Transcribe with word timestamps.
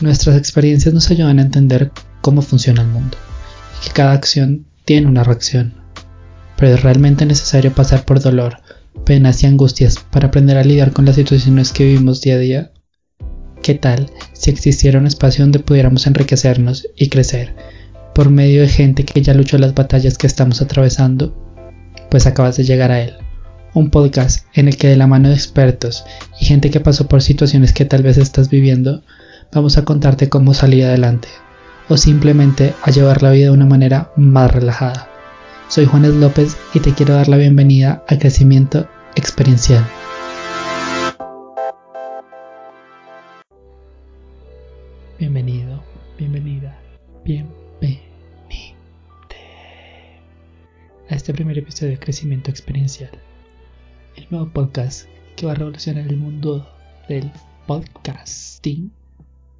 Nuestras 0.00 0.36
experiencias 0.36 0.94
nos 0.94 1.10
ayudan 1.10 1.38
a 1.38 1.42
entender 1.42 1.90
cómo 2.20 2.40
funciona 2.40 2.82
el 2.82 2.88
mundo 2.88 3.16
y 3.80 3.86
que 3.86 3.92
cada 3.92 4.12
acción 4.12 4.66
tiene 4.84 5.08
una 5.08 5.24
reacción. 5.24 5.74
Pero 6.56 6.74
es 6.74 6.82
realmente 6.82 7.26
necesario 7.26 7.72
pasar 7.72 8.04
por 8.04 8.20
dolor, 8.20 8.58
penas 9.04 9.42
y 9.42 9.46
angustias 9.46 9.96
para 10.10 10.28
aprender 10.28 10.56
a 10.56 10.62
lidiar 10.62 10.92
con 10.92 11.04
las 11.04 11.16
situaciones 11.16 11.72
que 11.72 11.84
vivimos 11.84 12.20
día 12.20 12.34
a 12.34 12.38
día. 12.38 12.72
¿Qué 13.62 13.74
tal 13.74 14.10
si 14.32 14.50
existiera 14.50 15.00
un 15.00 15.06
espacio 15.06 15.44
donde 15.44 15.58
pudiéramos 15.58 16.06
enriquecernos 16.06 16.86
y 16.96 17.08
crecer 17.08 17.56
por 18.14 18.30
medio 18.30 18.62
de 18.62 18.68
gente 18.68 19.04
que 19.04 19.20
ya 19.20 19.34
luchó 19.34 19.58
las 19.58 19.74
batallas 19.74 20.16
que 20.16 20.28
estamos 20.28 20.62
atravesando? 20.62 21.36
Pues 22.08 22.26
acabas 22.26 22.56
de 22.56 22.64
llegar 22.64 22.92
a 22.92 23.02
él 23.02 23.14
un 23.74 23.90
podcast 23.90 24.46
en 24.54 24.68
el 24.68 24.76
que 24.76 24.88
de 24.88 24.96
la 24.96 25.06
mano 25.06 25.28
de 25.28 25.34
expertos 25.34 26.04
y 26.40 26.46
gente 26.46 26.70
que 26.70 26.80
pasó 26.80 27.06
por 27.06 27.22
situaciones 27.22 27.72
que 27.72 27.84
tal 27.84 28.02
vez 28.02 28.16
estás 28.18 28.50
viviendo, 28.50 29.02
vamos 29.52 29.78
a 29.78 29.84
contarte 29.84 30.28
cómo 30.28 30.54
salir 30.54 30.84
adelante 30.84 31.28
o 31.88 31.96
simplemente 31.96 32.74
a 32.82 32.90
llevar 32.90 33.22
la 33.22 33.30
vida 33.30 33.46
de 33.46 33.50
una 33.52 33.66
manera 33.66 34.12
más 34.16 34.52
relajada. 34.52 35.08
Soy 35.68 35.86
Juanes 35.86 36.14
López 36.14 36.56
y 36.74 36.80
te 36.80 36.92
quiero 36.92 37.14
dar 37.14 37.28
la 37.28 37.36
bienvenida 37.36 38.04
a 38.08 38.18
Crecimiento 38.18 38.88
Experiencial. 39.16 39.84
Bienvenido, 45.18 45.82
bienvenida, 46.16 46.78
bienvenida 47.24 48.02
a 51.10 51.14
este 51.14 51.32
primer 51.32 51.56
episodio 51.58 51.92
de 51.92 51.98
Crecimiento 51.98 52.50
Experiencial 52.50 53.10
el 54.18 54.26
nuevo 54.30 54.50
podcast 54.52 55.08
que 55.36 55.46
va 55.46 55.52
a 55.52 55.54
revolucionar 55.54 56.06
el 56.06 56.16
mundo 56.16 56.68
del 57.08 57.30
podcasting 57.66 58.90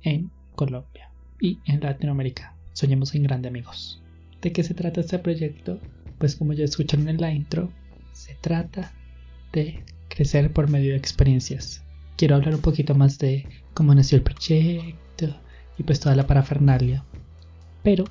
en 0.03 0.31
Colombia 0.55 1.11
y 1.41 1.59
en 1.67 1.81
Latinoamérica. 1.81 2.55
Soñemos 2.73 3.15
en 3.15 3.25
grande 3.25 3.49
amigos. 3.49 4.03
¿De 4.41 4.53
qué 4.53 4.63
se 4.63 4.75
trata 4.75 5.01
este 5.01 5.19
proyecto? 5.19 5.81
Pues 6.19 6.37
como 6.37 6.53
ya 6.53 6.65
escucharon 6.65 7.09
en 7.09 7.21
la 7.21 7.33
intro, 7.33 7.71
se 8.13 8.35
trata 8.35 8.93
de 9.53 9.85
crecer 10.09 10.53
por 10.53 10.69
medio 10.69 10.93
de 10.93 10.99
experiencias. 10.99 11.83
Quiero 12.17 12.37
hablar 12.37 12.55
un 12.55 12.61
poquito 12.61 12.95
más 12.95 13.19
de 13.19 13.47
cómo 13.75 13.95
nació 13.95 14.17
el 14.17 14.25
proyecto 14.25 15.37
y 15.79 15.83
pues 15.83 16.01
toda 16.01 16.17
la 16.17 16.27
parafernalia. 16.27 17.05
Pero 17.83 18.05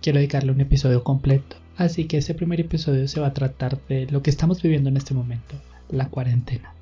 quiero 0.00 0.18
dedicarle 0.18 0.52
un 0.52 0.60
episodio 0.60 1.02
completo. 1.02 1.56
Así 1.76 2.06
que 2.06 2.18
ese 2.18 2.34
primer 2.34 2.60
episodio 2.60 3.06
se 3.06 3.20
va 3.20 3.28
a 3.28 3.34
tratar 3.34 3.80
de 3.88 4.06
lo 4.06 4.22
que 4.22 4.30
estamos 4.30 4.62
viviendo 4.62 4.88
en 4.88 4.96
este 4.96 5.14
momento 5.14 5.54
la 5.90 6.08
cuarentena, 6.08 6.74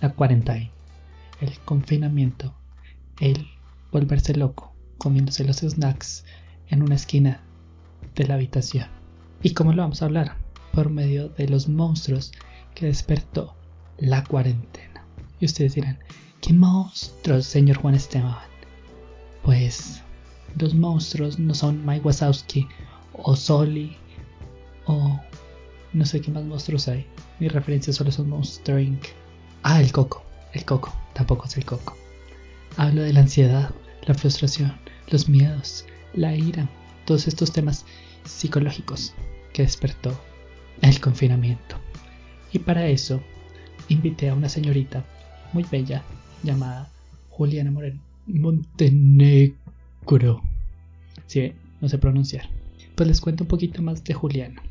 la 0.00 0.12
cuarentena, 0.12 0.70
el 1.40 1.58
confinamiento, 1.60 2.54
el 3.20 3.46
volverse 3.92 4.34
loco, 4.34 4.74
comiéndose 4.98 5.44
los 5.44 5.58
snacks 5.58 6.24
en 6.68 6.82
una 6.82 6.96
esquina 6.96 7.42
de 8.14 8.26
la 8.26 8.34
habitación. 8.34 8.88
¿Y 9.42 9.54
cómo 9.54 9.72
lo 9.72 9.82
vamos 9.82 10.02
a 10.02 10.06
hablar? 10.06 10.36
Por 10.72 10.90
medio 10.90 11.28
de 11.28 11.48
los 11.48 11.68
monstruos 11.68 12.32
que 12.74 12.86
despertó 12.86 13.54
la 13.98 14.24
cuarentena. 14.24 15.04
Y 15.38 15.44
ustedes 15.44 15.74
dirán, 15.74 15.98
¿qué 16.40 16.52
monstruos, 16.52 17.46
señor 17.46 17.76
Juan 17.76 17.94
Esteban? 17.94 18.36
Pues 19.42 20.00
los 20.58 20.74
monstruos 20.74 21.38
no 21.38 21.54
son 21.54 21.84
Mike 21.84 22.06
Wazowski 22.06 22.66
o 23.12 23.36
Soli 23.36 23.96
o 24.86 25.20
no 25.92 26.06
sé 26.06 26.20
qué 26.20 26.30
más 26.30 26.44
monstruos 26.44 26.88
hay. 26.88 27.06
Mis 27.38 27.52
referencias 27.52 27.96
solo 27.96 28.10
son 28.10 28.28
Monster 28.30 28.80
Inc. 28.80 29.04
Ah, 29.62 29.80
el 29.80 29.92
coco. 29.92 30.24
El 30.52 30.64
coco. 30.64 30.94
Tampoco 31.12 31.46
es 31.46 31.56
el 31.56 31.64
coco. 31.64 31.96
Hablo 32.76 33.02
de 33.02 33.12
la 33.12 33.20
ansiedad, 33.20 33.70
la 34.06 34.14
frustración, 34.14 34.72
los 35.10 35.28
miedos, 35.28 35.84
la 36.14 36.34
ira, 36.34 36.68
todos 37.04 37.28
estos 37.28 37.52
temas 37.52 37.84
psicológicos 38.24 39.14
que 39.52 39.62
despertó 39.62 40.18
el 40.80 41.00
confinamiento. 41.00 41.76
Y 42.52 42.58
para 42.60 42.86
eso 42.88 43.22
invité 43.88 44.28
a 44.28 44.34
una 44.34 44.48
señorita 44.48 45.04
muy 45.52 45.64
bella 45.70 46.02
llamada 46.42 46.90
Juliana 47.30 47.70
Moreno 47.70 48.00
Montenegro. 48.26 49.52
Sí, 51.26 51.52
no 51.80 51.88
sé 51.88 51.98
pronunciar. 51.98 52.48
Pues 52.94 53.08
les 53.08 53.20
cuento 53.20 53.44
un 53.44 53.48
poquito 53.48 53.82
más 53.82 54.04
de 54.04 54.14
Juliana. 54.14 54.62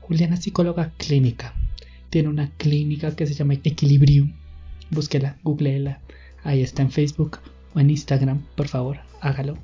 Juliana 0.00 0.34
es 0.34 0.42
psicóloga 0.42 0.92
clínica. 0.96 1.54
Tiene 2.10 2.28
una 2.28 2.50
clínica 2.56 3.14
que 3.16 3.26
se 3.26 3.34
llama 3.34 3.54
Equilibrium. 3.54 4.32
Búsquela, 4.90 5.38
googleela. 5.42 6.00
Ahí 6.42 6.62
está 6.62 6.82
en 6.82 6.90
Facebook 6.90 7.40
en 7.80 7.90
Instagram. 7.90 8.42
Por 8.56 8.68
favor, 8.68 8.98
hágalo. 9.20 9.56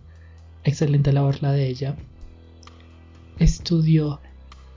Excelente 0.64 1.12
labor 1.12 1.42
la 1.42 1.52
de 1.52 1.68
ella. 1.68 1.96
Estudió 3.38 4.20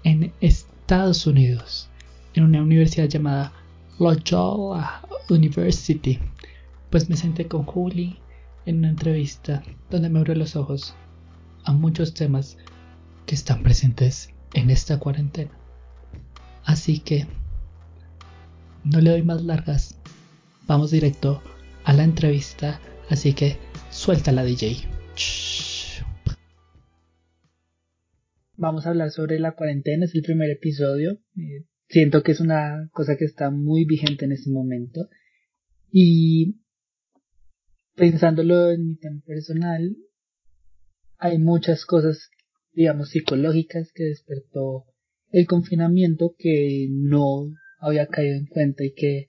en 0.03 0.33
Estados 0.41 1.27
Unidos 1.27 1.89
en 2.33 2.44
una 2.44 2.61
universidad 2.61 3.07
llamada 3.07 3.53
Loyola 3.99 5.01
University. 5.29 6.19
Pues 6.89 7.09
me 7.09 7.16
senté 7.16 7.47
con 7.47 7.63
Julie 7.63 8.17
en 8.66 8.79
una 8.79 8.89
entrevista 8.89 9.63
donde 9.89 10.09
me 10.09 10.19
abrió 10.19 10.35
los 10.35 10.55
ojos 10.55 10.95
a 11.65 11.73
muchos 11.73 12.13
temas 12.13 12.57
que 13.25 13.35
están 13.35 13.63
presentes 13.63 14.33
en 14.53 14.69
esta 14.69 15.00
cuarentena. 15.00 15.51
Así 16.65 17.00
que 17.00 17.27
no 18.83 19.00
le 19.00 19.11
doy 19.11 19.23
más 19.23 19.41
largas. 19.44 19.97
Vamos 20.67 20.91
directo 20.91 21.41
a 21.83 21.94
la 21.94 22.03
entrevista. 22.03 22.79
Así 23.09 23.33
que 23.33 23.57
suelta 23.89 24.31
la 24.31 24.43
DJ. 24.43 24.77
Vamos 28.55 28.85
a 28.85 28.89
hablar 28.89 29.11
sobre 29.11 29.39
la 29.39 29.53
cuarentena. 29.53 30.05
Es 30.05 30.15
el 30.15 30.21
primer 30.21 30.49
episodio. 30.49 31.19
Eh, 31.35 31.65
siento 31.89 32.23
que 32.23 32.31
es 32.31 32.39
una 32.39 32.89
cosa 32.91 33.17
que 33.17 33.25
está 33.25 33.51
muy 33.51 33.85
vigente 33.85 34.25
en 34.25 34.31
este 34.31 34.51
momento. 34.51 35.09
Y 35.91 36.59
pensándolo 37.95 38.71
en 38.71 38.87
mi 38.87 38.95
tema 38.95 39.21
personal, 39.25 39.95
hay 41.17 41.37
muchas 41.37 41.85
cosas 41.85 42.29
digamos, 42.73 43.09
psicológicas 43.09 43.91
que 43.93 44.03
despertó 44.05 44.85
el 45.31 45.45
confinamiento 45.47 46.35
que 46.37 46.87
no 46.91 47.53
había 47.79 48.07
caído 48.07 48.35
en 48.35 48.47
cuenta 48.47 48.83
y 48.83 48.93
que, 48.93 49.27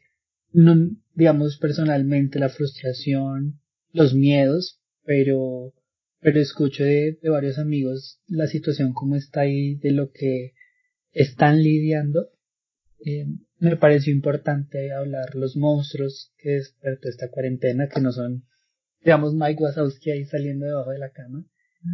no, 0.52 0.90
digamos, 1.14 1.58
personalmente 1.58 2.38
la 2.38 2.48
frustración, 2.48 3.60
los 3.94 4.12
miedos, 4.12 4.80
pero, 5.04 5.72
pero 6.20 6.40
escucho 6.40 6.84
de, 6.84 7.16
varios 7.22 7.58
amigos 7.58 8.20
la 8.26 8.46
situación 8.48 8.92
como 8.92 9.16
está 9.16 9.42
ahí, 9.42 9.76
de 9.76 9.92
lo 9.92 10.10
que 10.10 10.52
están 11.12 11.62
lidiando. 11.62 12.28
Eh, 13.06 13.26
me 13.60 13.76
pareció 13.76 14.12
importante 14.12 14.92
hablar 14.92 15.34
los 15.34 15.56
monstruos 15.56 16.32
que 16.38 16.50
despertó 16.50 17.08
esta 17.08 17.30
cuarentena, 17.30 17.88
que 17.88 18.00
no 18.00 18.12
son, 18.12 18.44
digamos, 19.02 19.32
Mike 19.34 19.62
Wazowski 19.62 20.10
ahí 20.10 20.24
saliendo 20.24 20.66
debajo 20.66 20.90
de 20.90 20.98
la 20.98 21.12
cama, 21.12 21.46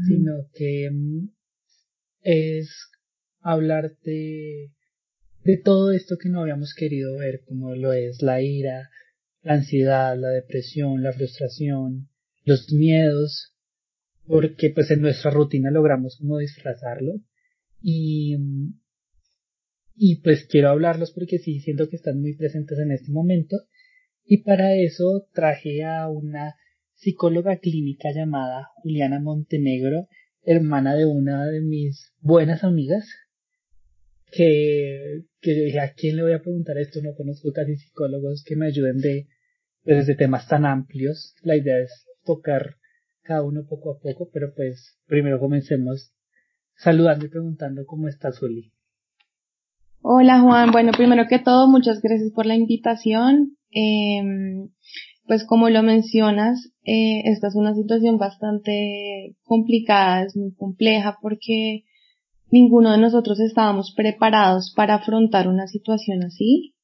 sino 0.08 0.32
que 0.54 0.88
mm, 0.90 1.28
es 2.22 2.70
hablarte 3.40 4.72
de 5.44 5.56
todo 5.62 5.92
esto 5.92 6.16
que 6.16 6.28
no 6.28 6.40
habíamos 6.40 6.74
querido 6.74 7.18
ver, 7.18 7.42
como 7.44 7.74
lo 7.74 7.92
es 7.92 8.22
la 8.22 8.40
ira, 8.40 8.88
la 9.42 9.54
ansiedad, 9.54 10.16
la 10.18 10.28
depresión, 10.28 11.02
la 11.02 11.12
frustración, 11.12 12.08
los 12.44 12.72
miedos, 12.72 13.54
porque 14.26 14.70
pues 14.70 14.90
en 14.90 15.00
nuestra 15.02 15.30
rutina 15.30 15.70
logramos 15.70 16.16
como 16.18 16.38
disfrazarlo. 16.38 17.20
Y 17.82 18.36
y 20.02 20.22
pues 20.22 20.46
quiero 20.46 20.70
hablarlos 20.70 21.12
porque 21.12 21.38
sí 21.38 21.60
siento 21.60 21.90
que 21.90 21.96
están 21.96 22.20
muy 22.20 22.34
presentes 22.34 22.78
en 22.78 22.90
este 22.90 23.12
momento. 23.12 23.56
Y 24.24 24.38
para 24.38 24.74
eso 24.74 25.26
traje 25.34 25.84
a 25.84 26.08
una 26.08 26.54
psicóloga 26.94 27.58
clínica 27.58 28.10
llamada 28.10 28.68
Juliana 28.82 29.20
Montenegro 29.20 30.08
hermana 30.42 30.94
de 30.94 31.04
una 31.04 31.46
de 31.46 31.60
mis 31.60 32.12
buenas 32.20 32.64
amigas, 32.64 33.06
que, 34.30 35.22
que 35.40 35.56
yo 35.56 35.64
dije, 35.64 35.80
¿a 35.80 35.92
quién 35.92 36.16
le 36.16 36.22
voy 36.22 36.32
a 36.32 36.42
preguntar 36.42 36.78
esto? 36.78 37.00
No 37.02 37.14
conozco 37.14 37.52
casi 37.52 37.76
psicólogos 37.76 38.44
que 38.46 38.56
me 38.56 38.66
ayuden 38.66 38.98
de, 38.98 39.26
pues, 39.84 40.06
temas 40.16 40.48
tan 40.48 40.66
amplios. 40.66 41.34
La 41.42 41.56
idea 41.56 41.78
es 41.78 42.06
tocar 42.24 42.76
cada 43.22 43.42
uno 43.42 43.64
poco 43.68 43.92
a 43.92 43.98
poco, 43.98 44.30
pero 44.32 44.52
pues 44.54 44.98
primero 45.06 45.38
comencemos 45.38 46.12
saludando 46.76 47.26
y 47.26 47.28
preguntando 47.28 47.84
cómo 47.86 48.08
está 48.08 48.32
Zuli. 48.32 48.72
Hola 50.02 50.40
Juan, 50.40 50.72
bueno, 50.72 50.92
primero 50.92 51.26
que 51.28 51.38
todo, 51.38 51.68
muchas 51.68 52.00
gracias 52.00 52.32
por 52.32 52.46
la 52.46 52.56
invitación. 52.56 53.56
Eh, 53.70 54.22
pues 55.26 55.44
como 55.44 55.68
lo 55.70 55.82
mencionas, 55.82 56.72
eh, 56.84 57.22
esta 57.26 57.48
es 57.48 57.54
una 57.54 57.74
situación 57.74 58.18
bastante 58.18 59.36
complicada, 59.44 60.24
es 60.24 60.34
muy 60.34 60.52
compleja 60.54 61.18
porque 61.22 61.84
ninguno 62.50 62.92
de 62.92 62.98
nosotros 62.98 63.40
estábamos 63.40 63.92
preparados 63.96 64.72
para 64.76 64.94
afrontar 64.96 65.48
una 65.48 65.66
situación 65.66 66.22
así. 66.24 66.74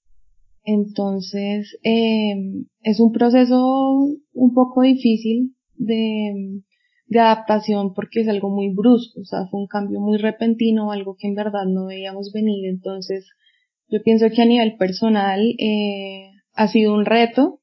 Entonces, 0.64 1.78
eh, 1.84 2.64
es 2.82 3.00
un 3.00 3.12
proceso 3.12 4.08
un 4.32 4.54
poco 4.54 4.82
difícil 4.82 5.54
de, 5.74 6.62
de 7.06 7.20
adaptación 7.20 7.94
porque 7.94 8.20
es 8.20 8.28
algo 8.28 8.50
muy 8.50 8.74
brusco, 8.74 9.20
o 9.20 9.24
sea, 9.24 9.46
fue 9.50 9.60
un 9.60 9.68
cambio 9.68 10.00
muy 10.00 10.18
repentino, 10.18 10.90
algo 10.90 11.16
que 11.18 11.28
en 11.28 11.34
verdad 11.34 11.66
no 11.68 11.86
veíamos 11.86 12.32
venir. 12.32 12.66
Entonces, 12.66 13.28
yo 13.88 14.02
pienso 14.02 14.26
que 14.34 14.42
a 14.42 14.46
nivel 14.46 14.76
personal 14.76 15.40
eh, 15.58 16.32
ha 16.54 16.68
sido 16.68 16.94
un 16.94 17.04
reto, 17.04 17.60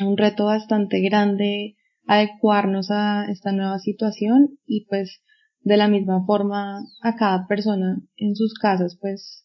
un 0.00 0.16
reto 0.16 0.44
bastante 0.44 1.00
grande 1.00 1.76
adecuarnos 2.06 2.90
a 2.90 3.26
esta 3.28 3.50
nueva 3.50 3.80
situación 3.80 4.58
y 4.64 4.86
pues 4.86 5.20
de 5.66 5.76
la 5.76 5.88
misma 5.88 6.24
forma 6.24 6.78
a 7.02 7.16
cada 7.16 7.48
persona 7.48 8.00
en 8.16 8.36
sus 8.36 8.54
casas 8.54 8.96
pues 9.00 9.44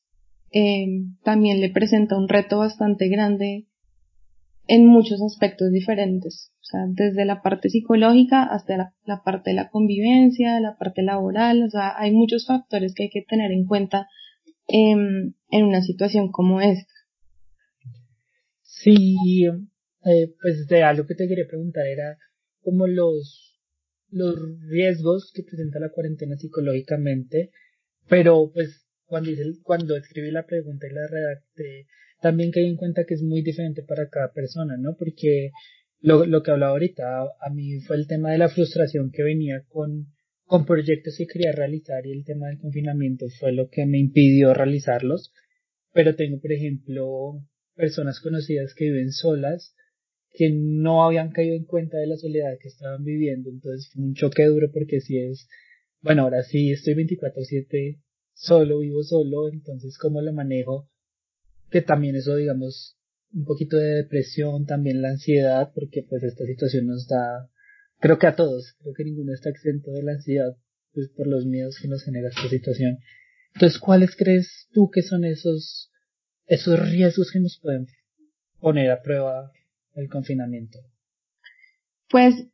eh, 0.54 0.86
también 1.24 1.60
le 1.62 1.72
presenta 1.72 2.16
un 2.16 2.30
reto 2.30 2.60
bastante 2.60 3.10
grande 3.10 3.66
en 4.68 4.86
muchos 4.86 5.20
aspectos 5.24 5.72
diferentes, 5.72 6.54
o 6.62 6.64
sea, 6.64 6.82
desde 6.90 7.26
la 7.26 7.42
parte 7.42 7.70
psicológica 7.70 8.44
hasta 8.44 8.94
la, 9.06 9.24
parte 9.24 9.50
de 9.50 9.56
la 9.56 9.72
convivencia, 9.72 10.60
la 10.60 10.78
parte 10.78 11.02
laboral, 11.02 11.64
o 11.64 11.70
sea, 11.72 11.98
hay 11.98 12.12
muchos 12.12 12.46
factores 12.46 12.94
que 12.94 13.04
hay 13.04 13.10
que 13.10 13.24
tener 13.28 13.52
en 13.52 13.66
cuenta 13.66 14.08
em, 14.68 15.34
en 15.50 15.66
una 15.66 15.82
situación 15.82 16.32
como 16.32 16.62
esta. 16.62 16.94
Sí, 18.62 19.46
eh, 20.06 20.36
pues 20.40 20.68
de 20.68 20.84
algo 20.84 21.08
que 21.08 21.16
te 21.16 21.28
quería 21.28 21.48
preguntar 21.50 21.88
era 21.88 22.18
como 22.62 22.86
los, 22.86 23.51
los 24.12 24.36
riesgos 24.70 25.32
que 25.34 25.44
presenta 25.44 25.80
la 25.80 25.90
cuarentena 25.90 26.36
psicológicamente, 26.36 27.52
pero 28.08 28.52
pues 28.54 28.86
cuando, 29.06 29.32
cuando 29.64 29.98
escribí 29.98 30.32
la 30.32 30.46
pregunta 30.46 30.88
y 30.88 30.94
la 30.94 31.08
redacté, 31.08 31.88
también 32.22 32.52
caí 32.52 32.68
en 32.68 32.78
cuenta 32.78 33.06
que 33.06 33.16
es 33.16 33.24
muy 33.24 33.42
diferente 33.42 33.84
para 33.84 34.08
cada 34.10 34.32
persona, 34.32 34.78
¿no? 34.78 34.96
Porque 34.98 35.52
lo, 36.00 36.26
lo 36.26 36.44
que 36.44 36.52
hablaba 36.52 36.74
ahorita, 36.74 37.22
a 37.24 37.50
mí 37.54 37.80
fue 37.82 37.96
el 37.96 38.08
tema 38.08 38.32
de 38.32 38.38
la 38.38 38.50
frustración 38.50 39.12
que 39.12 39.24
venía 39.24 39.64
con, 39.68 40.08
con 40.46 40.66
proyectos 40.66 41.16
que 41.18 41.28
quería 41.28 41.52
realizar 41.52 42.06
y 42.06 42.12
el 42.12 42.26
tema 42.26 42.48
del 42.48 42.60
confinamiento 42.60 43.26
fue 43.40 43.54
lo 43.54 43.70
que 43.70 43.86
me 43.86 44.00
impidió 44.00 44.54
realizarlos. 44.54 45.32
Pero 45.94 46.16
tengo, 46.16 46.40
por 46.40 46.52
ejemplo, 46.52 47.42
personas 47.76 48.20
conocidas 48.20 48.74
que 48.76 48.86
viven 48.86 49.12
solas 49.12 49.76
que 50.34 50.50
no 50.52 51.04
habían 51.04 51.32
caído 51.32 51.56
en 51.56 51.66
cuenta 51.66 51.98
de 51.98 52.08
la 52.08 52.18
soledad 52.18 52.58
que 52.60 52.70
estaban 52.70 53.04
viviendo. 53.04 53.50
Entonces 53.50 53.90
fue 53.92 54.04
un 54.04 54.14
choque 54.14 54.46
duro 54.46 54.72
porque 54.72 55.02
si 55.02 55.20
es, 55.20 55.48
bueno, 56.02 56.24
ahora 56.24 56.44
sí 56.44 56.72
estoy 56.72 56.96
24/7 56.96 58.02
solo, 58.34 58.80
vivo 58.80 59.04
solo, 59.04 59.50
entonces 59.52 59.98
cómo 59.98 60.22
lo 60.22 60.34
manejo, 60.34 60.90
que 61.70 61.82
también 61.82 62.16
eso, 62.16 62.36
digamos, 62.36 62.98
un 63.34 63.46
poquito 63.46 63.78
de 63.78 63.96
depresión, 63.96 64.66
también 64.66 65.02
la 65.02 65.10
ansiedad, 65.10 65.72
porque 65.74 66.04
pues 66.04 66.24
esta 66.24 66.46
situación 66.46 66.88
nos 66.88 67.08
da, 67.08 67.50
creo 68.00 68.18
que 68.18 68.28
a 68.28 68.36
todos, 68.36 68.76
creo 68.80 68.94
que 68.94 69.04
ninguno 69.04 69.34
está 69.34 69.50
exento 69.50 69.92
de 69.92 70.04
la 70.04 70.14
ansiedad, 70.14 70.58
pues 70.94 71.10
por 71.10 71.28
los 71.28 71.46
miedos 71.46 71.78
que 71.82 71.88
nos 71.88 72.04
genera 72.04 72.30
esta 72.30 72.50
situación. 72.50 72.98
Entonces, 73.54 73.80
¿cuáles 73.80 74.16
crees 74.16 74.68
tú 74.74 74.90
que 74.90 75.02
son 75.02 75.24
esos, 75.24 75.92
esos 76.48 76.80
riesgos 76.90 77.32
que 77.32 77.40
nos 77.40 77.60
pueden 77.62 77.88
poner 78.60 78.92
a 78.92 79.02
prueba 79.02 79.52
el 79.96 80.10
confinamiento? 80.10 80.80
Pues 82.10 82.48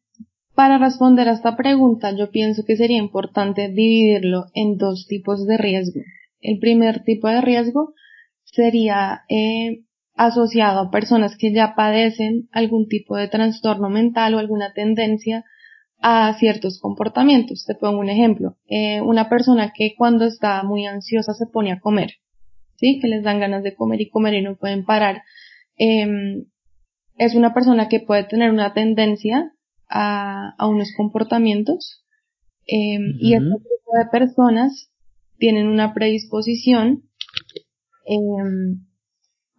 para 0.56 0.80
responder 0.80 1.30
a 1.30 1.34
esta 1.34 1.56
pregunta, 1.56 2.16
yo 2.16 2.32
pienso 2.32 2.64
que 2.66 2.78
sería 2.78 2.98
importante 2.98 3.70
dividirlo 3.70 4.46
en 4.54 4.78
dos 4.78 5.06
tipos 5.08 5.46
de 5.46 5.58
riesgo. 5.58 6.02
El 6.42 6.60
primer 6.60 7.04
tipo 7.04 7.28
de 7.28 7.42
riesgo 7.42 7.94
sería 8.44 9.22
eh, 9.30 9.84
asociado 10.16 10.80
a 10.80 10.90
personas 10.92 11.38
que 11.38 11.54
ya 11.54 11.76
padecen 11.76 12.50
algún 12.52 12.88
tipo 12.88 13.16
de 13.18 13.28
trastorno 13.28 13.90
mental 13.90 14.34
o 14.34 14.40
alguna 14.40 14.74
tendencia 14.74 15.46
a 16.00 16.34
ciertos 16.40 16.80
comportamientos. 16.80 17.66
Te 17.66 17.76
pongo 17.76 18.00
un 18.00 18.10
ejemplo. 18.10 18.58
Eh, 18.68 19.02
una 19.02 19.30
persona 19.30 19.72
que 19.76 19.94
cuando 19.96 20.26
está 20.26 20.64
muy 20.64 20.86
ansiosa 20.86 21.34
se 21.34 21.46
pone 21.46 21.72
a 21.72 21.80
comer, 21.80 22.14
¿sí? 22.78 23.00
Que 23.00 23.08
les 23.08 23.24
dan 23.24 23.40
ganas 23.40 23.64
de 23.64 23.76
comer 23.76 24.02
y 24.02 24.10
comer 24.10 24.34
y 24.34 24.42
no 24.42 24.56
pueden 24.56 24.86
parar. 24.86 25.22
Em, 25.78 26.46
es 27.18 27.36
una 27.36 27.54
persona 27.54 27.90
que 27.90 28.00
puede 28.00 28.24
tener 28.24 28.52
una 28.52 28.74
tendencia 28.74 29.52
a, 29.90 30.54
a 30.58 30.68
unos 30.68 30.94
comportamientos 30.96 32.04
eh, 32.68 33.00
y 33.20 33.34
este 33.34 33.50
tipo 33.50 33.98
de 33.98 34.10
personas 34.12 34.92
tienen 35.38 35.68
una 35.68 35.94
predisposición 35.94 37.04
eh, 38.06 38.18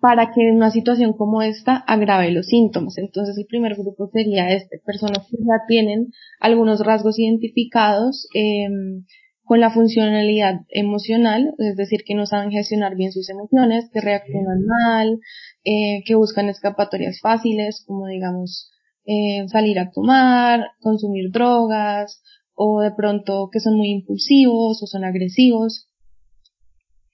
para 0.01 0.33
que 0.33 0.53
una 0.53 0.71
situación 0.71 1.13
como 1.13 1.43
esta 1.43 1.77
agrave 1.77 2.31
los 2.31 2.47
síntomas. 2.47 2.99
Entonces 2.99 3.37
el 3.39 3.47
primer 3.47 3.75
grupo 3.75 4.09
sería 4.13 4.55
este, 4.55 4.81
personas 4.85 5.27
que 5.31 5.39
ya 5.39 5.65
tienen 5.67 6.13
algunos 6.41 6.81
rasgos 6.85 7.19
identificados 7.19 8.29
eh, 8.35 8.69
con 9.49 9.61
la 9.61 9.71
funcionalidad 9.71 10.61
emocional, 10.69 11.55
es 11.57 11.75
decir, 11.75 12.01
que 12.05 12.15
no 12.15 12.27
saben 12.27 12.51
gestionar 12.51 12.97
bien 12.97 13.13
sus 13.13 13.31
emociones, 13.31 13.89
que 13.91 14.03
reaccionan 14.03 14.61
mal, 14.67 15.21
eh, 15.65 16.03
que 16.05 16.15
buscan 16.17 16.51
escapatorias 16.51 17.19
fáciles, 17.23 17.83
como 17.87 18.07
digamos 18.09 18.71
eh, 19.07 19.49
salir 19.49 19.79
a 19.79 19.91
tomar, 19.91 20.73
consumir 20.81 21.31
drogas, 21.33 22.23
o 22.55 22.83
de 22.83 22.93
pronto 22.93 23.49
que 23.51 23.61
son 23.61 23.79
muy 23.79 23.89
impulsivos 23.89 24.83
o 24.83 24.87
son 24.87 25.05
agresivos, 25.05 25.89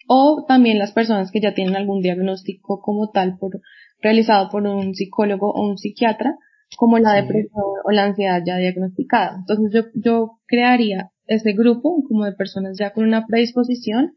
o 0.08 0.44
también 0.48 0.81
las 0.81 0.90
personas 0.90 1.31
que 1.31 1.40
ya 1.40 1.54
tienen 1.54 1.76
algún 1.76 2.02
diagnóstico 2.02 2.81
como 2.81 3.10
tal 3.10 3.38
por, 3.38 3.60
realizado 4.00 4.48
por 4.50 4.66
un 4.66 4.92
psicólogo 4.92 5.52
o 5.52 5.69
un 5.69 5.78
psiquiatra, 5.78 6.36
como 6.76 6.98
la 6.98 7.12
depresión 7.12 7.62
o 7.84 7.90
la 7.92 8.06
ansiedad 8.06 8.42
ya 8.44 8.56
diagnosticada. 8.56 9.36
Entonces 9.38 9.70
yo, 9.72 9.90
yo 9.94 10.40
crearía 10.48 11.12
ese 11.26 11.52
grupo 11.52 12.02
como 12.08 12.24
de 12.24 12.32
personas 12.32 12.76
ya 12.78 12.92
con 12.92 13.04
una 13.04 13.26
predisposición 13.26 14.14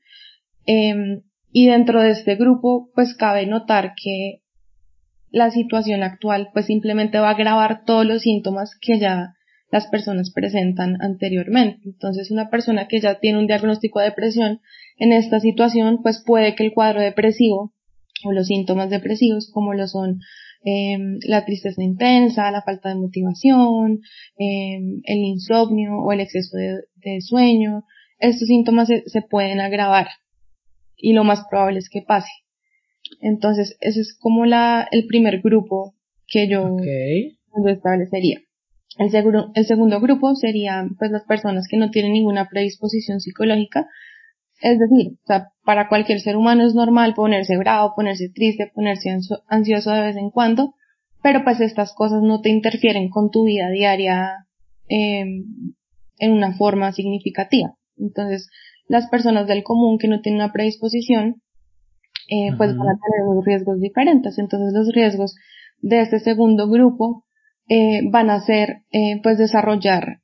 eh, 0.65 1.21
y 1.51 1.67
dentro 1.67 2.01
de 2.01 2.11
este 2.11 2.35
grupo 2.35 2.89
pues 2.93 3.15
cabe 3.15 3.45
notar 3.47 3.93
que 4.01 4.41
la 5.29 5.51
situación 5.51 6.03
actual 6.03 6.49
pues 6.53 6.65
simplemente 6.65 7.19
va 7.19 7.29
a 7.29 7.33
agravar 7.33 7.83
todos 7.85 8.05
los 8.05 8.21
síntomas 8.21 8.77
que 8.79 8.99
ya 8.99 9.33
las 9.69 9.87
personas 9.87 10.31
presentan 10.31 11.01
anteriormente. 11.01 11.81
Entonces 11.85 12.31
una 12.31 12.49
persona 12.49 12.87
que 12.87 13.01
ya 13.01 13.19
tiene 13.19 13.39
un 13.39 13.47
diagnóstico 13.47 13.99
de 13.99 14.05
depresión 14.05 14.61
en 14.97 15.13
esta 15.13 15.39
situación 15.39 16.01
pues 16.01 16.23
puede 16.25 16.55
que 16.55 16.63
el 16.63 16.73
cuadro 16.73 17.01
depresivo 17.01 17.73
o 18.23 18.31
los 18.31 18.47
síntomas 18.47 18.89
depresivos 18.89 19.51
como 19.53 19.73
lo 19.73 19.87
son 19.87 20.19
Em, 20.63 21.19
la 21.27 21.45
tristeza 21.45 21.81
intensa, 21.83 22.51
la 22.51 22.61
falta 22.61 22.89
de 22.89 22.95
motivación, 22.95 24.01
em, 24.37 25.01
el 25.03 25.17
insomnio 25.19 25.97
o 25.99 26.11
el 26.11 26.19
exceso 26.19 26.57
de, 26.57 27.21
sueño. 27.21 27.85
Estos 28.19 28.47
síntomas 28.47 28.87
se, 28.87 29.21
pueden 29.21 29.59
agravar 29.61 30.07
y 30.97 31.13
lo 31.13 31.23
más 31.23 31.45
probable 31.49 31.79
es 31.79 31.89
que 31.89 32.01
pase. 32.01 32.31
Entonces, 33.21 33.77
ese 33.79 34.01
es 34.01 34.17
como 34.19 34.45
la, 34.45 34.87
el 34.91 35.05
primer 35.05 35.41
grupo 35.41 35.95
que 36.27 36.49
yo, 36.49 36.75
establecería. 37.67 38.39
El, 38.97 39.11
el 39.53 39.65
segundo 39.65 40.01
grupo 40.01 40.35
sería 40.35 40.85
pues 40.97 41.11
las 41.11 41.23
personas 41.23 41.67
que 41.69 41.77
no 41.77 41.91
tienen 41.91 42.13
ninguna 42.13 42.49
predisposición 42.49 43.21
psicológica 43.21 43.87
es 44.61 44.79
decir, 44.79 45.13
o 45.13 45.25
sea, 45.25 45.49
para 45.63 45.87
cualquier 45.87 46.19
ser 46.19 46.35
humano 46.35 46.65
es 46.65 46.73
normal 46.73 47.13
ponerse 47.13 47.57
bravo, 47.57 47.93
ponerse 47.95 48.29
triste, 48.33 48.71
ponerse 48.73 49.09
ansioso 49.47 49.91
de 49.91 50.01
vez 50.01 50.15
en 50.15 50.31
cuando, 50.31 50.73
pero 51.21 51.43
pues 51.43 51.59
estas 51.59 51.93
cosas 51.93 52.21
no 52.23 52.41
te 52.41 52.49
interfieren 52.49 53.09
con 53.09 53.29
tu 53.29 53.45
vida 53.45 53.69
diaria 53.69 54.47
em, 54.87 55.73
en 56.19 56.31
una 56.31 56.55
forma 56.55 56.91
significativa. 56.91 57.75
Entonces, 57.97 58.49
las 58.87 59.07
personas 59.09 59.47
del 59.47 59.63
común 59.63 59.97
que 59.97 60.07
no 60.07 60.21
tienen 60.21 60.41
una 60.41 60.53
predisposición, 60.53 61.41
eh, 62.29 62.51
pues 62.57 62.75
van 62.75 62.87
a 62.87 62.99
tener 62.99 63.27
unos 63.27 63.45
riesgos 63.45 63.79
diferentes. 63.79 64.37
Entonces, 64.37 64.73
los 64.73 64.93
riesgos 64.93 65.35
de 65.79 66.01
este 66.01 66.19
segundo 66.19 66.69
grupo 66.69 67.25
eh, 67.69 68.01
van 68.09 68.29
a 68.29 68.39
ser, 68.41 68.83
eh, 68.91 69.19
pues, 69.21 69.37
desarrollar 69.37 70.21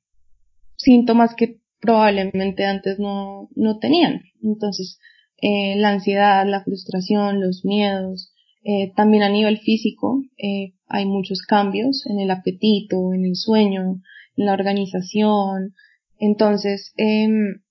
síntomas 0.78 1.36
que 1.36 1.60
probablemente 1.84 2.66
antes 2.66 2.98
no, 2.98 3.50
no 3.56 3.78
tenían. 3.78 4.22
Entonces, 4.42 5.00
eh, 5.42 5.76
la 5.76 5.90
ansiedad, 5.90 6.48
la 6.48 6.64
frustración, 6.64 7.42
los 7.42 7.66
miedos, 7.66 8.32
eh, 8.64 8.94
también 8.96 9.24
a 9.24 9.30
nivel 9.30 9.60
físico 9.60 10.24
eh, 10.38 10.74
hay 10.88 11.06
muchos 11.06 11.42
cambios 11.42 12.06
en 12.06 12.22
el 12.22 12.32
apetito, 12.32 13.14
en 13.14 13.26
el 13.26 13.36
sueño, 13.36 14.02
en 14.38 14.46
la 14.46 14.54
organización. 14.54 15.74
Entonces, 16.18 16.94
em, 16.96 17.62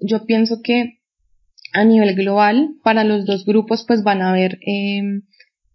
yo 0.00 0.26
pienso 0.26 0.60
que 0.62 0.98
a 1.72 1.84
nivel 1.84 2.14
global, 2.14 2.74
para 2.84 3.04
los 3.04 3.24
dos 3.24 3.46
grupos, 3.46 3.84
pues 3.88 4.04
van 4.04 4.20
a 4.20 4.30
haber 4.30 4.58
em, 4.66 5.22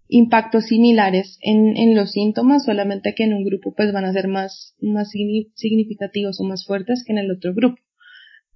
impactos 0.10 0.66
similares 0.66 1.38
en, 1.42 1.78
en, 1.78 1.96
los 1.96 2.12
síntomas, 2.12 2.66
solamente 2.66 3.13
que 3.16 3.24
en 3.24 3.34
un 3.34 3.46
grupo 3.46 3.74
pues 3.75 3.94
van 3.94 4.06
a 4.06 4.12
ser 4.12 4.28
más, 4.28 4.75
más 4.82 5.12
significativos 5.12 6.42
o 6.42 6.44
más 6.44 6.66
fuertes 6.66 7.04
que 7.06 7.13
en 7.13 7.20
el 7.20 7.32
otro 7.32 7.54
grupo. 7.54 7.80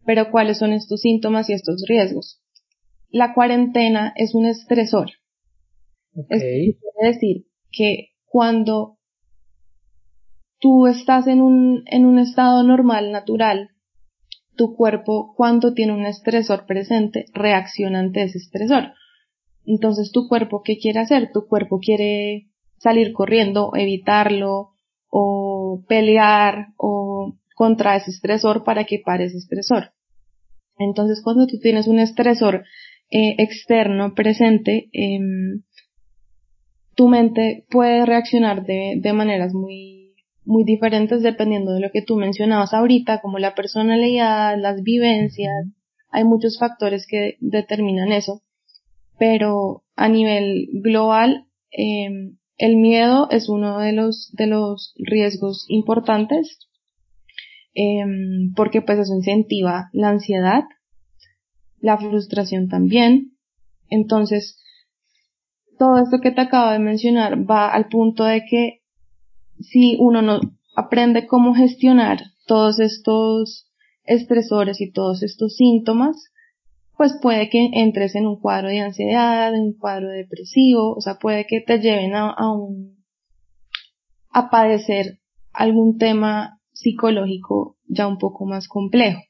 Pero 0.06 0.32
¿cuáles 0.32 0.58
son 0.58 0.74
estos 0.74 1.02
síntomas 1.02 1.50
y 1.50 1.54
estos 1.54 1.86
riesgos? 1.88 2.42
La 3.10 3.34
cuarentena 3.36 4.14
es 4.18 4.34
un 4.34 4.48
estresor. 4.48 5.12
Okay. 6.16 6.74
quiere 6.74 7.14
decir 7.14 7.46
que 7.72 8.10
cuando 8.26 8.98
tú 10.60 10.88
estás 10.88 11.28
en 11.28 11.42
un, 11.42 11.84
en 11.86 12.06
un 12.06 12.18
estado 12.18 12.64
normal, 12.64 13.12
natural, 13.12 13.70
tu 14.56 14.76
cuerpo 14.76 15.34
cuando 15.36 15.74
tiene 15.74 15.94
un 15.94 16.06
estresor 16.06 16.66
presente 16.66 17.26
reacciona 17.34 18.00
ante 18.00 18.24
ese 18.24 18.40
estresor. 18.40 18.94
Entonces 19.66 20.12
tu 20.12 20.28
cuerpo, 20.28 20.62
¿qué 20.64 20.78
quiere 20.78 21.00
hacer? 21.00 21.32
Tu 21.34 21.48
cuerpo 21.48 21.80
quiere 21.80 22.48
salir 22.78 23.14
corriendo, 23.14 23.72
evitarlo 23.76 24.72
o 25.10 25.84
pelear 25.88 26.68
o 26.78 27.36
contra 27.56 27.96
ese 27.96 28.12
estresor 28.12 28.64
para 28.64 28.84
que 28.84 29.00
pare 29.04 29.26
ese 29.26 29.38
estresor. 29.38 29.94
Entonces 30.78 31.22
cuando 31.24 31.48
tú 31.48 31.60
tienes 31.60 31.88
un 31.88 32.00
estresor 32.00 32.66
eh, 33.10 33.36
externo 33.38 34.14
presente, 34.16 34.90
em, 34.92 35.62
tu 36.96 37.08
mente 37.08 37.66
puede 37.70 38.06
reaccionar 38.06 38.66
de, 38.66 38.96
de 38.98 39.14
maneras 39.14 39.54
muy, 39.54 40.16
muy 40.46 40.64
diferentes 40.64 41.22
dependiendo 41.22 41.74
de 41.74 41.80
lo 41.80 41.92
que 41.92 42.02
tú 42.02 42.16
mencionabas 42.16 42.74
ahorita, 42.74 43.22
como 43.22 43.40
la 43.40 43.56
personalidad, 43.56 44.58
las 44.58 44.82
vivencias. 44.84 45.68
Hay 46.10 46.24
muchos 46.24 46.60
factores 46.60 47.06
que 47.08 47.38
determinan 47.40 48.12
eso. 48.12 48.42
Pero 49.24 49.84
a 49.96 50.10
nivel 50.10 50.68
global, 50.84 51.48
eh, 51.72 52.10
el 52.58 52.76
miedo 52.76 53.30
es 53.32 53.48
uno 53.48 53.80
de 53.80 53.94
los, 53.94 54.34
de 54.34 54.48
los 54.48 54.94
riesgos 54.98 55.66
importantes 55.70 56.60
eh, 57.74 58.04
porque 58.54 58.82
pues 58.82 59.00
eso 59.00 59.16
incentiva 59.16 59.90
la 59.94 60.10
ansiedad, 60.10 60.64
la 61.80 61.98
frustración 61.98 62.68
también. 62.68 63.38
Entonces, 63.90 64.60
todo 65.80 66.04
esto 66.04 66.20
que 66.22 66.32
te 66.32 66.42
acabo 66.42 66.72
de 66.72 66.80
mencionar 66.80 67.50
va 67.50 67.70
al 67.70 67.88
punto 67.88 68.26
de 68.26 68.44
que 68.46 68.82
si 69.58 69.96
uno 70.02 70.22
no 70.22 70.42
aprende 70.76 71.28
cómo 71.28 71.56
gestionar 71.56 72.20
todos 72.46 72.82
estos 72.82 73.72
estresores 74.04 74.82
y 74.82 74.92
todos 74.92 75.24
estos 75.24 75.56
síntomas, 75.56 76.33
pues 76.98 77.14
puede 77.22 77.50
que 77.50 77.70
entres 77.74 78.16
en 78.16 78.28
un 78.28 78.40
cuadro 78.40 78.70
de 78.70 78.80
ansiedad, 78.80 79.54
en 79.54 79.62
un 79.62 79.78
cuadro 79.78 80.10
depresivo, 80.10 80.94
o 80.94 81.02
sea, 81.02 81.16
puede 81.16 81.46
que 81.48 81.62
te 81.62 81.80
lleven 81.80 82.14
a, 82.14 82.30
a 82.30 82.52
un, 82.52 83.04
a 84.30 84.50
padecer 84.50 85.20
algún 85.52 85.98
tema 85.98 86.60
psicológico 86.72 87.78
ya 87.88 88.08
un 88.08 88.18
poco 88.18 88.46
más 88.46 88.68
complejo. 88.68 89.22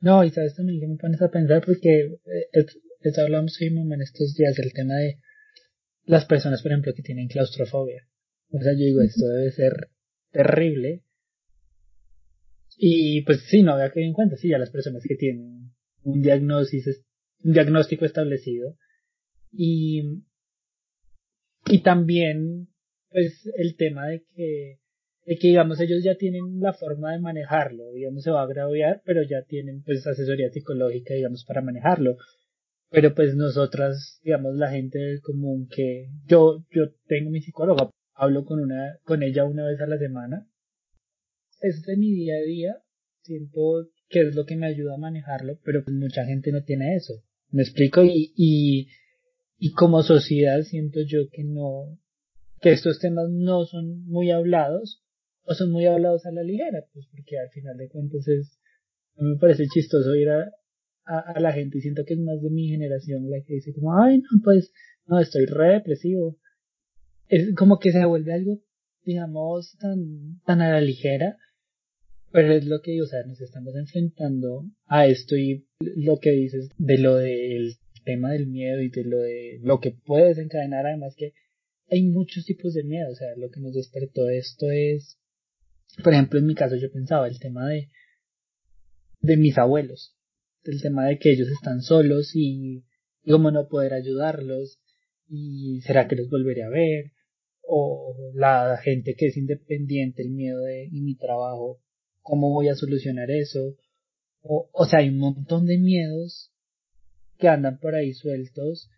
No, 0.00 0.22
y 0.24 0.30
sabes 0.30 0.54
también 0.54 0.80
que 0.80 0.86
me 0.86 0.96
pones 0.96 1.22
a 1.22 1.30
pensar 1.30 1.62
porque 1.64 1.88
eh, 2.00 2.64
es, 3.02 3.18
hablamos 3.18 3.56
hoy 3.60 3.68
en 3.68 4.02
estos 4.02 4.34
días 4.34 4.54
del 4.54 4.72
tema 4.72 4.94
de 4.96 5.18
las 6.04 6.26
personas, 6.26 6.62
por 6.62 6.72
ejemplo, 6.72 6.92
que 6.94 7.02
tienen 7.02 7.28
claustrofobia. 7.28 8.06
O 8.52 8.58
sea, 8.60 8.72
yo 8.72 8.84
digo, 8.84 9.00
esto 9.00 9.26
debe 9.26 9.50
ser 9.50 9.72
terrible. 10.30 11.04
Y 12.76 13.22
pues 13.22 13.44
sí, 13.48 13.62
no 13.62 13.72
había 13.72 13.90
que 13.90 14.04
en 14.04 14.12
cuenta, 14.12 14.36
sí, 14.36 14.48
ya 14.50 14.58
las 14.58 14.70
personas 14.70 15.02
que 15.08 15.14
tienen 15.14 15.63
un, 16.04 16.22
diagnóstico, 16.22 18.04
establecido. 18.04 18.76
Y, 19.52 20.22
y 21.66 21.82
también, 21.82 22.68
pues, 23.10 23.50
el 23.56 23.76
tema 23.76 24.08
de 24.08 24.24
que, 24.34 24.80
de 25.26 25.36
que, 25.36 25.48
digamos, 25.48 25.80
ellos 25.80 26.02
ya 26.04 26.16
tienen 26.16 26.60
la 26.60 26.72
forma 26.72 27.12
de 27.12 27.20
manejarlo, 27.20 27.92
digamos, 27.92 28.22
se 28.22 28.30
va 28.30 28.40
a 28.40 28.44
agraviar, 28.44 29.02
pero 29.04 29.22
ya 29.22 29.42
tienen, 29.42 29.82
pues, 29.82 30.06
asesoría 30.06 30.50
psicológica, 30.50 31.14
digamos, 31.14 31.44
para 31.44 31.62
manejarlo. 31.62 32.16
Pero, 32.90 33.14
pues, 33.14 33.34
nosotras, 33.34 34.20
digamos, 34.22 34.54
la 34.56 34.70
gente 34.70 35.20
común 35.22 35.68
que, 35.68 36.08
yo, 36.26 36.64
yo 36.70 36.92
tengo 37.06 37.30
mi 37.30 37.40
psicóloga, 37.40 37.90
hablo 38.14 38.44
con 38.44 38.60
una, 38.60 38.98
con 39.04 39.22
ella 39.22 39.44
una 39.44 39.66
vez 39.66 39.80
a 39.80 39.86
la 39.86 39.98
semana. 39.98 40.48
Es 41.60 41.82
de 41.82 41.96
mi 41.96 42.12
día 42.12 42.36
a 42.36 42.42
día, 42.42 42.76
siento 43.22 43.88
que 44.08 44.20
es 44.20 44.34
lo 44.34 44.44
que 44.44 44.56
me 44.56 44.66
ayuda 44.66 44.94
a 44.94 44.98
manejarlo, 44.98 45.58
pero 45.64 45.84
pues 45.84 45.96
mucha 45.96 46.24
gente 46.24 46.52
no 46.52 46.62
tiene 46.62 46.94
eso. 46.94 47.14
¿Me 47.50 47.62
explico? 47.62 48.02
Y, 48.02 48.32
y, 48.36 48.88
y 49.58 49.72
como 49.72 50.02
sociedad 50.02 50.62
siento 50.62 51.00
yo 51.06 51.28
que 51.30 51.44
no, 51.44 51.98
que 52.60 52.72
estos 52.72 52.98
temas 52.98 53.28
no 53.30 53.64
son 53.64 54.04
muy 54.06 54.30
hablados 54.30 55.02
o 55.44 55.54
son 55.54 55.70
muy 55.70 55.86
hablados 55.86 56.26
a 56.26 56.32
la 56.32 56.42
ligera, 56.42 56.84
pues 56.92 57.06
porque 57.10 57.38
al 57.38 57.50
final 57.50 57.76
de 57.76 57.88
cuentas 57.88 58.26
es, 58.28 58.58
me 59.16 59.36
parece 59.36 59.66
chistoso 59.66 60.14
ir 60.14 60.30
a, 60.30 60.50
a, 61.04 61.38
la 61.40 61.52
gente 61.52 61.78
y 61.78 61.82
siento 61.82 62.04
que 62.04 62.14
es 62.14 62.20
más 62.20 62.40
de 62.40 62.50
mi 62.50 62.68
generación 62.68 63.30
la 63.30 63.42
que 63.46 63.54
dice 63.54 63.74
como, 63.74 63.96
ay, 63.96 64.18
no, 64.18 64.40
pues, 64.42 64.72
no, 65.06 65.20
estoy 65.20 65.46
re 65.46 65.74
depresivo. 65.74 66.38
Es 67.28 67.54
como 67.54 67.78
que 67.78 67.92
se 67.92 68.04
vuelve 68.04 68.32
algo, 68.32 68.60
digamos, 69.04 69.76
tan, 69.78 70.40
tan 70.46 70.62
a 70.62 70.72
la 70.72 70.80
ligera 70.80 71.36
pero 72.34 72.52
es 72.52 72.64
lo 72.66 72.80
que 72.82 73.00
o 73.00 73.06
sea, 73.06 73.22
nos 73.24 73.40
estamos 73.40 73.76
enfrentando 73.76 74.64
a 74.86 75.06
esto 75.06 75.36
y 75.36 75.68
lo 75.78 76.18
que 76.18 76.32
dices 76.32 76.68
de 76.78 76.98
lo 76.98 77.14
del 77.14 77.76
tema 78.04 78.32
del 78.32 78.48
miedo 78.48 78.82
y 78.82 78.88
de 78.88 79.04
lo 79.04 79.18
de 79.20 79.60
lo 79.62 79.78
que 79.78 79.92
puede 79.92 80.26
desencadenar, 80.26 80.84
además 80.84 81.14
que 81.16 81.34
hay 81.88 82.02
muchos 82.02 82.44
tipos 82.44 82.74
de 82.74 82.82
miedo, 82.82 83.08
o 83.12 83.14
sea, 83.14 83.28
lo 83.36 83.50
que 83.52 83.60
nos 83.60 83.72
despertó 83.72 84.28
esto 84.30 84.68
es, 84.72 85.16
por 86.02 86.12
ejemplo, 86.12 86.40
en 86.40 86.46
mi 86.46 86.56
caso 86.56 86.74
yo 86.74 86.90
pensaba 86.90 87.28
el 87.28 87.38
tema 87.38 87.68
de, 87.68 87.88
de 89.20 89.36
mis 89.36 89.56
abuelos, 89.56 90.16
el 90.64 90.82
tema 90.82 91.06
de 91.06 91.20
que 91.20 91.30
ellos 91.30 91.48
están 91.50 91.82
solos 91.82 92.34
y, 92.34 92.84
y 93.22 93.30
cómo 93.30 93.52
no 93.52 93.68
poder 93.68 93.94
ayudarlos 93.94 94.80
y 95.28 95.82
será 95.82 96.08
que 96.08 96.16
los 96.16 96.28
volveré 96.28 96.64
a 96.64 96.68
ver 96.68 97.12
o 97.62 98.32
la 98.34 98.76
gente 98.82 99.14
que 99.14 99.26
es 99.26 99.36
independiente, 99.36 100.22
el 100.22 100.30
miedo 100.30 100.62
de 100.62 100.88
y 100.90 101.00
mi 101.00 101.14
trabajo 101.14 101.83
¿Cómo 102.24 102.50
voy 102.50 102.68
a 102.68 102.74
solucionar 102.74 103.30
eso? 103.30 103.76
O, 104.40 104.70
o 104.72 104.86
sea, 104.86 105.00
hay 105.00 105.10
un 105.10 105.18
montón 105.18 105.66
de 105.66 105.78
miedos 105.78 106.50
que 107.38 107.48
andan 107.48 107.78
por 107.78 107.94
ahí 107.94 108.14
sueltos 108.14 108.90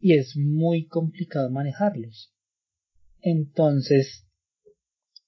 y 0.00 0.14
es 0.14 0.36
muy 0.36 0.86
complicado 0.86 1.50
manejarlos. 1.50 2.32
Entonces, 3.22 4.24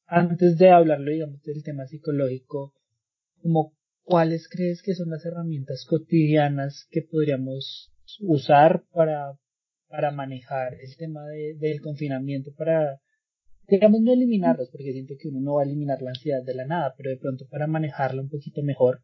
antes 0.07 0.57
de 0.57 0.71
hablarlo, 0.71 1.11
digamos, 1.11 1.43
del 1.43 1.65
tema 1.65 1.87
psicológico, 1.87 2.75
como 3.43 3.75
cuáles 4.05 4.49
crees 4.49 4.83
que 4.83 4.95
son 4.95 5.11
las 5.11 5.25
herramientas 5.25 5.85
cotidianas 5.85 6.87
que 6.93 7.03
podríamos 7.03 7.93
usar 8.21 8.85
para, 8.93 9.37
para 9.89 10.13
manejar 10.13 10.75
el 10.75 10.97
tema 10.97 11.27
de, 11.27 11.55
del 11.59 11.81
confinamiento, 11.81 12.53
para 12.57 13.01
digamos 13.73 14.03
no 14.03 14.13
eliminarlos, 14.13 14.69
porque 14.71 14.93
siento 14.93 15.15
que 15.19 15.29
uno 15.29 15.41
no 15.41 15.55
va 15.55 15.63
a 15.63 15.65
eliminar 15.65 16.03
la 16.03 16.11
ansiedad 16.11 16.45
de 16.45 16.55
la 16.55 16.67
nada, 16.67 16.95
pero 16.95 17.09
de 17.09 17.17
pronto 17.17 17.47
para 17.51 17.67
manejarla 17.67 18.21
un 18.21 18.29
poquito 18.29 18.63
mejor, 18.63 19.01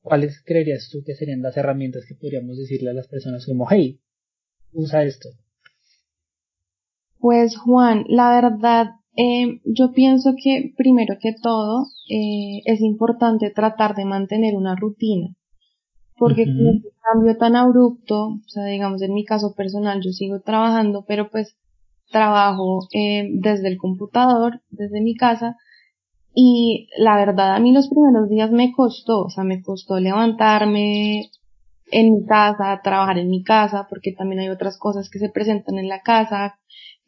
¿cuáles 0.00 0.42
creerías 0.42 0.88
tú 0.90 1.02
que 1.04 1.14
serían 1.14 1.42
las 1.42 1.56
herramientas 1.58 2.06
que 2.08 2.14
podríamos 2.14 2.56
decirle 2.56 2.90
a 2.90 2.94
las 2.94 3.08
personas 3.08 3.44
como, 3.44 3.66
hey, 3.70 4.00
usa 4.72 5.04
esto? 5.04 5.28
Pues 7.18 7.58
Juan, 7.58 8.04
la 8.08 8.30
verdad, 8.40 8.86
eh, 9.18 9.60
yo 9.66 9.92
pienso 9.92 10.30
que 10.42 10.72
primero 10.78 11.16
que 11.20 11.34
todo 11.42 11.84
eh, 12.08 12.62
es 12.64 12.80
importante 12.80 13.50
tratar 13.50 13.94
de 13.94 14.06
mantener 14.06 14.54
una 14.54 14.76
rutina, 14.76 15.36
porque 16.16 16.46
con 16.46 16.66
un 16.66 16.82
cambio 17.02 17.36
tan 17.36 17.54
abrupto, 17.54 18.28
o 18.28 18.48
sea, 18.48 18.64
digamos 18.64 19.02
en 19.02 19.12
mi 19.12 19.26
caso 19.26 19.54
personal, 19.54 20.00
yo 20.02 20.10
sigo 20.12 20.40
trabajando, 20.40 21.04
pero 21.06 21.30
pues 21.30 21.59
trabajo 22.10 22.86
eh, 22.92 23.28
desde 23.32 23.68
el 23.68 23.78
computador, 23.78 24.60
desde 24.70 25.00
mi 25.00 25.14
casa, 25.14 25.56
y 26.34 26.88
la 26.96 27.16
verdad 27.16 27.54
a 27.54 27.60
mí 27.60 27.72
los 27.72 27.88
primeros 27.88 28.28
días 28.28 28.50
me 28.50 28.72
costó, 28.72 29.22
o 29.22 29.30
sea, 29.30 29.44
me 29.44 29.62
costó 29.62 29.98
levantarme 29.98 31.30
en 31.90 32.12
mi 32.12 32.24
casa, 32.24 32.80
trabajar 32.84 33.18
en 33.18 33.28
mi 33.28 33.42
casa, 33.42 33.86
porque 33.88 34.12
también 34.12 34.40
hay 34.40 34.48
otras 34.48 34.78
cosas 34.78 35.10
que 35.10 35.18
se 35.18 35.28
presentan 35.28 35.78
en 35.78 35.88
la 35.88 36.02
casa, 36.02 36.58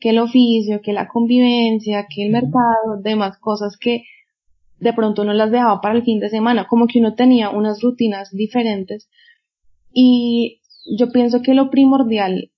que 0.00 0.10
el 0.10 0.18
oficio, 0.18 0.80
que 0.82 0.92
la 0.92 1.06
convivencia, 1.06 2.06
que 2.12 2.24
el 2.24 2.32
mercado, 2.32 3.00
demás 3.02 3.38
cosas 3.38 3.76
que 3.78 4.02
de 4.80 4.92
pronto 4.92 5.22
no 5.24 5.32
las 5.32 5.52
dejaba 5.52 5.80
para 5.80 5.94
el 5.94 6.02
fin 6.02 6.18
de 6.18 6.28
semana, 6.28 6.66
como 6.66 6.88
que 6.88 6.98
uno 6.98 7.14
tenía 7.14 7.50
unas 7.50 7.80
rutinas 7.80 8.30
diferentes. 8.32 9.08
Y 9.92 10.60
yo 10.98 11.10
pienso 11.12 11.40
que 11.42 11.54
lo 11.54 11.70
primordial 11.70 12.50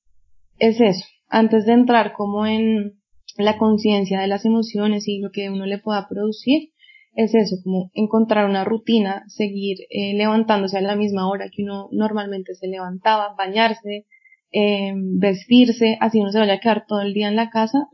es 0.58 0.80
eso, 0.80 1.04
antes 1.34 1.66
de 1.66 1.72
entrar 1.72 2.12
como 2.12 2.46
en 2.46 3.00
la 3.36 3.58
conciencia 3.58 4.20
de 4.20 4.28
las 4.28 4.44
emociones 4.44 5.08
y 5.08 5.18
lo 5.18 5.32
que 5.32 5.50
uno 5.50 5.66
le 5.66 5.78
pueda 5.78 6.06
producir, 6.08 6.70
es 7.16 7.34
eso, 7.34 7.56
como 7.64 7.90
encontrar 7.92 8.48
una 8.48 8.64
rutina, 8.64 9.24
seguir 9.26 9.78
eh, 9.90 10.14
levantándose 10.14 10.78
a 10.78 10.80
la 10.80 10.94
misma 10.94 11.28
hora 11.28 11.48
que 11.50 11.64
uno 11.64 11.88
normalmente 11.90 12.54
se 12.54 12.68
levantaba, 12.68 13.34
bañarse, 13.36 14.06
eh, 14.52 14.92
vestirse, 14.94 15.96
así 16.00 16.20
uno 16.20 16.30
se 16.30 16.38
vaya 16.38 16.54
a 16.54 16.60
quedar 16.60 16.86
todo 16.86 17.00
el 17.00 17.14
día 17.14 17.26
en 17.26 17.36
la 17.36 17.50
casa, 17.50 17.88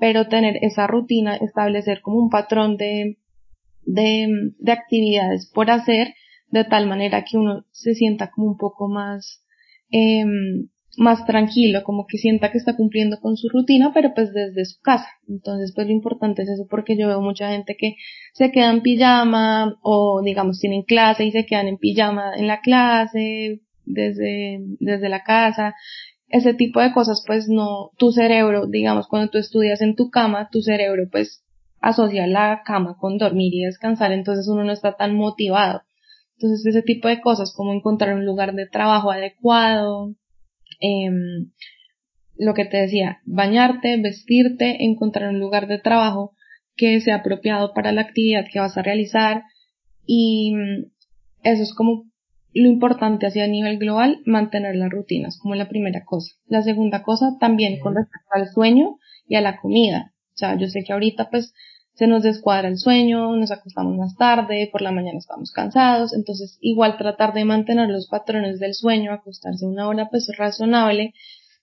pero 0.00 0.28
tener 0.28 0.56
esa 0.62 0.86
rutina, 0.86 1.36
establecer 1.36 2.00
como 2.00 2.18
un 2.18 2.30
patrón 2.30 2.78
de, 2.78 3.18
de, 3.82 4.26
de 4.58 4.72
actividades 4.72 5.50
por 5.54 5.70
hacer, 5.70 6.14
de 6.48 6.64
tal 6.64 6.86
manera 6.86 7.24
que 7.24 7.36
uno 7.36 7.66
se 7.72 7.94
sienta 7.94 8.30
como 8.30 8.46
un 8.46 8.56
poco 8.56 8.88
más 8.88 9.44
eh, 9.90 10.24
más 10.96 11.26
tranquilo, 11.26 11.82
como 11.84 12.06
que 12.06 12.18
sienta 12.18 12.50
que 12.50 12.58
está 12.58 12.76
cumpliendo 12.76 13.18
con 13.20 13.36
su 13.36 13.48
rutina, 13.48 13.92
pero 13.92 14.12
pues 14.14 14.32
desde 14.32 14.64
su 14.64 14.80
casa. 14.80 15.08
Entonces, 15.28 15.72
pues 15.74 15.86
lo 15.86 15.92
importante 15.92 16.42
es 16.42 16.48
eso 16.48 16.66
porque 16.68 16.96
yo 16.96 17.08
veo 17.08 17.20
mucha 17.20 17.50
gente 17.50 17.76
que 17.78 17.96
se 18.32 18.50
queda 18.50 18.70
en 18.70 18.82
pijama 18.82 19.76
o 19.82 20.22
digamos 20.22 20.60
tienen 20.60 20.82
clase 20.82 21.24
y 21.24 21.32
se 21.32 21.46
quedan 21.46 21.68
en 21.68 21.78
pijama 21.78 22.34
en 22.36 22.46
la 22.46 22.60
clase, 22.60 23.60
desde, 23.84 24.60
desde 24.80 25.08
la 25.08 25.22
casa. 25.22 25.74
Ese 26.28 26.54
tipo 26.54 26.80
de 26.80 26.92
cosas, 26.92 27.22
pues 27.26 27.48
no, 27.48 27.90
tu 27.98 28.10
cerebro, 28.10 28.66
digamos, 28.66 29.06
cuando 29.06 29.30
tú 29.30 29.38
estudias 29.38 29.80
en 29.80 29.94
tu 29.94 30.10
cama, 30.10 30.48
tu 30.50 30.60
cerebro 30.60 31.04
pues 31.10 31.44
asocia 31.80 32.26
la 32.26 32.62
cama 32.64 32.96
con 32.98 33.16
dormir 33.16 33.54
y 33.54 33.64
descansar, 33.64 34.12
entonces 34.12 34.48
uno 34.48 34.64
no 34.64 34.72
está 34.72 34.96
tan 34.96 35.14
motivado. 35.14 35.82
Entonces 36.38 36.66
ese 36.66 36.82
tipo 36.82 37.08
de 37.08 37.20
cosas 37.20 37.54
como 37.56 37.72
encontrar 37.72 38.14
un 38.14 38.26
lugar 38.26 38.54
de 38.54 38.66
trabajo 38.66 39.10
adecuado, 39.10 40.14
eh, 40.80 41.10
lo 42.36 42.54
que 42.54 42.64
te 42.64 42.78
decía, 42.78 43.20
bañarte, 43.24 44.00
vestirte, 44.00 44.84
encontrar 44.84 45.30
un 45.30 45.40
lugar 45.40 45.66
de 45.68 45.78
trabajo 45.78 46.32
que 46.76 47.00
sea 47.00 47.16
apropiado 47.16 47.72
para 47.72 47.92
la 47.92 48.02
actividad 48.02 48.46
que 48.52 48.60
vas 48.60 48.76
a 48.76 48.82
realizar 48.82 49.44
y 50.04 50.54
mm, 50.54 50.84
eso 51.42 51.62
es 51.62 51.74
como 51.74 52.04
lo 52.52 52.68
importante 52.68 53.26
así 53.26 53.40
a 53.40 53.46
nivel 53.46 53.78
global, 53.78 54.22
mantener 54.24 54.76
las 54.76 54.90
rutinas 54.90 55.38
como 55.38 55.54
la 55.54 55.68
primera 55.68 56.04
cosa. 56.04 56.32
La 56.46 56.62
segunda 56.62 57.02
cosa 57.02 57.36
también 57.38 57.78
con 57.80 57.94
respecto 57.94 58.28
al 58.30 58.48
sueño 58.48 58.96
y 59.28 59.36
a 59.36 59.42
la 59.42 59.58
comida. 59.58 60.14
O 60.34 60.38
sea, 60.38 60.56
yo 60.56 60.66
sé 60.68 60.82
que 60.82 60.92
ahorita 60.92 61.28
pues 61.30 61.52
se 61.96 62.06
nos 62.06 62.22
descuadra 62.22 62.68
el 62.68 62.76
sueño, 62.76 63.34
nos 63.36 63.50
acostamos 63.50 63.96
más 63.96 64.16
tarde, 64.16 64.68
por 64.70 64.82
la 64.82 64.92
mañana 64.92 65.18
estamos 65.18 65.50
cansados, 65.50 66.14
entonces 66.14 66.58
igual 66.60 66.98
tratar 66.98 67.32
de 67.32 67.46
mantener 67.46 67.88
los 67.88 68.08
patrones 68.08 68.60
del 68.60 68.74
sueño, 68.74 69.12
acostarse 69.12 69.64
una 69.64 69.88
hora 69.88 70.08
pues 70.10 70.30
razonable 70.36 71.14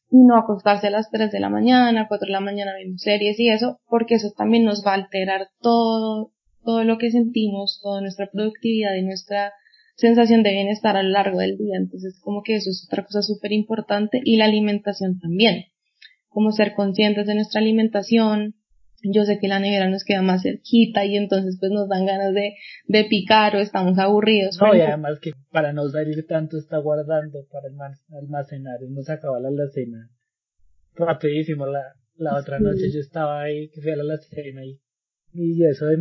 y 0.10 0.18
no 0.18 0.36
acostarse 0.36 0.88
a 0.88 0.90
las 0.90 1.12
3 1.12 1.32
de 1.32 1.40
la 1.40 1.50
mañana, 1.50 2.08
4 2.08 2.26
de 2.26 2.32
la 2.32 2.40
mañana 2.40 2.72
viendo 2.76 2.98
series 2.98 3.40
y 3.40 3.50
eso, 3.50 3.80
porque 3.88 4.16
eso 4.16 4.34
también 4.36 4.64
nos 4.66 4.84
va 4.86 4.92
a 4.92 4.96
alterar 4.96 5.50
todo, 5.62 6.32
todo 6.64 6.84
lo 6.84 6.98
que 6.98 7.12
sentimos, 7.12 7.80
toda 7.84 8.02
nuestra 8.02 8.28
productividad 8.32 8.96
y 8.96 9.04
nuestra 9.04 9.54
sensación 9.96 10.42
de 10.42 10.52
bienestar 10.52 10.98
a 10.98 11.04
lo 11.04 11.10
largo 11.10 11.38
del 11.38 11.58
día. 11.58 11.78
Entonces, 11.78 12.20
como 12.24 12.42
que 12.42 12.56
eso 12.56 12.72
es 12.72 12.88
otra 12.88 13.06
cosa 13.06 13.22
súper 13.22 13.52
importante 13.52 14.20
y 14.24 14.38
la 14.38 14.46
alimentación 14.46 15.20
también. 15.20 15.66
Como 16.28 16.52
ser 16.52 16.74
conscientes 16.74 17.28
de 17.28 17.36
nuestra 17.36 17.62
alimentación, 17.62 18.56
yo 19.04 19.24
sé 19.26 19.38
que 19.40 19.48
la 19.48 19.60
nevera 19.60 19.90
nos 19.90 20.04
queda 20.04 20.22
más 20.22 20.44
cerquita 20.44 21.06
y 21.06 21.18
entonces 21.18 21.58
pues 21.60 21.72
nos 21.72 21.90
dan 21.90 22.06
ganas 22.06 22.34
de, 22.34 22.56
de 22.88 23.06
picar 23.06 23.56
o 23.56 23.60
estamos 23.60 24.00
aburridos. 24.00 24.58
No, 24.62 24.74
y 24.76 24.82
además 24.82 25.20
que 25.20 25.34
para 25.52 25.74
no 25.74 25.88
salir 25.90 26.26
tanto 26.28 26.58
está 26.58 26.78
guardando 26.78 27.46
para 27.52 27.68
almacenar 28.18 28.80
nos 28.90 29.10
acaba 29.10 29.40
la 29.40 29.50
alacena 29.50 30.10
rapidísimo. 30.96 31.66
La, 31.66 31.94
la 32.16 32.38
otra 32.38 32.60
noche 32.60 32.92
yo 32.92 33.00
estaba 33.00 33.42
ahí, 33.42 33.70
que 33.70 33.82
fui 33.82 33.92
a 33.92 33.96
la 33.96 34.04
alacena 34.04 34.66
y, 34.66 34.80
y 35.34 35.66
eso 35.66 35.86
de 35.88 35.98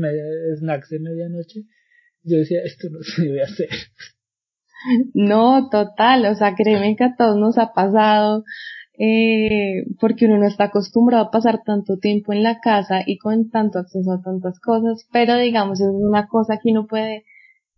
snacks 0.59 0.91
de 0.91 0.99
medianoche, 1.01 1.61
yo 2.23 2.39
decía, 2.39 2.61
esto 2.65 2.89
no 2.91 3.03
se 3.03 3.23
debe 3.23 3.43
hacer. 3.43 3.69
No, 5.15 5.69
total, 5.71 6.27
o 6.27 6.35
sea, 6.35 6.57
créeme 6.57 6.97
que 6.97 7.05
a 7.05 7.15
todos 7.17 7.37
nos 7.37 7.57
ha 7.57 7.73
pasado 7.73 8.43
eh, 8.99 9.85
porque 10.01 10.27
uno 10.27 10.39
no 10.39 10.47
está 10.47 10.65
acostumbrado 10.65 11.25
a 11.25 11.31
pasar 11.31 11.63
tanto 11.65 11.97
tiempo 11.99 12.33
en 12.33 12.43
la 12.43 12.61
casa 12.61 13.03
y 13.07 13.19
con 13.19 13.51
tanto 13.51 13.79
acceso 13.79 14.13
a 14.13 14.23
tantas 14.23 14.61
cosas, 14.61 15.07
pero 15.13 15.37
digamos 15.37 15.81
es 15.81 15.89
una 15.93 16.29
cosa 16.29 16.59
que 16.63 16.71
uno 16.71 16.87
puede 16.87 17.25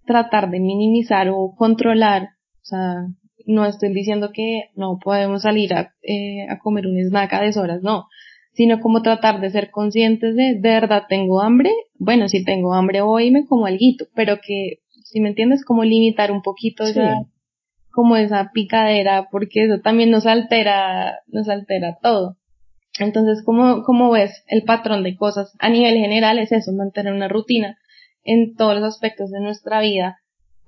tratar 0.06 0.50
de 0.50 0.60
minimizar 0.60 1.28
o 1.30 1.54
controlar, 1.56 2.30
o 2.62 2.64
sea, 2.64 2.94
no 3.46 3.64
estoy 3.66 3.92
diciendo 3.92 4.30
que 4.32 4.70
no 4.74 4.98
podemos 5.02 5.42
salir 5.42 5.74
a, 5.74 5.94
eh, 6.02 6.46
a 6.48 6.58
comer 6.58 6.86
un 6.86 6.98
snack 6.98 7.32
a 7.32 7.42
deshoras, 7.42 7.82
no, 7.82 8.06
sino 8.52 8.80
como 8.80 9.02
tratar 9.02 9.40
de 9.40 9.50
ser 9.50 9.70
conscientes 9.70 10.34
de, 10.34 10.54
de 10.54 10.68
verdad 10.68 11.04
tengo 11.08 11.40
hambre, 11.40 11.70
bueno, 11.98 12.28
si 12.28 12.44
tengo 12.44 12.74
hambre 12.74 13.00
hoy 13.02 13.30
me 13.30 13.46
como 13.46 13.66
algo, 13.66 13.78
pero 14.14 14.38
que, 14.44 14.80
si 15.04 15.20
me 15.20 15.28
entiendes, 15.28 15.64
como 15.64 15.84
limitar 15.84 16.32
un 16.32 16.42
poquito 16.42 16.84
esa, 16.84 17.14
como 17.94 18.16
esa 18.16 18.50
picadera, 18.52 19.28
porque 19.30 19.64
eso 19.64 19.80
también 19.80 20.10
nos 20.10 20.26
altera, 20.26 21.20
nos 21.28 21.48
altera 21.48 21.98
todo. 22.02 22.36
Entonces, 22.98 23.42
¿cómo, 23.44 23.82
cómo 23.84 24.10
ves 24.10 24.44
el 24.48 24.62
patrón 24.64 25.02
de 25.02 25.16
cosas? 25.16 25.52
A 25.58 25.68
nivel 25.68 25.96
general 25.96 26.38
es 26.38 26.52
eso, 26.52 26.72
mantener 26.72 27.12
una 27.12 27.28
rutina 27.28 27.78
en 28.22 28.54
todos 28.54 28.74
los 28.74 28.84
aspectos 28.84 29.30
de 29.30 29.40
nuestra 29.40 29.80
vida 29.80 30.18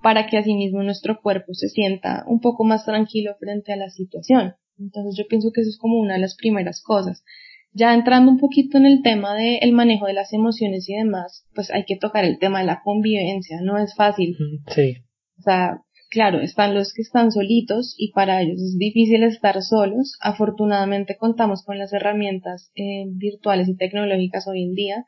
para 0.02 0.26
que 0.26 0.38
asimismo 0.38 0.82
nuestro 0.82 1.20
cuerpo 1.20 1.54
se 1.54 1.68
sienta 1.68 2.24
un 2.26 2.40
poco 2.40 2.64
más 2.64 2.84
tranquilo 2.84 3.34
frente 3.38 3.72
a 3.72 3.76
la 3.76 3.90
situación. 3.90 4.54
Entonces 4.78 5.16
yo 5.16 5.24
pienso 5.28 5.50
que 5.52 5.62
eso 5.62 5.70
es 5.70 5.78
como 5.78 5.98
una 5.98 6.14
de 6.14 6.20
las 6.20 6.36
primeras 6.36 6.82
cosas. 6.82 7.24
Ya 7.72 7.92
entrando 7.94 8.30
un 8.30 8.38
poquito 8.38 8.78
en 8.78 8.86
el 8.86 9.02
tema 9.02 9.34
del 9.34 9.72
manejo 9.72 10.06
de 10.06 10.14
las 10.14 10.32
emociones 10.32 10.88
y 10.88 10.94
demás, 10.94 11.44
pues 11.54 11.70
hay 11.70 11.84
que 11.84 11.96
tocar 11.96 12.24
el 12.24 12.38
tema 12.38 12.60
de 12.60 12.66
la 12.66 12.82
convivencia, 12.82 13.60
no 13.62 13.78
es 13.78 13.94
fácil. 13.94 14.36
Sí. 14.74 14.96
O 15.38 15.42
sea, 15.42 15.82
Claro, 16.16 16.40
están 16.40 16.74
los 16.74 16.94
que 16.94 17.02
están 17.02 17.30
solitos 17.30 17.94
y 17.98 18.10
para 18.12 18.40
ellos 18.40 18.58
es 18.58 18.78
difícil 18.78 19.22
estar 19.22 19.60
solos. 19.60 20.16
Afortunadamente 20.22 21.18
contamos 21.18 21.62
con 21.62 21.78
las 21.78 21.92
herramientas 21.92 22.72
eh, 22.74 23.04
virtuales 23.08 23.68
y 23.68 23.76
tecnológicas 23.76 24.48
hoy 24.48 24.62
en 24.62 24.72
día. 24.72 25.04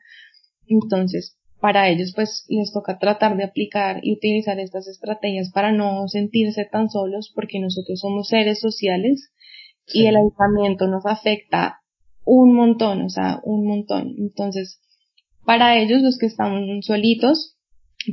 Entonces, 0.67 1.35
para 1.59 1.89
ellos 1.89 2.13
pues 2.15 2.45
les 2.47 2.71
toca 2.71 2.99
tratar 2.99 3.37
de 3.37 3.43
aplicar 3.43 4.01
y 4.03 4.13
utilizar 4.13 4.59
estas 4.59 4.87
estrategias 4.87 5.49
para 5.51 5.71
no 5.71 6.07
sentirse 6.07 6.65
tan 6.71 6.91
solos 6.91 7.31
porque 7.33 7.59
nosotros 7.59 7.99
somos 8.01 8.27
seres 8.27 8.59
sociales 8.59 9.31
y 9.91 10.05
el 10.05 10.15
aislamiento 10.15 10.85
nos 10.85 11.07
afecta 11.07 11.79
un 12.23 12.53
montón, 12.53 13.01
o 13.01 13.09
sea, 13.09 13.39
un 13.45 13.65
montón. 13.65 14.13
Entonces, 14.19 14.79
para 15.43 15.75
ellos 15.79 16.03
los 16.03 16.19
que 16.19 16.27
están 16.27 16.83
solitos, 16.83 17.57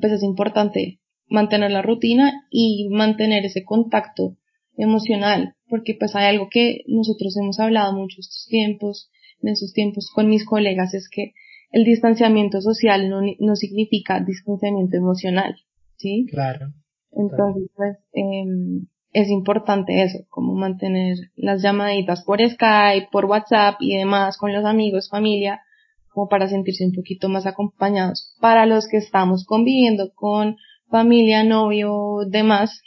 pues 0.00 0.14
es 0.14 0.22
importante 0.22 1.00
mantener 1.28 1.70
la 1.70 1.82
rutina 1.82 2.46
y 2.50 2.88
mantener 2.90 3.44
ese 3.44 3.64
contacto 3.64 4.36
emocional, 4.76 5.54
porque 5.68 5.96
pues 5.98 6.14
hay 6.14 6.26
algo 6.26 6.48
que 6.50 6.82
nosotros 6.86 7.36
hemos 7.36 7.58
hablado 7.58 7.92
mucho 7.94 8.20
estos 8.20 8.46
tiempos, 8.48 9.10
en 9.42 9.50
estos 9.50 9.72
tiempos 9.72 10.10
con 10.14 10.28
mis 10.28 10.44
colegas, 10.44 10.94
es 10.94 11.08
que 11.10 11.32
el 11.70 11.84
distanciamiento 11.84 12.60
social 12.60 13.08
no, 13.10 13.20
no 13.38 13.56
significa 13.56 14.20
distanciamiento 14.20 14.96
emocional, 14.96 15.56
¿sí? 15.96 16.26
Claro. 16.30 16.72
Entonces, 17.12 17.70
pues, 17.74 17.96
eh, 18.12 18.86
es 19.12 19.30
importante 19.30 20.02
eso, 20.02 20.18
como 20.28 20.54
mantener 20.54 21.16
las 21.36 21.62
llamaditas 21.62 22.22
por 22.24 22.38
Skype, 22.38 23.08
por 23.10 23.24
WhatsApp 23.24 23.76
y 23.80 23.96
demás 23.96 24.36
con 24.36 24.52
los 24.52 24.64
amigos, 24.64 25.08
familia, 25.08 25.62
como 26.10 26.28
para 26.28 26.48
sentirse 26.48 26.84
un 26.84 26.92
poquito 26.92 27.28
más 27.28 27.46
acompañados. 27.46 28.36
Para 28.40 28.66
los 28.66 28.86
que 28.88 28.98
estamos 28.98 29.44
conviviendo 29.46 30.12
con 30.14 30.56
familia, 30.88 31.44
novio, 31.44 32.20
demás, 32.28 32.80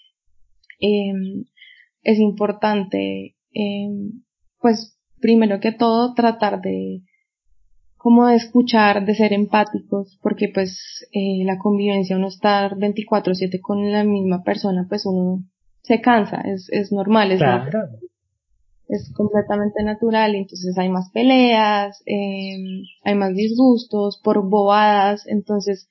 eh, 0.79 1.13
es 2.03 2.19
importante, 2.19 3.35
eh, 3.53 3.89
pues, 4.59 4.97
primero 5.19 5.59
que 5.59 5.71
todo, 5.71 6.13
tratar 6.13 6.61
de, 6.61 7.01
como 7.99 8.27
de 8.27 8.35
escuchar, 8.35 9.05
de 9.05 9.13
ser 9.13 9.33
empáticos, 9.33 10.17
porque 10.21 10.49
pues 10.53 11.05
eh, 11.11 11.43
la 11.43 11.57
convivencia, 11.57 12.15
uno 12.15 12.29
estar 12.29 12.77
24/7 12.77 13.59
con 13.61 13.91
la 13.91 14.05
misma 14.05 14.41
persona, 14.43 14.85
pues 14.87 15.05
uno 15.05 15.43
se 15.83 15.99
cansa, 15.99 16.41
es, 16.41 16.69
es 16.71 16.91
normal, 16.93 17.33
es, 17.33 17.41
es 18.87 19.11
completamente 19.13 19.83
natural, 19.83 20.35
entonces 20.35 20.77
hay 20.77 20.89
más 20.89 21.11
peleas, 21.11 22.01
eh, 22.05 22.83
hay 23.03 23.15
más 23.15 23.35
disgustos 23.35 24.19
por 24.23 24.49
bobadas, 24.49 25.27
entonces 25.27 25.89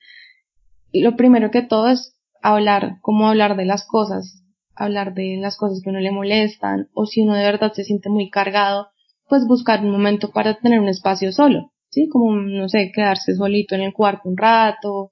lo 0.93 1.15
primero 1.15 1.51
que 1.51 1.61
todo 1.61 1.87
es 1.87 2.15
hablar, 2.41 2.97
cómo 3.01 3.27
hablar 3.27 3.55
de 3.55 3.65
las 3.65 3.85
cosas, 3.85 4.43
hablar 4.75 5.13
de 5.13 5.37
las 5.39 5.57
cosas 5.57 5.81
que 5.83 5.89
uno 5.89 5.99
le 5.99 6.11
molestan, 6.11 6.89
o 6.93 7.05
si 7.05 7.21
uno 7.21 7.35
de 7.35 7.43
verdad 7.43 7.73
se 7.73 7.83
siente 7.83 8.09
muy 8.09 8.29
cargado, 8.29 8.87
pues 9.27 9.45
buscar 9.47 9.83
un 9.83 9.91
momento 9.91 10.31
para 10.31 10.59
tener 10.59 10.79
un 10.79 10.87
espacio 10.87 11.31
solo, 11.31 11.71
¿sí? 11.89 12.07
Como, 12.09 12.35
no 12.35 12.67
sé, 12.69 12.91
quedarse 12.93 13.35
solito 13.35 13.75
en 13.75 13.81
el 13.81 13.93
cuarto 13.93 14.29
un 14.29 14.37
rato, 14.37 15.11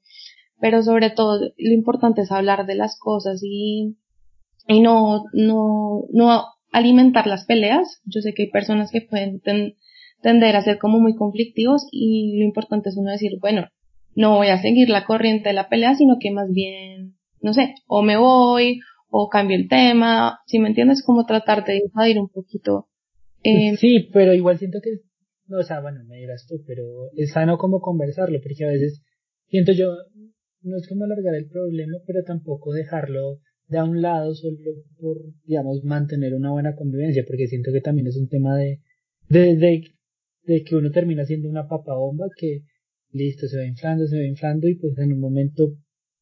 pero 0.59 0.81
sobre 0.81 1.11
todo 1.11 1.39
lo 1.39 1.73
importante 1.73 2.21
es 2.21 2.31
hablar 2.31 2.65
de 2.65 2.75
las 2.75 2.97
cosas 2.99 3.41
y, 3.43 3.97
y 4.67 4.79
no, 4.79 5.25
no, 5.33 6.05
no 6.11 6.45
alimentar 6.71 7.27
las 7.27 7.45
peleas. 7.45 8.01
Yo 8.05 8.21
sé 8.21 8.33
que 8.33 8.43
hay 8.43 8.49
personas 8.49 8.91
que 8.91 9.01
pueden 9.01 9.41
tender 10.21 10.55
a 10.55 10.63
ser 10.63 10.79
como 10.79 10.99
muy 10.99 11.15
conflictivos 11.15 11.87
y 11.91 12.39
lo 12.39 12.45
importante 12.45 12.89
es 12.89 12.97
uno 12.97 13.11
decir, 13.11 13.33
bueno, 13.39 13.67
no 14.17 14.35
voy 14.35 14.47
a 14.47 14.59
seguir 14.59 14.89
la 14.89 15.05
corriente 15.05 15.49
de 15.49 15.53
la 15.53 15.69
pelea, 15.69 15.93
sino 15.93 16.17
que 16.19 16.31
más 16.31 16.51
bien, 16.51 17.13
no 17.39 17.53
sé, 17.53 17.75
o 17.85 18.01
me 18.01 18.17
voy, 18.17 18.79
o 19.09 19.29
cambio 19.29 19.55
el 19.55 19.69
tema, 19.69 20.39
si 20.47 20.57
me 20.57 20.69
entiendes, 20.69 21.03
como 21.05 21.27
tratar 21.27 21.63
de 21.65 21.83
invadir 21.85 22.17
un 22.17 22.27
poquito. 22.27 22.87
Eh, 23.43 23.77
sí, 23.77 24.09
pero 24.11 24.33
igual 24.33 24.57
siento 24.57 24.79
que, 24.83 24.89
no, 25.45 25.59
o 25.59 25.63
sea, 25.63 25.81
bueno, 25.81 25.99
me 26.07 26.17
dirás 26.17 26.47
tú, 26.49 26.55
pero 26.65 26.83
es 27.15 27.29
sano 27.31 27.59
como 27.59 27.79
conversarlo, 27.79 28.39
porque 28.41 28.65
a 28.65 28.69
veces 28.69 29.03
siento 29.49 29.71
yo, 29.73 29.95
no 30.63 30.77
es 30.77 30.87
como 30.89 31.03
alargar 31.03 31.35
el 31.35 31.47
problema, 31.47 31.99
pero 32.07 32.23
tampoco 32.25 32.73
dejarlo 32.73 33.37
de 33.67 33.77
a 33.77 33.83
un 33.83 34.01
lado 34.01 34.33
solo 34.33 34.57
por, 34.99 35.17
digamos, 35.45 35.83
mantener 35.83 36.33
una 36.33 36.51
buena 36.51 36.75
convivencia, 36.75 37.23
porque 37.27 37.45
siento 37.45 37.69
que 37.71 37.81
también 37.81 38.07
es 38.07 38.17
un 38.17 38.29
tema 38.29 38.57
de, 38.57 38.79
de, 39.29 39.57
de, 39.57 39.83
de 40.41 40.63
que 40.63 40.75
uno 40.75 40.89
termina 40.89 41.23
siendo 41.23 41.49
una 41.49 41.67
papabomba 41.67 42.25
que, 42.35 42.63
listo, 43.17 43.47
se 43.47 43.57
va 43.57 43.65
inflando, 43.65 44.07
se 44.07 44.17
va 44.17 44.25
inflando 44.25 44.67
y 44.67 44.75
pues 44.75 44.97
en 44.97 45.13
un 45.13 45.19
momento 45.19 45.73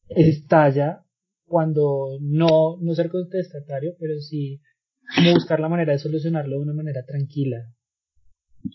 estalla 0.08 1.02
cuando 1.46 2.18
no, 2.20 2.76
no 2.80 2.94
ser 2.94 3.08
contestatario, 3.08 3.94
pero 4.00 4.18
sí 4.18 4.60
buscar 5.32 5.60
la 5.60 5.68
manera 5.68 5.92
de 5.92 5.98
solucionarlo 5.98 6.56
de 6.56 6.62
una 6.62 6.74
manera 6.74 7.04
tranquila. 7.04 7.58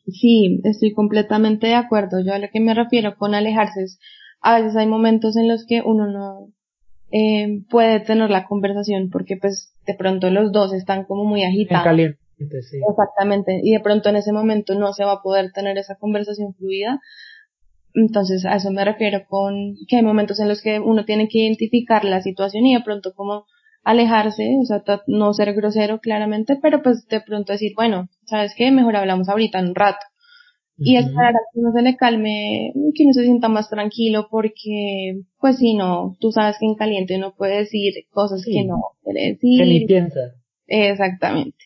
Sí, 0.08 0.62
estoy 0.64 0.94
completamente 0.94 1.68
de 1.68 1.76
acuerdo. 1.76 2.24
Yo 2.24 2.34
a 2.34 2.40
lo 2.40 2.48
que 2.52 2.62
me 2.62 2.74
refiero 2.74 3.16
con 3.18 3.36
alejarse 3.36 3.84
es, 3.84 4.00
a 4.42 4.58
veces 4.60 4.76
hay 4.76 4.88
momentos 4.88 5.36
en 5.36 5.48
los 5.48 5.66
que 5.66 5.82
uno 5.84 6.08
no 6.08 6.48
eh, 7.12 7.64
puede 7.70 8.00
tener 8.00 8.30
la 8.30 8.46
conversación 8.46 9.10
porque 9.10 9.36
pues 9.36 9.74
de 9.86 9.96
pronto 9.96 10.30
los 10.30 10.52
dos 10.52 10.74
están 10.74 11.04
como 11.06 11.26
muy 11.26 11.44
agitados. 11.44 11.84
caliente, 11.84 12.18
sí. 12.38 12.80
Exactamente. 12.90 13.60
Y 13.62 13.72
de 13.72 13.80
pronto 13.82 14.10
en 14.10 14.16
ese 14.16 14.32
momento 14.32 14.76
no 14.76 14.94
se 14.94 15.04
va 15.04 15.14
a 15.14 15.22
poder 15.22 15.52
tener 15.52 15.78
esa 15.78 15.96
conversación 15.96 16.54
fluida. 16.54 17.02
Entonces 17.94 18.46
a 18.46 18.56
eso 18.56 18.72
me 18.72 18.86
refiero 18.86 19.26
con 19.28 19.76
que 19.88 19.98
hay 19.98 20.04
momentos 20.04 20.40
en 20.40 20.48
los 20.48 20.62
que 20.62 20.80
uno 20.80 21.06
tiene 21.06 21.28
que 21.28 21.40
identificar 21.40 22.06
la 22.06 22.22
situación 22.22 22.66
y 22.66 22.74
de 22.74 22.82
pronto 22.82 23.14
como 23.16 23.46
alejarse, 23.84 24.58
o 24.62 24.66
sea, 24.66 24.84
no 25.08 25.34
ser 25.34 25.54
grosero 25.54 26.00
claramente, 26.00 26.58
pero 26.62 26.84
pues 26.84 27.08
de 27.08 27.22
pronto 27.22 27.52
decir, 27.52 27.74
bueno, 27.76 28.10
¿sabes 28.26 28.54
qué? 28.56 28.72
Mejor 28.72 28.96
hablamos 28.96 29.28
ahorita 29.28 29.60
en 29.60 29.70
un 29.70 29.76
rato. 29.76 30.06
Y 30.84 30.96
esperar 30.96 31.30
a 31.36 31.40
que 31.54 31.60
uno 31.60 31.72
se 31.74 31.84
le 31.84 31.96
calme, 31.96 32.72
que 32.96 33.04
uno 33.04 33.14
se 33.14 33.24
sienta 33.24 33.50
más 33.50 33.70
tranquilo 33.70 34.28
porque, 34.32 35.22
pues 35.40 35.58
si 35.58 35.76
no, 35.76 36.16
tú 36.20 36.32
sabes 36.32 36.58
que 36.60 36.66
en 36.66 36.74
caliente 36.74 37.18
uno 37.18 37.36
puede 37.38 37.58
decir 37.58 37.94
cosas 38.10 38.44
que 38.44 38.64
no 38.66 38.78
quiere 39.04 39.34
decir. 39.34 39.60
Que 39.60 39.66
ni 39.68 39.86
piensa. 39.86 40.20
Exactamente. 40.66 41.58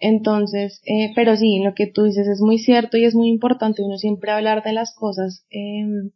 Entonces, 0.00 0.80
eh, 0.86 1.12
pero 1.14 1.36
sí, 1.36 1.60
lo 1.64 1.74
que 1.74 1.86
tú 1.86 2.04
dices 2.04 2.26
es 2.28 2.40
muy 2.40 2.58
cierto 2.58 2.96
y 2.96 3.04
es 3.04 3.14
muy 3.14 3.28
importante 3.28 3.82
uno 3.82 3.98
siempre 3.98 4.30
hablar 4.30 4.62
de 4.62 4.72
las 4.72 4.94
cosas 4.94 5.44
eh, 5.50 6.10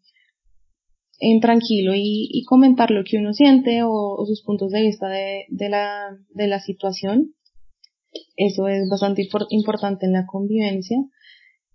en 1.18 1.40
tranquilo 1.40 1.94
y, 1.94 2.28
y, 2.32 2.44
comentar 2.44 2.90
lo 2.90 3.04
que 3.04 3.18
uno 3.18 3.32
siente 3.32 3.82
o, 3.84 4.24
sus 4.26 4.42
puntos 4.42 4.70
de 4.72 4.82
vista 4.82 5.08
de, 5.08 5.44
de, 5.48 5.68
la, 5.68 6.16
de 6.30 6.46
la 6.48 6.60
situación. 6.60 7.34
Eso 8.36 8.68
es 8.68 8.88
bastante 8.88 9.26
importante 9.50 10.06
en 10.06 10.12
la 10.12 10.26
convivencia. 10.26 10.98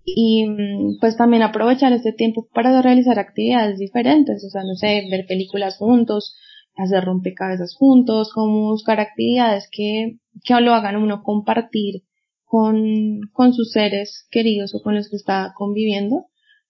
Y 0.04 0.46
mm, 0.48 1.00
pues 1.02 1.18
también 1.18 1.44
aprovechar 1.44 1.92
este 1.94 2.14
tiempo 2.14 2.48
para 2.54 2.82
realizar 2.82 3.20
actividades 3.20 3.80
diferentes, 3.80 4.44
o 4.46 4.50
sea, 4.50 4.64
no 4.64 4.76
sé, 4.76 5.04
ver 5.12 5.26
películas 5.28 5.78
juntos, 5.78 6.36
hacer 6.78 7.04
rompecabezas 7.04 7.76
juntos, 7.76 8.32
como 8.34 8.72
buscar 8.72 9.00
actividades 9.00 9.68
que, 9.72 10.18
que 10.44 10.62
lo 10.62 10.74
hagan 10.74 10.96
uno 10.96 11.24
compartir 11.24 12.04
con, 12.44 13.20
con 13.34 13.54
sus 13.54 13.72
seres 13.72 14.28
queridos 14.32 14.74
o 14.76 14.82
con 14.82 14.96
los 14.96 15.10
que 15.10 15.16
está 15.16 15.54
conviviendo 15.56 16.26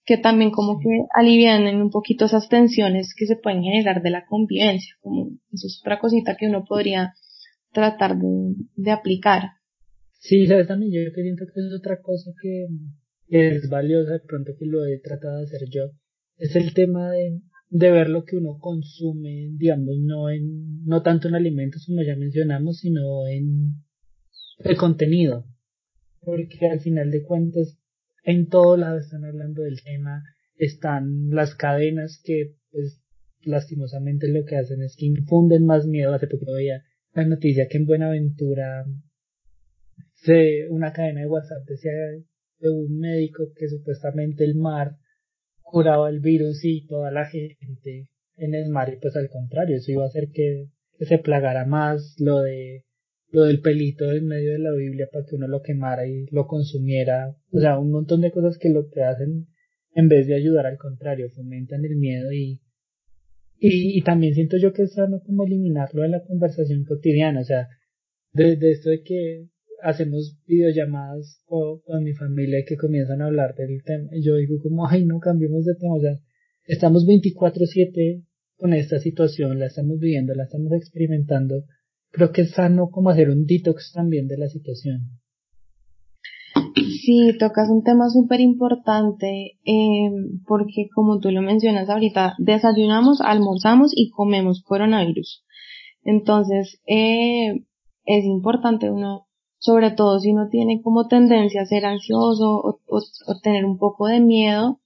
que 0.07 0.17
también 0.17 0.51
como 0.51 0.79
que 0.79 0.87
alivian 1.13 1.67
un 1.81 1.91
poquito 1.91 2.25
esas 2.25 2.47
tensiones 2.47 3.13
que 3.13 3.25
se 3.25 3.35
pueden 3.35 3.61
generar 3.61 4.01
de 4.01 4.09
la 4.09 4.25
convivencia, 4.25 4.95
como 5.01 5.31
eso 5.51 5.67
es 5.67 5.81
otra 5.83 5.99
cosita 5.99 6.37
que 6.37 6.47
uno 6.47 6.63
podría 6.63 7.13
tratar 7.73 8.17
de, 8.17 8.55
de 8.77 8.91
aplicar. 8.91 9.49
Sí, 10.19 10.47
sabes 10.47 10.67
también 10.67 10.93
yo 10.93 11.13
que 11.13 11.21
siento 11.21 11.43
que 11.53 11.59
es 11.59 11.73
otra 11.77 12.01
cosa 12.01 12.31
que 12.41 12.67
es 13.27 13.69
valiosa 13.69 14.13
de 14.13 14.21
pronto 14.21 14.53
que 14.57 14.65
lo 14.65 14.85
he 14.85 14.97
tratado 14.99 15.39
de 15.39 15.43
hacer 15.43 15.67
yo, 15.69 15.91
es 16.37 16.55
el 16.55 16.73
tema 16.73 17.11
de, 17.11 17.41
de 17.69 17.91
ver 17.91 18.09
lo 18.09 18.23
que 18.23 18.37
uno 18.37 18.57
consume, 18.59 19.49
digamos, 19.53 19.97
no 19.99 20.29
en, 20.29 20.85
no 20.85 21.01
tanto 21.01 21.27
en 21.27 21.35
alimentos 21.35 21.85
como 21.85 22.01
ya 22.01 22.15
mencionamos, 22.15 22.79
sino 22.79 23.27
en 23.27 23.73
el 24.59 24.77
contenido. 24.77 25.45
Porque 26.21 26.67
al 26.67 26.79
final 26.79 27.11
de 27.11 27.23
cuentas 27.23 27.77
en 28.23 28.47
todo 28.47 28.75
lado 28.77 28.99
están 28.99 29.23
hablando 29.23 29.61
del 29.61 29.81
tema, 29.81 30.23
están 30.55 31.29
las 31.29 31.55
cadenas 31.55 32.21
que 32.23 32.55
pues 32.71 33.01
lastimosamente 33.41 34.27
lo 34.27 34.45
que 34.45 34.57
hacen 34.57 34.81
es 34.81 34.95
que 34.97 35.05
infunden 35.05 35.65
más 35.65 35.85
miedo. 35.85 36.13
Hace 36.13 36.27
poco 36.27 36.51
veía 36.53 36.83
la 37.13 37.25
noticia 37.25 37.67
que 37.67 37.77
en 37.77 37.85
Buenaventura 37.85 38.85
se, 40.13 40.67
una 40.69 40.93
cadena 40.93 41.21
de 41.21 41.27
WhatsApp 41.27 41.65
decía 41.67 41.91
de 42.59 42.69
un 42.69 42.99
médico 42.99 43.43
que 43.55 43.69
supuestamente 43.69 44.43
el 44.43 44.55
mar 44.55 44.97
curaba 45.69 46.09
el 46.09 46.19
virus 46.19 46.63
y 46.63 46.85
toda 46.87 47.11
la 47.11 47.25
gente 47.25 48.07
en 48.37 48.53
el 48.53 48.69
mar 48.69 48.91
y 48.93 48.99
pues 48.99 49.15
al 49.15 49.29
contrario, 49.29 49.77
eso 49.77 49.91
iba 49.91 50.03
a 50.03 50.07
hacer 50.07 50.29
que 50.31 50.67
se 50.99 51.17
plagara 51.19 51.65
más 51.65 52.15
lo 52.19 52.39
de 52.39 52.83
lo 53.29 53.43
del 53.43 53.59
pelito 53.59 54.09
en 54.11 54.25
medio 54.25 54.53
de 54.53 54.59
la 54.59 54.71
Biblia 54.73 55.07
para 55.11 55.25
que 55.25 55.35
uno 55.35 55.47
lo 55.47 55.61
quemara 55.61 56.07
y 56.07 56.27
lo 56.31 56.47
consumiera, 56.47 57.35
o 57.51 57.59
sea, 57.59 57.77
un 57.77 57.91
montón 57.91 58.21
de 58.21 58.31
cosas 58.31 58.57
que 58.57 58.69
lo 58.69 58.89
que 58.89 59.03
hacen 59.03 59.47
en 59.93 60.07
vez 60.07 60.27
de 60.27 60.35
ayudar 60.35 60.65
al 60.65 60.77
contrario, 60.77 61.29
fomentan 61.31 61.83
el 61.83 61.97
miedo 61.97 62.31
y, 62.31 62.61
y, 63.59 64.01
también 64.03 64.33
siento 64.35 64.57
yo 64.57 64.71
que 64.71 64.83
es 64.83 64.93
sano 64.93 65.19
como 65.25 65.43
eliminarlo 65.43 66.03
de 66.03 66.09
la 66.09 66.23
conversación 66.23 66.85
cotidiana, 66.85 67.41
o 67.41 67.43
sea, 67.43 67.67
desde 68.31 68.71
esto 68.71 68.91
de 68.91 69.01
que 69.01 69.47
hacemos 69.81 70.37
videollamadas 70.45 71.41
con, 71.45 71.79
con 71.81 72.03
mi 72.03 72.13
familia 72.13 72.63
que 72.67 72.77
comienzan 72.77 73.21
a 73.21 73.25
hablar 73.25 73.55
del 73.55 73.83
tema, 73.83 74.09
y 74.11 74.23
yo 74.23 74.35
digo 74.35 74.55
como, 74.61 74.87
ay, 74.87 75.05
no 75.05 75.19
cambiemos 75.19 75.65
de 75.65 75.75
tema, 75.75 75.95
o 75.95 76.01
sea, 76.01 76.17
estamos 76.65 77.05
24/7 77.05 78.23
con 78.57 78.73
esta 78.73 78.99
situación, 78.99 79.59
la 79.59 79.67
estamos 79.67 79.99
viviendo, 79.99 80.33
la 80.33 80.43
estamos 80.43 80.71
experimentando, 80.73 81.63
creo 82.11 82.31
que 82.31 82.41
es 82.41 82.51
sano 82.51 82.89
como 82.89 83.09
hacer 83.09 83.29
un 83.29 83.45
detox 83.45 83.91
también 83.93 84.27
de 84.27 84.37
la 84.37 84.47
situación. 84.47 85.19
Sí, 86.75 87.37
tocas 87.39 87.69
un 87.69 87.83
tema 87.83 88.09
súper 88.09 88.41
importante 88.41 89.57
eh, 89.63 90.11
porque 90.45 90.87
como 90.93 91.19
tú 91.19 91.31
lo 91.31 91.41
mencionas 91.41 91.89
ahorita, 91.89 92.35
desayunamos, 92.39 93.21
almorzamos 93.21 93.91
y 93.95 94.09
comemos 94.09 94.63
coronavirus. 94.63 95.45
Entonces, 96.03 96.81
eh, 96.87 97.63
es 98.05 98.25
importante 98.25 98.89
uno, 98.89 99.26
sobre 99.59 99.91
todo 99.91 100.19
si 100.19 100.31
uno 100.31 100.49
tiene 100.49 100.81
como 100.81 101.07
tendencia 101.07 101.61
a 101.61 101.65
ser 101.65 101.85
ansioso 101.85 102.57
o, 102.57 102.79
o, 102.87 103.39
tener 103.41 103.65
un 103.65 103.77
poco 103.77 104.07
de 104.07 104.19
miedo, 104.19 104.79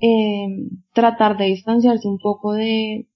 eh, 0.00 0.46
tratar 0.92 1.36
de 1.36 1.46
distanciarse 1.46 2.08
un 2.08 2.18
poco 2.18 2.52
de, 2.52 3.06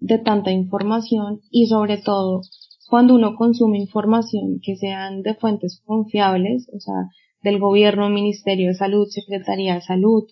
de 0.00 0.18
tanta 0.18 0.50
información 0.50 1.40
y 1.50 1.66
sobre 1.66 1.98
todo 1.98 2.42
cuando 2.88 3.14
uno 3.14 3.36
consume 3.36 3.78
información 3.78 4.60
que 4.62 4.76
sean 4.76 5.22
de 5.22 5.34
fuentes 5.34 5.82
confiables, 5.84 6.68
o 6.74 6.80
sea, 6.80 6.94
del 7.42 7.58
gobierno, 7.58 8.08
Ministerio 8.08 8.68
de 8.68 8.74
Salud, 8.74 9.06
Secretaría 9.08 9.74
de 9.74 9.82
Salud, 9.82 10.24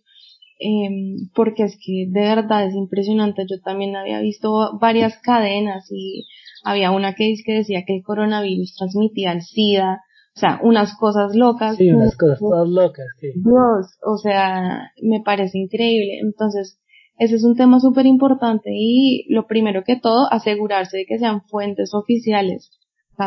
eh, 0.58 1.28
porque 1.34 1.64
es 1.64 1.76
que 1.76 2.06
de 2.08 2.20
verdad 2.20 2.66
es 2.66 2.74
impresionante. 2.74 3.44
Yo 3.48 3.60
también 3.60 3.94
había 3.94 4.20
visto 4.20 4.78
varias 4.80 5.18
cadenas 5.18 5.86
y 5.90 6.26
había 6.64 6.90
una 6.90 7.14
que 7.14 7.36
decía 7.46 7.84
que 7.86 7.96
el 7.96 8.02
coronavirus 8.02 8.74
transmitía 8.76 9.32
el 9.32 9.42
SIDA, 9.42 10.02
o 10.36 10.38
sea, 10.38 10.60
unas 10.62 10.94
cosas 10.98 11.34
locas. 11.34 11.76
Sí, 11.76 11.88
unas 11.88 12.14
cosas 12.14 12.38
todas 12.38 12.68
locas, 12.68 13.06
sí. 13.18 13.28
Dios, 13.36 13.98
o 14.04 14.18
sea, 14.18 14.90
me 15.02 15.22
parece 15.24 15.56
increíble. 15.58 16.18
Entonces, 16.22 16.78
ese 17.18 17.36
es 17.36 17.44
un 17.44 17.56
tema 17.56 17.80
súper 17.80 18.04
importante 18.04 18.68
y 18.70 19.24
lo 19.30 19.46
primero 19.46 19.82
que 19.82 19.98
todo, 19.98 20.30
asegurarse 20.30 20.98
de 20.98 21.06
que 21.06 21.18
sean 21.18 21.40
fuentes 21.46 21.94
oficiales 21.94 22.70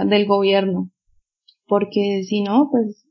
del 0.05 0.27
gobierno, 0.27 0.91
porque 1.67 2.21
si 2.27 2.43
no, 2.43 2.69
pues 2.69 3.07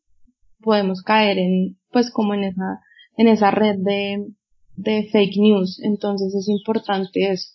podemos 0.61 1.02
caer 1.02 1.38
en, 1.38 1.76
pues 1.90 2.12
como 2.12 2.34
en 2.34 2.44
esa, 2.44 2.80
en 3.16 3.26
esa 3.26 3.50
red 3.50 3.78
de, 3.78 4.28
de 4.76 5.08
fake 5.11 5.38
news, 5.38 5.80
entonces 5.82 6.32
es 6.37 6.48
importante 6.48 7.32
eso. 7.32 7.48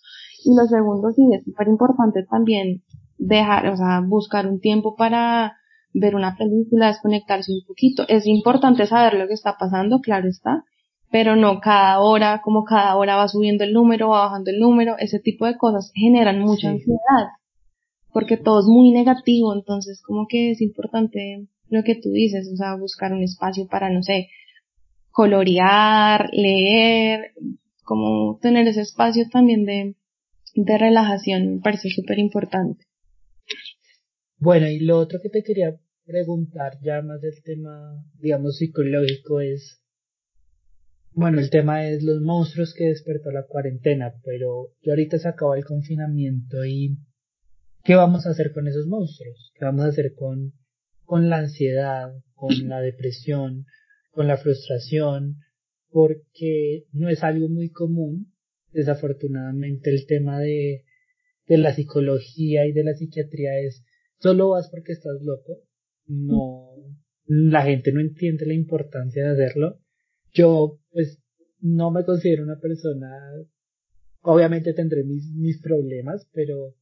Y 0.44 0.54
lo 0.54 0.66
segundo, 0.66 1.10
sí, 1.12 1.22
es 1.32 1.42
súper 1.44 1.68
importante 1.68 2.22
también 2.30 2.82
dejar, 3.16 3.68
o 3.68 3.76
sea, 3.78 4.02
buscar 4.06 4.46
un 4.46 4.60
tiempo 4.60 4.94
para 4.94 5.54
ver 5.94 6.16
una 6.16 6.36
película, 6.36 6.88
desconectarse 6.88 7.52
un 7.52 7.64
poquito. 7.66 8.04
Es 8.08 8.26
importante 8.26 8.86
saber 8.86 9.14
lo 9.14 9.26
que 9.28 9.34
está 9.34 9.56
pasando, 9.58 10.00
claro 10.00 10.28
está, 10.28 10.64
pero 11.10 11.36
no 11.36 11.60
cada 11.60 12.00
hora, 12.00 12.40
como 12.42 12.64
cada 12.64 12.96
hora 12.96 13.16
va 13.16 13.28
subiendo 13.28 13.62
el 13.62 13.72
número, 13.72 14.08
va 14.08 14.24
bajando 14.26 14.50
el 14.50 14.58
número, 14.58 14.96
ese 14.98 15.20
tipo 15.20 15.46
de 15.46 15.56
cosas 15.56 15.92
generan 15.94 16.40
mucha 16.40 16.70
ansiedad, 16.70 17.28
porque 18.12 18.36
todo 18.36 18.60
es 18.60 18.66
muy 18.66 18.90
negativo, 18.90 19.54
entonces 19.54 20.02
como 20.02 20.26
que 20.28 20.50
es 20.50 20.60
importante 20.60 21.46
lo 21.68 21.84
que 21.84 21.94
tú 21.94 22.10
dices, 22.10 22.50
o 22.52 22.56
sea, 22.56 22.74
buscar 22.74 23.12
un 23.12 23.22
espacio 23.22 23.68
para, 23.68 23.90
no 23.90 24.02
sé, 24.02 24.28
colorear, 25.10 26.28
leer, 26.32 27.32
como 27.84 28.38
tener 28.42 28.66
ese 28.66 28.80
espacio 28.80 29.28
también 29.30 29.64
de, 29.64 29.94
de 30.56 30.78
relajación, 30.78 31.56
me 31.56 31.60
parece 31.60 31.90
súper 31.90 32.18
importante. 32.18 32.84
Bueno, 34.38 34.68
y 34.68 34.80
lo 34.80 34.98
otro 34.98 35.20
que 35.22 35.28
te 35.28 35.42
quería 35.42 35.76
preguntar 36.04 36.78
ya 36.82 37.02
más 37.02 37.20
del 37.20 37.42
tema, 37.42 38.04
digamos, 38.18 38.58
psicológico 38.58 39.40
es, 39.40 39.82
bueno, 41.12 41.40
el 41.40 41.50
tema 41.50 41.88
es 41.88 42.02
los 42.02 42.20
monstruos 42.20 42.74
que 42.74 42.86
despertó 42.86 43.30
la 43.30 43.46
cuarentena, 43.46 44.14
pero 44.24 44.72
yo 44.82 44.92
ahorita 44.92 45.18
se 45.18 45.28
acabó 45.28 45.54
el 45.54 45.64
confinamiento 45.64 46.64
y 46.64 46.98
¿qué 47.84 47.94
vamos 47.94 48.26
a 48.26 48.30
hacer 48.30 48.52
con 48.52 48.68
esos 48.68 48.86
monstruos? 48.86 49.52
¿Qué 49.54 49.64
vamos 49.64 49.84
a 49.84 49.88
hacer 49.88 50.14
con, 50.14 50.52
con 51.04 51.30
la 51.30 51.38
ansiedad, 51.38 52.12
con 52.34 52.68
la 52.68 52.80
depresión, 52.80 53.64
con 54.10 54.26
la 54.26 54.36
frustración? 54.36 55.36
Porque 55.90 56.84
no 56.92 57.08
es 57.08 57.22
algo 57.22 57.48
muy 57.48 57.70
común, 57.70 58.32
desafortunadamente, 58.72 59.90
el 59.90 60.06
tema 60.06 60.40
de, 60.40 60.84
de 61.46 61.58
la 61.58 61.72
psicología 61.72 62.66
y 62.66 62.72
de 62.72 62.84
la 62.84 62.94
psiquiatría 62.94 63.58
es 63.60 63.84
solo 64.18 64.50
vas 64.50 64.68
porque 64.70 64.92
estás 64.92 65.22
loco. 65.22 65.62
No, 66.06 66.68
la 67.26 67.62
gente 67.62 67.92
no 67.92 68.00
entiende 68.00 68.46
la 68.46 68.54
importancia 68.54 69.24
de 69.24 69.30
hacerlo. 69.32 69.78
Yo, 70.32 70.80
pues, 70.90 71.22
no 71.60 71.90
me 71.90 72.04
considero 72.04 72.44
una 72.44 72.60
persona, 72.60 73.08
obviamente 74.22 74.74
tendré 74.74 75.04
mis, 75.04 75.32
mis 75.32 75.60
problemas, 75.60 76.28
pero, 76.32 76.74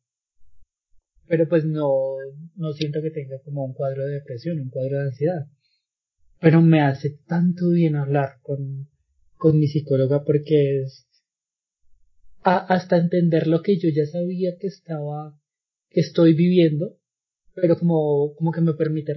pero 1.26 1.48
pues 1.48 1.64
no, 1.64 2.16
no 2.56 2.72
siento 2.72 3.00
que 3.00 3.10
tenga 3.10 3.38
como 3.44 3.64
un 3.64 3.74
cuadro 3.74 4.04
de 4.04 4.14
depresión, 4.14 4.58
un 4.58 4.70
cuadro 4.70 4.98
de 4.98 5.04
ansiedad. 5.04 5.46
Pero 6.40 6.60
me 6.60 6.80
hace 6.80 7.18
tanto 7.26 7.70
bien 7.70 7.94
hablar 7.94 8.40
con, 8.42 8.88
con 9.36 9.58
mi 9.58 9.68
psicóloga 9.68 10.24
porque 10.24 10.82
es 10.82 11.08
hasta 12.42 12.96
entender 12.96 13.46
lo 13.46 13.62
que 13.62 13.78
yo 13.78 13.88
ya 13.88 14.04
sabía 14.04 14.56
que 14.58 14.66
estaba, 14.66 15.38
que 15.90 16.00
estoy 16.00 16.34
viviendo, 16.34 16.98
pero 17.54 17.78
como, 17.78 18.34
como 18.34 18.52
que 18.52 18.60
me 18.60 18.74
permite 18.74 19.14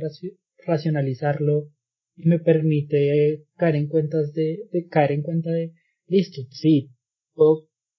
racionalizarlo 0.66 1.70
y 2.16 2.28
me 2.28 2.40
permite 2.40 3.44
caer 3.58 3.76
en 3.76 3.88
cuentas 3.88 4.34
de, 4.34 4.68
de 4.72 4.88
caer 4.88 5.12
en 5.12 5.22
cuenta 5.22 5.52
de, 5.52 5.74
listo, 6.08 6.42
sí, 6.52 6.92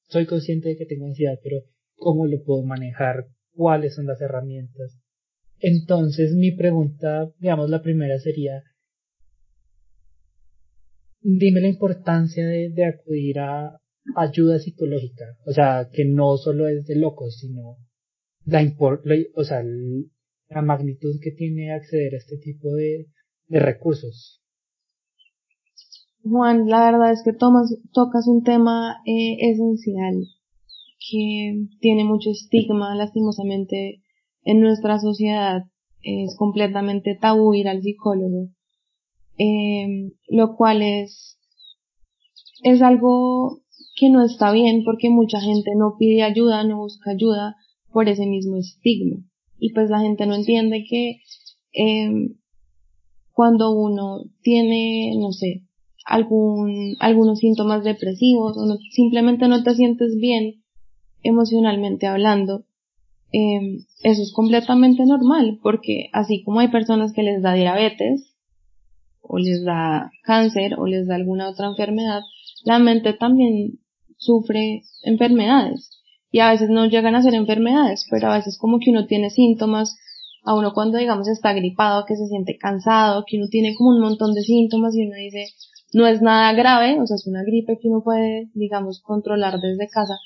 soy 0.09 0.27
consciente 0.27 0.71
de 0.71 0.77
que 0.77 0.87
tengo 0.87 1.07
ansiedad, 1.07 1.39
pero 1.43 1.63
¿cómo 1.97 2.27
lo 2.27 2.43
puedo 2.45 2.63
manejar? 2.63 3.27
¿Cuáles 3.53 3.95
son 3.95 4.07
las 4.07 4.21
herramientas? 4.21 4.99
Entonces 5.59 6.35
mi 6.35 6.53
pregunta, 6.53 7.31
digamos, 7.39 7.71
la 7.71 7.83
primera 7.83 8.19
sería, 8.19 8.63
dime 11.21 11.61
la 11.61 11.69
importancia 11.69 12.47
de, 12.47 12.71
de 12.71 12.85
acudir 12.85 13.39
a 13.39 13.79
ayuda 14.15 14.59
psicológica, 14.59 15.37
o 15.47 15.53
sea, 15.53 15.89
que 15.93 16.05
no 16.05 16.37
solo 16.37 16.69
es 16.69 16.87
de 16.87 16.97
locos, 16.97 17.39
sino 17.39 17.79
la, 18.45 18.65
o 19.35 19.45
sea, 19.45 19.65
la 20.49 20.63
magnitud 20.63 21.17
que 21.23 21.33
tiene 21.33 21.73
acceder 21.73 22.15
a 22.15 22.19
este 22.19 22.39
tipo 22.39 22.73
de, 22.73 23.07
recursos. 23.49 24.43
Juan, 26.25 26.69
la 26.69 26.91
verdad 26.91 27.13
es 27.13 27.23
que 27.25 27.33
tomas, 27.33 27.73
tocas 27.93 28.27
un 28.27 28.43
tema 28.43 28.97
eh, 29.07 29.37
esencial 29.41 30.25
que 31.09 31.67
tiene 31.81 32.05
mucho 32.05 32.31
estigma, 32.31 32.97
lastimosamente, 32.97 34.03
en 34.43 34.61
nuestra 34.61 34.99
sociedad. 34.99 35.63
Es 36.03 36.35
completamente 36.37 37.17
tabú 37.21 37.55
ir 37.55 37.69
al 37.69 37.83
psicólogo, 37.83 38.49
eh, 39.39 40.11
lo 40.29 40.57
cual 40.57 40.83
es, 40.83 41.39
es 42.65 42.83
algo 42.83 43.63
que 43.97 44.11
no 44.11 44.25
está 44.25 44.53
bien 44.53 44.83
porque 44.85 45.09
mucha 45.11 45.41
gente 45.41 45.71
no 45.77 45.97
pide 45.99 46.23
ayuda, 46.23 46.65
no 46.65 46.79
busca 46.79 47.13
ayuda 47.13 47.57
por 47.93 48.09
ese 48.09 48.27
mismo 48.27 48.57
estigma. 48.57 49.25
Y 49.59 49.73
pues 49.73 49.91
la 49.91 50.01
gente 50.01 50.27
no 50.27 50.35
entiende 50.35 50.85
que 50.89 51.21
eh, 51.73 52.37
cuando 53.33 53.73
uno 53.73 54.25
tiene, 54.43 55.15
no 55.19 55.33
sé, 55.33 55.63
algún, 56.05 56.97
algunos 57.01 57.39
síntomas 57.41 57.85
depresivos 57.85 58.57
o 58.57 58.67
no, 58.67 58.77
simplemente 58.93 59.49
no 59.49 59.63
te 59.63 59.75
sientes 59.75 60.17
bien 60.17 60.63
emocionalmente 61.23 62.07
hablando, 62.07 62.65
eh, 63.33 63.85
eso 64.03 64.23
es 64.23 64.33
completamente 64.33 65.05
normal 65.05 65.59
porque 65.63 66.09
así 66.13 66.45
como 66.45 66.61
hay 66.61 66.69
personas 66.69 67.13
que 67.13 67.23
les 67.23 67.43
da 67.43 67.55
diabetes 67.55 68.37
o 69.21 69.39
les 69.39 69.65
da 69.65 70.13
cáncer 70.23 70.75
o 70.79 70.87
les 70.87 71.09
da 71.09 71.17
alguna 71.17 71.51
otra 71.51 71.67
enfermedad, 71.67 72.23
la 72.65 72.79
mente 72.79 73.13
también 73.13 73.81
sufre 74.17 74.83
enfermedades 75.03 75.96
y 76.37 76.41
a 76.41 76.51
veces 76.51 76.69
no 76.69 76.85
llegan 76.85 77.15
a 77.15 77.23
ser 77.23 77.33
enfermedades, 77.33 78.07
pero 78.11 78.29
a 78.29 78.37
veces 78.37 78.59
como 78.59 78.79
que 78.79 78.91
uno 78.91 79.07
tiene 79.07 79.31
síntomas, 79.31 79.97
a 80.45 80.55
uno 80.55 80.75
cuando 80.75 80.99
digamos 80.99 81.29
está 81.29 81.55
gripado, 81.55 82.05
que 82.05 82.15
se 82.15 82.27
siente 82.27 82.59
cansado, 82.59 83.25
que 83.27 83.39
uno 83.39 83.47
tiene 83.49 83.75
como 83.75 83.89
un 83.89 84.03
montón 84.03 84.35
de 84.35 84.43
síntomas 84.43 84.95
y 84.95 85.07
uno 85.07 85.17
dice, 85.17 85.47
no 85.95 86.07
es 86.07 86.21
nada 86.21 86.53
grave, 86.53 87.01
o 87.01 87.07
sea, 87.07 87.15
es 87.15 87.27
una 87.27 87.43
gripe 87.43 87.79
que 87.81 87.89
uno 87.89 88.03
puede, 88.05 88.51
digamos, 88.53 89.01
controlar 89.01 89.59
desde 89.61 89.89
casa, 89.89 90.19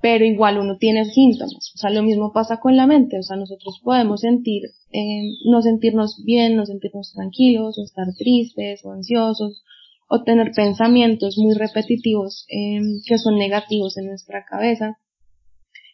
pero 0.00 0.24
igual 0.24 0.58
uno 0.58 0.76
tiene 0.78 1.04
síntomas. 1.06 1.72
O 1.74 1.78
sea, 1.78 1.90
lo 1.90 2.04
mismo 2.04 2.32
pasa 2.32 2.60
con 2.60 2.76
la 2.76 2.86
mente, 2.86 3.18
o 3.18 3.22
sea, 3.24 3.36
nosotros 3.36 3.80
podemos 3.82 4.20
sentir, 4.20 4.62
eh, 4.92 5.22
no 5.46 5.60
sentirnos 5.60 6.22
bien, 6.24 6.54
no 6.54 6.66
sentirnos 6.66 7.12
tranquilos, 7.14 7.76
o 7.78 7.82
estar 7.82 8.06
tristes 8.16 8.84
o 8.84 8.92
ansiosos, 8.92 9.64
o 10.08 10.22
tener 10.22 10.52
pensamientos 10.54 11.36
muy 11.36 11.54
repetitivos 11.54 12.46
eh, 12.48 12.78
que 13.04 13.18
son 13.18 13.38
negativos 13.38 13.98
en 13.98 14.06
nuestra 14.06 14.44
cabeza. 14.44 15.00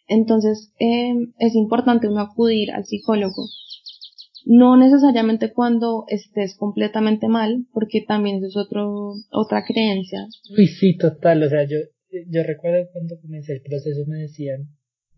Entonces 0.07 0.73
eh, 0.79 1.13
es 1.39 1.55
importante 1.55 2.07
uno 2.07 2.21
acudir 2.21 2.71
al 2.71 2.85
psicólogo. 2.85 3.47
No 4.45 4.75
necesariamente 4.75 5.53
cuando 5.53 6.03
estés 6.09 6.55
completamente 6.57 7.29
mal, 7.29 7.65
porque 7.71 8.03
también 8.05 8.43
es 8.43 8.57
otro, 8.57 9.13
otra 9.31 9.63
creencia. 9.65 10.27
Uy, 10.57 10.67
sí, 10.67 10.97
total. 10.97 11.43
O 11.43 11.49
sea, 11.49 11.63
yo, 11.63 11.77
yo 12.27 12.43
recuerdo 12.43 12.89
cuando 12.91 13.19
comencé 13.21 13.53
el 13.53 13.61
proceso 13.61 14.03
me 14.05 14.19
decían, 14.19 14.67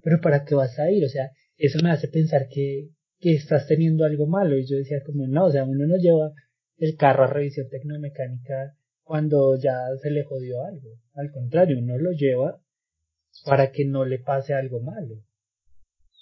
pero 0.04 0.21
¿para 0.21 0.45
qué 0.45 0.54
vas 0.54 0.78
a 0.78 0.91
ir? 0.91 1.04
O 1.04 1.10
sea, 1.10 1.32
eso 1.58 1.80
me 1.82 1.89
hace 1.89 2.08
pensar 2.08 2.48
que, 2.52 2.89
que 3.19 3.34
estás 3.34 3.67
teniendo 3.67 4.06
algo 4.06 4.28
malo. 4.28 4.60
Y 4.60 4.67
yo 4.67 4.78
decía 4.78 5.02
como, 5.04 5.26
no, 5.28 5.45
o 5.45 5.52
sea, 5.52 5.63
uno 5.63 5.88
no 5.88 5.98
lleva 5.98 6.32
el 6.78 6.95
carro 6.95 7.24
a 7.24 7.28
revisión 7.28 7.67
tecnomecánica 7.69 8.76
cuando 9.04 9.58
ya 9.58 9.76
se 10.02 10.12
le 10.12 10.24
jodió 10.24 10.63
algo. 10.63 10.89
Al 11.13 11.32
contrario, 11.32 11.80
uno 11.80 11.98
lo 11.98 12.12
lleva 12.12 12.60
para 13.43 13.71
que 13.71 13.86
no 13.86 14.06
le 14.06 14.19
pase 14.19 14.54
algo 14.54 14.80
malo. 14.82 15.15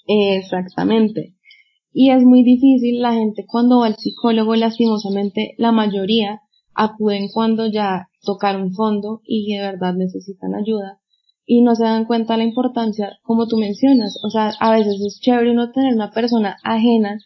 Exactamente. 0.07 1.35
Y 1.91 2.09
es 2.09 2.23
muy 2.23 2.43
difícil, 2.43 3.01
la 3.01 3.13
gente 3.13 3.45
cuando 3.47 3.79
va 3.79 3.87
al 3.87 3.95
psicólogo, 3.95 4.55
lastimosamente, 4.55 5.53
la 5.57 5.71
mayoría 5.71 6.41
acuden 6.73 7.27
cuando 7.31 7.67
ya 7.67 8.09
tocaron 8.23 8.73
fondo 8.73 9.21
y 9.25 9.53
de 9.53 9.61
verdad 9.61 9.93
necesitan 9.93 10.55
ayuda 10.55 10.99
y 11.45 11.61
no 11.61 11.75
se 11.75 11.83
dan 11.83 12.05
cuenta 12.05 12.33
de 12.33 12.39
la 12.39 12.45
importancia, 12.45 13.19
como 13.21 13.47
tú 13.47 13.57
mencionas. 13.57 14.17
O 14.25 14.29
sea, 14.29 14.53
a 14.59 14.71
veces 14.75 14.95
es 15.05 15.19
chévere 15.21 15.51
uno 15.51 15.71
tener 15.71 15.93
una 15.93 16.11
persona 16.11 16.57
ajena 16.63 17.19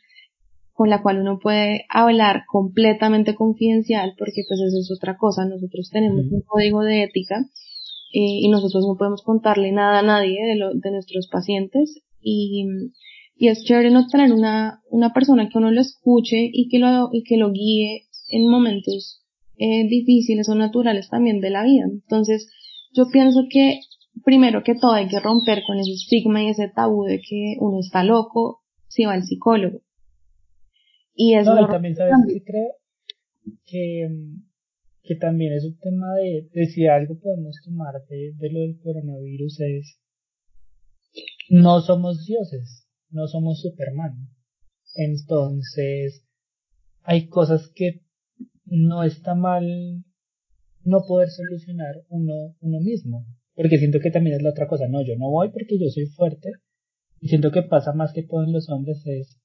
con 0.73 0.89
la 0.89 1.01
cual 1.01 1.19
uno 1.19 1.39
puede 1.39 1.85
hablar 1.89 2.43
completamente 2.47 3.35
confidencial, 3.35 4.13
porque 4.17 4.43
pues 4.47 4.59
eso 4.59 4.77
es 4.77 4.91
otra 4.95 5.17
cosa, 5.17 5.45
nosotros 5.45 5.89
tenemos 5.91 6.25
un 6.31 6.41
código 6.41 6.81
de 6.81 7.03
ética 7.03 7.45
eh, 8.13 8.39
y 8.41 8.47
nosotros 8.49 8.85
no 8.87 8.95
podemos 8.97 9.21
contarle 9.21 9.71
nada 9.71 9.99
a 9.99 10.03
nadie 10.03 10.43
de, 10.45 10.55
lo, 10.55 10.73
de 10.73 10.91
nuestros 10.91 11.27
pacientes 11.27 12.01
y, 12.21 12.65
y 13.35 13.47
es 13.49 13.63
chévere 13.63 13.91
no 13.91 14.07
tener 14.07 14.31
una, 14.33 14.81
una 14.89 15.13
persona 15.13 15.49
que 15.49 15.57
uno 15.57 15.71
lo 15.71 15.81
escuche 15.81 16.49
y 16.51 16.69
que 16.69 16.79
lo, 16.79 17.09
y 17.11 17.23
que 17.23 17.37
lo 17.37 17.51
guíe 17.51 18.07
en 18.29 18.49
momentos 18.49 19.23
eh, 19.57 19.87
difíciles 19.87 20.47
o 20.49 20.55
naturales 20.55 21.09
también 21.09 21.39
de 21.39 21.49
la 21.49 21.63
vida. 21.63 21.85
Entonces, 21.91 22.49
yo 22.93 23.05
pienso 23.11 23.45
que 23.49 23.79
primero 24.23 24.63
que 24.63 24.75
todo 24.75 24.93
hay 24.93 25.07
que 25.07 25.19
romper 25.19 25.63
con 25.65 25.79
ese 25.79 25.91
estigma 25.91 26.43
y 26.43 26.49
ese 26.49 26.69
tabú 26.69 27.03
de 27.03 27.19
que 27.19 27.55
uno 27.59 27.79
está 27.79 28.03
loco 28.03 28.61
si 28.87 29.05
va 29.05 29.13
al 29.13 29.23
psicólogo. 29.23 29.81
Y 31.15 31.35
eso 31.35 31.55
también 31.67 31.95
sabes 31.95 32.13
que 32.27 32.43
creo 32.43 32.71
que, 33.65 34.07
que 35.07 35.15
también 35.15 35.53
es 35.53 35.63
un 35.63 35.77
tema 35.79 36.15
de, 36.15 36.65
si 36.67 36.85
algo 36.87 37.19
podemos 37.19 37.55
tomar 37.63 37.93
de, 38.09 38.33
de 38.37 38.51
lo 38.51 38.59
del 38.61 38.79
coronavirus 38.79 39.59
es 39.61 39.99
no 41.49 41.81
somos 41.81 42.25
dioses, 42.25 42.87
no 43.09 43.27
somos 43.27 43.61
Superman. 43.61 44.29
Entonces, 44.95 46.25
hay 47.03 47.29
cosas 47.29 47.71
que 47.73 48.01
no 48.65 49.03
está 49.03 49.33
mal 49.33 50.03
no 50.83 50.99
poder 51.07 51.29
solucionar 51.29 52.03
uno, 52.09 52.55
uno 52.59 52.79
mismo. 52.81 53.25
Porque 53.55 53.77
siento 53.77 53.99
que 53.99 54.11
también 54.11 54.35
es 54.35 54.43
la 54.43 54.51
otra 54.51 54.67
cosa. 54.67 54.87
No, 54.87 55.01
yo 55.01 55.15
no 55.17 55.29
voy 55.29 55.49
porque 55.49 55.79
yo 55.79 55.89
soy 55.89 56.05
fuerte. 56.07 56.51
Y 57.19 57.29
siento 57.29 57.51
que 57.51 57.63
pasa 57.63 57.93
más 57.93 58.13
que 58.13 58.23
todo 58.23 58.43
en 58.43 58.51
los 58.51 58.69
hombres 58.69 59.01
es 59.05 59.39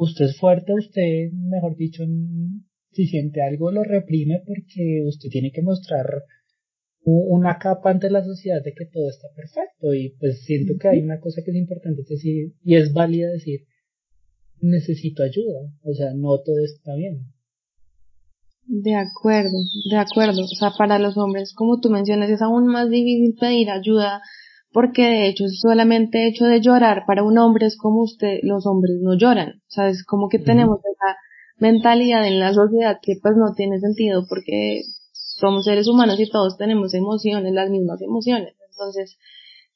usted 0.00 0.26
es 0.26 0.38
fuerte, 0.38 0.72
usted, 0.72 1.32
mejor 1.32 1.76
dicho, 1.76 2.04
si 2.92 3.06
siente 3.06 3.42
algo 3.42 3.70
lo 3.70 3.84
reprime 3.84 4.42
porque 4.46 5.02
usted 5.06 5.28
tiene 5.28 5.52
que 5.52 5.62
mostrar 5.62 6.06
una 7.02 7.58
capa 7.58 7.90
ante 7.90 8.10
la 8.10 8.22
sociedad 8.22 8.62
de 8.62 8.74
que 8.74 8.86
todo 8.86 9.08
está 9.08 9.28
perfecto. 9.34 9.94
Y 9.94 10.16
pues 10.18 10.42
siento 10.44 10.74
que 10.78 10.88
hay 10.88 11.00
una 11.00 11.18
cosa 11.18 11.42
que 11.44 11.50
es 11.50 11.56
importante 11.56 12.02
decir 12.08 12.52
y 12.62 12.76
es 12.76 12.92
válida 12.92 13.30
decir 13.30 13.60
necesito 14.62 15.22
ayuda, 15.22 15.72
o 15.82 15.94
sea, 15.94 16.12
no 16.14 16.38
todo 16.44 16.58
está 16.62 16.94
bien. 16.94 17.32
De 18.66 18.94
acuerdo, 18.94 19.56
de 19.90 19.96
acuerdo. 19.96 20.42
O 20.42 20.56
sea, 20.56 20.70
para 20.76 20.98
los 20.98 21.16
hombres, 21.16 21.54
como 21.54 21.80
tú 21.80 21.88
mencionas, 21.88 22.30
es 22.30 22.42
aún 22.42 22.66
más 22.66 22.90
difícil 22.90 23.34
pedir 23.40 23.70
ayuda 23.70 24.20
porque 24.72 25.02
de 25.02 25.28
hecho 25.28 25.44
solamente 25.48 26.28
hecho 26.28 26.44
de 26.44 26.60
llorar. 26.60 27.04
Para 27.06 27.24
un 27.24 27.38
hombre 27.38 27.66
es 27.66 27.76
como 27.76 28.02
usted, 28.02 28.38
los 28.42 28.66
hombres 28.66 28.98
no 29.00 29.16
lloran, 29.16 29.48
o 29.48 29.70
sea, 29.70 29.88
es 29.88 30.04
como 30.04 30.28
que 30.28 30.38
tenemos 30.38 30.78
esa 30.78 31.16
mentalidad 31.60 32.26
en 32.26 32.40
la 32.40 32.52
sociedad 32.52 32.98
que 33.02 33.14
pues 33.22 33.36
no 33.36 33.54
tiene 33.54 33.78
sentido 33.80 34.26
porque 34.28 34.82
somos 35.12 35.64
seres 35.64 35.88
humanos 35.88 36.18
y 36.18 36.28
todos 36.28 36.56
tenemos 36.56 36.94
emociones, 36.94 37.52
las 37.52 37.70
mismas 37.70 38.00
emociones, 38.02 38.54
entonces 38.70 39.16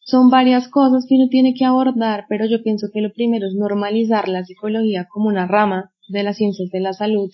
son 0.01 0.29
varias 0.29 0.69
cosas 0.69 1.07
que 1.09 1.15
uno 1.15 1.29
tiene 1.29 1.55
que 1.55 1.65
abordar, 1.65 2.27
pero 2.29 2.45
yo 2.47 2.63
pienso 2.63 2.89
que 2.93 3.01
lo 3.01 3.13
primero 3.13 3.47
es 3.47 3.55
normalizar 3.55 4.29
la 4.29 4.45
psicología 4.45 5.07
como 5.11 5.29
una 5.29 5.47
rama 5.47 5.93
de 6.09 6.23
las 6.23 6.37
ciencias 6.37 6.71
de 6.71 6.81
la 6.81 6.93
salud 6.93 7.31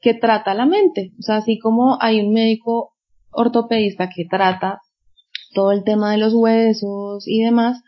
que 0.00 0.14
trata 0.14 0.54
la 0.54 0.66
mente, 0.66 1.12
o 1.18 1.22
sea, 1.22 1.36
así 1.36 1.58
como 1.58 1.98
hay 2.00 2.20
un 2.20 2.32
médico 2.32 2.92
ortopedista 3.30 4.10
que 4.14 4.24
trata 4.24 4.80
todo 5.54 5.72
el 5.72 5.84
tema 5.84 6.12
de 6.12 6.18
los 6.18 6.34
huesos 6.34 7.26
y 7.26 7.42
demás, 7.42 7.82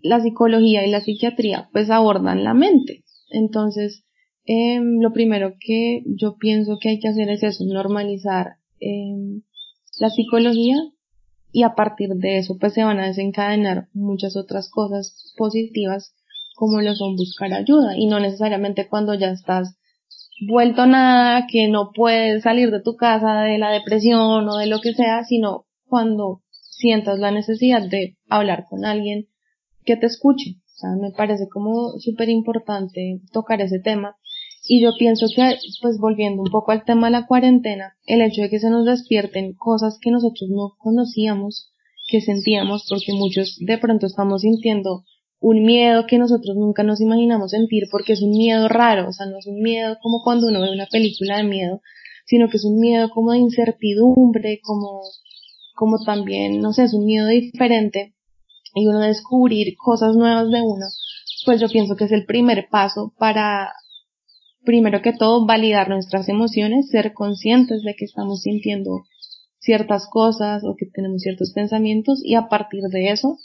la 0.00 0.20
psicología 0.20 0.86
y 0.86 0.90
la 0.90 1.00
psiquiatría 1.00 1.68
pues 1.72 1.90
abordan 1.90 2.44
la 2.44 2.54
mente. 2.54 3.04
Entonces, 3.30 4.04
eh, 4.46 4.80
lo 4.80 5.12
primero 5.12 5.54
que 5.58 6.02
yo 6.06 6.36
pienso 6.36 6.78
que 6.80 6.90
hay 6.90 7.00
que 7.00 7.08
hacer 7.08 7.30
es 7.30 7.42
eso, 7.42 7.64
normalizar 7.64 8.56
eh, 8.80 9.40
la 9.98 10.10
psicología 10.10 10.76
y 11.52 11.62
a 11.62 11.74
partir 11.74 12.10
de 12.10 12.38
eso 12.38 12.56
pues 12.58 12.74
se 12.74 12.84
van 12.84 12.98
a 12.98 13.06
desencadenar 13.06 13.88
muchas 13.92 14.36
otras 14.36 14.68
cosas 14.70 15.32
positivas 15.36 16.14
como 16.56 16.80
lo 16.80 16.94
son 16.94 17.16
buscar 17.16 17.52
ayuda 17.52 17.96
y 17.96 18.06
no 18.06 18.20
necesariamente 18.20 18.88
cuando 18.88 19.14
ya 19.14 19.30
estás 19.30 19.76
vuelto 20.40 20.86
nada, 20.86 21.46
que 21.48 21.68
no 21.68 21.90
puedes 21.94 22.42
salir 22.42 22.70
de 22.70 22.82
tu 22.82 22.96
casa 22.96 23.42
de 23.42 23.58
la 23.58 23.70
depresión 23.70 24.48
o 24.48 24.56
de 24.56 24.66
lo 24.66 24.80
que 24.80 24.94
sea, 24.94 25.24
sino 25.24 25.66
cuando 25.86 26.42
sientas 26.50 27.18
la 27.18 27.30
necesidad 27.30 27.88
de 27.88 28.16
hablar 28.28 28.66
con 28.68 28.84
alguien 28.84 29.28
que 29.84 29.96
te 29.96 30.06
escuche. 30.06 30.56
O 30.64 30.76
sea, 30.76 30.90
me 31.00 31.12
parece 31.12 31.48
como 31.48 31.98
súper 31.98 32.28
importante 32.28 33.20
tocar 33.32 33.60
ese 33.60 33.78
tema. 33.78 34.16
Y 34.66 34.82
yo 34.82 34.92
pienso 34.98 35.26
que, 35.34 35.56
pues 35.82 35.98
volviendo 35.98 36.42
un 36.42 36.50
poco 36.50 36.72
al 36.72 36.84
tema 36.84 37.08
de 37.08 37.12
la 37.12 37.26
cuarentena, 37.26 37.96
el 38.06 38.22
hecho 38.22 38.42
de 38.42 38.50
que 38.50 38.58
se 38.58 38.70
nos 38.70 38.86
despierten 38.86 39.54
cosas 39.54 39.98
que 40.00 40.10
nosotros 40.10 40.50
no 40.50 40.74
conocíamos, 40.78 41.70
que 42.08 42.20
sentíamos, 42.20 42.86
porque 42.88 43.12
muchos 43.12 43.56
de 43.60 43.78
pronto 43.78 44.06
estamos 44.06 44.42
sintiendo 44.42 45.04
un 45.40 45.62
miedo 45.62 46.06
que 46.06 46.18
nosotros 46.18 46.56
nunca 46.56 46.82
nos 46.82 47.00
imaginamos 47.00 47.50
sentir 47.50 47.84
porque 47.90 48.14
es 48.14 48.22
un 48.22 48.30
miedo 48.30 48.68
raro, 48.68 49.08
o 49.08 49.12
sea, 49.12 49.26
no 49.26 49.38
es 49.38 49.46
un 49.46 49.60
miedo 49.60 49.98
como 50.02 50.22
cuando 50.22 50.46
uno 50.46 50.60
ve 50.60 50.70
una 50.70 50.86
película 50.86 51.36
de 51.36 51.44
miedo, 51.44 51.80
sino 52.26 52.48
que 52.48 52.56
es 52.56 52.64
un 52.64 52.80
miedo 52.80 53.10
como 53.10 53.32
de 53.32 53.38
incertidumbre, 53.38 54.60
como 54.62 55.02
como 55.74 55.98
también, 56.04 56.60
no 56.60 56.72
sé, 56.72 56.84
es 56.84 56.94
un 56.94 57.04
miedo 57.04 57.26
diferente. 57.26 58.14
Y 58.74 58.86
uno 58.86 59.00
descubrir 59.00 59.76
cosas 59.76 60.16
nuevas 60.16 60.50
de 60.50 60.62
uno, 60.62 60.86
pues 61.44 61.60
yo 61.60 61.68
pienso 61.68 61.96
que 61.96 62.04
es 62.04 62.12
el 62.12 62.24
primer 62.24 62.68
paso 62.70 63.12
para, 63.18 63.72
primero 64.64 65.02
que 65.02 65.12
todo, 65.12 65.46
validar 65.46 65.88
nuestras 65.88 66.28
emociones, 66.28 66.88
ser 66.88 67.12
conscientes 67.12 67.82
de 67.82 67.94
que 67.94 68.04
estamos 68.04 68.42
sintiendo 68.42 69.04
ciertas 69.58 70.06
cosas 70.10 70.62
o 70.64 70.76
que 70.76 70.86
tenemos 70.86 71.22
ciertos 71.22 71.52
pensamientos 71.52 72.20
y 72.22 72.34
a 72.34 72.48
partir 72.48 72.82
de 72.90 73.10
eso, 73.10 73.38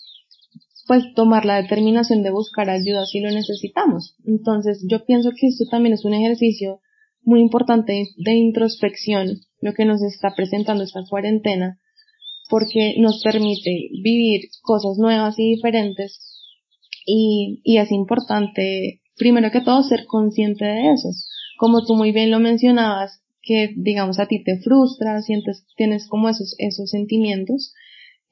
pues 0.87 1.03
tomar 1.15 1.45
la 1.45 1.61
determinación 1.61 2.23
de 2.23 2.31
buscar 2.31 2.69
ayuda 2.69 3.05
si 3.05 3.19
lo 3.19 3.29
necesitamos. 3.29 4.15
Entonces 4.25 4.83
yo 4.89 5.05
pienso 5.05 5.29
que 5.31 5.47
esto 5.47 5.65
también 5.69 5.93
es 5.93 6.03
un 6.03 6.13
ejercicio 6.13 6.81
muy 7.21 7.41
importante 7.41 8.07
de 8.17 8.33
introspección, 8.33 9.41
lo 9.61 9.73
que 9.73 9.85
nos 9.85 10.01
está 10.01 10.33
presentando 10.35 10.83
esta 10.83 11.01
cuarentena, 11.07 11.79
porque 12.49 12.95
nos 12.97 13.21
permite 13.23 13.89
vivir 14.01 14.49
cosas 14.61 14.97
nuevas 14.97 15.37
y 15.37 15.51
diferentes 15.51 16.25
y, 17.05 17.61
y 17.63 17.77
es 17.77 17.91
importante, 17.91 18.98
primero 19.19 19.51
que 19.51 19.61
todo, 19.61 19.83
ser 19.83 20.05
consciente 20.07 20.65
de 20.65 20.93
eso. 20.93 21.09
Como 21.59 21.85
tú 21.85 21.93
muy 21.93 22.11
bien 22.11 22.31
lo 22.31 22.39
mencionabas, 22.39 23.21
que 23.41 23.73
digamos 23.75 24.19
a 24.19 24.25
ti 24.25 24.43
te 24.43 24.59
frustra, 24.59 25.21
sientes, 25.21 25.65
tienes 25.75 26.07
como 26.07 26.29
esos, 26.29 26.55
esos 26.57 26.89
sentimientos, 26.89 27.73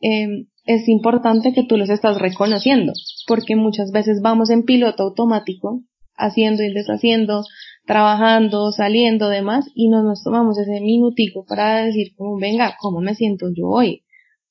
eh, 0.01 0.47
es 0.65 0.87
importante 0.89 1.53
que 1.53 1.63
tú 1.63 1.77
los 1.77 1.89
estás 1.89 2.17
reconociendo, 2.17 2.93
porque 3.27 3.55
muchas 3.55 3.91
veces 3.91 4.21
vamos 4.21 4.49
en 4.49 4.63
piloto 4.63 5.03
automático, 5.03 5.83
haciendo 6.15 6.63
y 6.63 6.73
deshaciendo, 6.73 7.43
trabajando, 7.85 8.71
saliendo, 8.71 9.29
demás, 9.29 9.65
y 9.75 9.89
no 9.89 10.03
nos 10.03 10.23
tomamos 10.23 10.57
ese 10.57 10.81
minutico 10.81 11.45
para 11.45 11.85
decir 11.85 12.13
como, 12.15 12.37
venga, 12.37 12.75
¿cómo 12.79 13.01
me 13.01 13.15
siento 13.15 13.47
yo 13.53 13.67
hoy? 13.67 14.03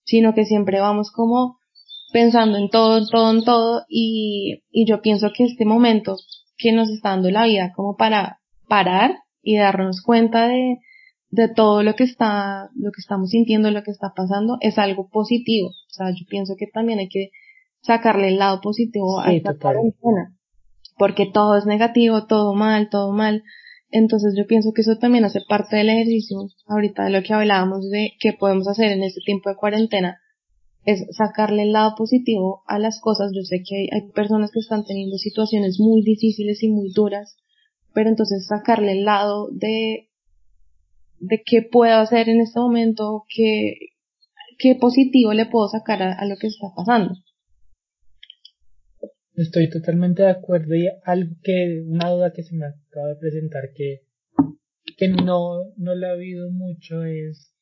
sino 0.07 0.35
que 0.35 0.45
siempre 0.45 0.81
vamos 0.81 1.11
como 1.11 1.56
pensando 2.13 2.59
en 2.59 2.69
todo, 2.69 2.99
en 2.99 3.07
todo, 3.07 3.31
en 3.31 3.45
todo, 3.45 3.85
y, 3.89 4.63
y 4.71 4.87
yo 4.87 5.01
pienso 5.01 5.31
que 5.35 5.45
este 5.45 5.65
momento 5.65 6.17
que 6.57 6.73
nos 6.73 6.89
está 6.91 7.11
dando 7.11 7.31
la 7.31 7.45
vida 7.45 7.73
como 7.75 7.97
para 7.97 8.41
parar 8.69 9.17
y 9.43 9.57
darnos 9.57 10.03
cuenta 10.03 10.49
de, 10.49 10.79
de 11.31 11.49
todo 11.49 11.83
lo 11.83 11.95
que 11.95 12.05
está, 12.05 12.71
lo 12.75 12.91
que 12.93 13.01
estamos 13.01 13.31
sintiendo, 13.31 13.71
lo 13.71 13.83
que 13.83 13.91
está 13.91 14.13
pasando, 14.15 14.57
es 14.61 14.79
algo 14.79 15.09
positivo. 15.09 15.69
O 15.69 15.91
sea, 15.91 16.11
yo 16.11 16.25
pienso 16.29 16.55
que 16.59 16.67
también 16.67 16.99
hay 16.99 17.09
que 17.09 17.31
sacarle 17.83 18.29
el 18.29 18.39
lado 18.39 18.61
positivo 18.61 19.21
a 19.21 19.33
esta 19.33 19.57
cuarentena. 19.57 20.35
Porque 20.99 21.27
todo 21.27 21.57
es 21.57 21.67
negativo, 21.67 22.27
todo 22.27 22.55
mal, 22.55 22.89
todo 22.89 23.13
mal. 23.13 23.43
Entonces 23.91 24.35
yo 24.37 24.47
pienso 24.47 24.73
que 24.75 24.81
eso 24.81 24.97
también 24.99 25.25
hace 25.25 25.41
parte 25.47 25.77
del 25.77 25.91
ejercicio, 25.91 26.39
ahorita 26.67 27.05
de 27.05 27.11
lo 27.11 27.23
que 27.23 27.35
hablábamos 27.35 27.89
de 27.91 28.13
qué 28.19 28.33
podemos 28.33 28.67
hacer 28.67 28.91
en 28.93 29.03
este 29.03 29.21
tiempo 29.25 29.51
de 29.51 29.57
cuarentena, 29.57 30.19
es 30.87 31.05
sacarle 31.17 31.65
el 31.65 31.73
lado 31.73 31.95
positivo 31.97 32.63
a 32.67 32.79
las 32.79 33.01
cosas. 33.01 33.33
Yo 33.35 33.43
sé 33.43 33.63
que 33.69 33.89
hay, 33.93 34.09
personas 34.13 34.53
que 34.53 34.61
están 34.61 34.85
teniendo 34.85 35.19
situaciones 35.19 35.79
muy 35.81 36.03
difíciles 36.03 36.63
y 36.63 36.69
muy 36.69 36.93
duras, 36.93 37.37
pero 37.93 38.09
entonces 38.09 38.47
sacarle 38.47 38.93
el 38.93 39.05
lado 39.05 39.49
de, 39.51 40.09
de 41.19 41.43
qué 41.45 41.63
puedo 41.63 41.97
hacer 41.97 42.29
en 42.29 42.41
este 42.41 42.61
momento, 42.61 43.25
qué, 43.29 43.75
qué 44.59 44.77
positivo 44.77 45.35
le 45.35 45.47
puedo 45.47 45.69
sacar 45.69 46.03
a 46.03 46.25
lo 46.25 46.37
que 46.37 46.47
está 46.47 46.69
pasando. 46.75 47.15
Estoy 49.35 49.69
totalmente 49.69 50.23
de 50.23 50.31
acuerdo 50.31 50.77
y 50.77 50.89
algo 51.05 51.35
que, 51.43 51.85
una 51.87 52.11
duda 52.11 52.33
que 52.33 52.45
se 52.45 52.55
me 52.55 52.65
acaba 52.65 53.09
de 53.09 53.17
presentar 53.17 53.65
que, 53.75 54.03
que 54.97 55.09
no, 55.09 55.65
no 55.77 55.95
le 55.97 56.07
ha 56.07 56.13
habido 56.13 56.49
mucho 56.51 57.03
es 57.03 57.56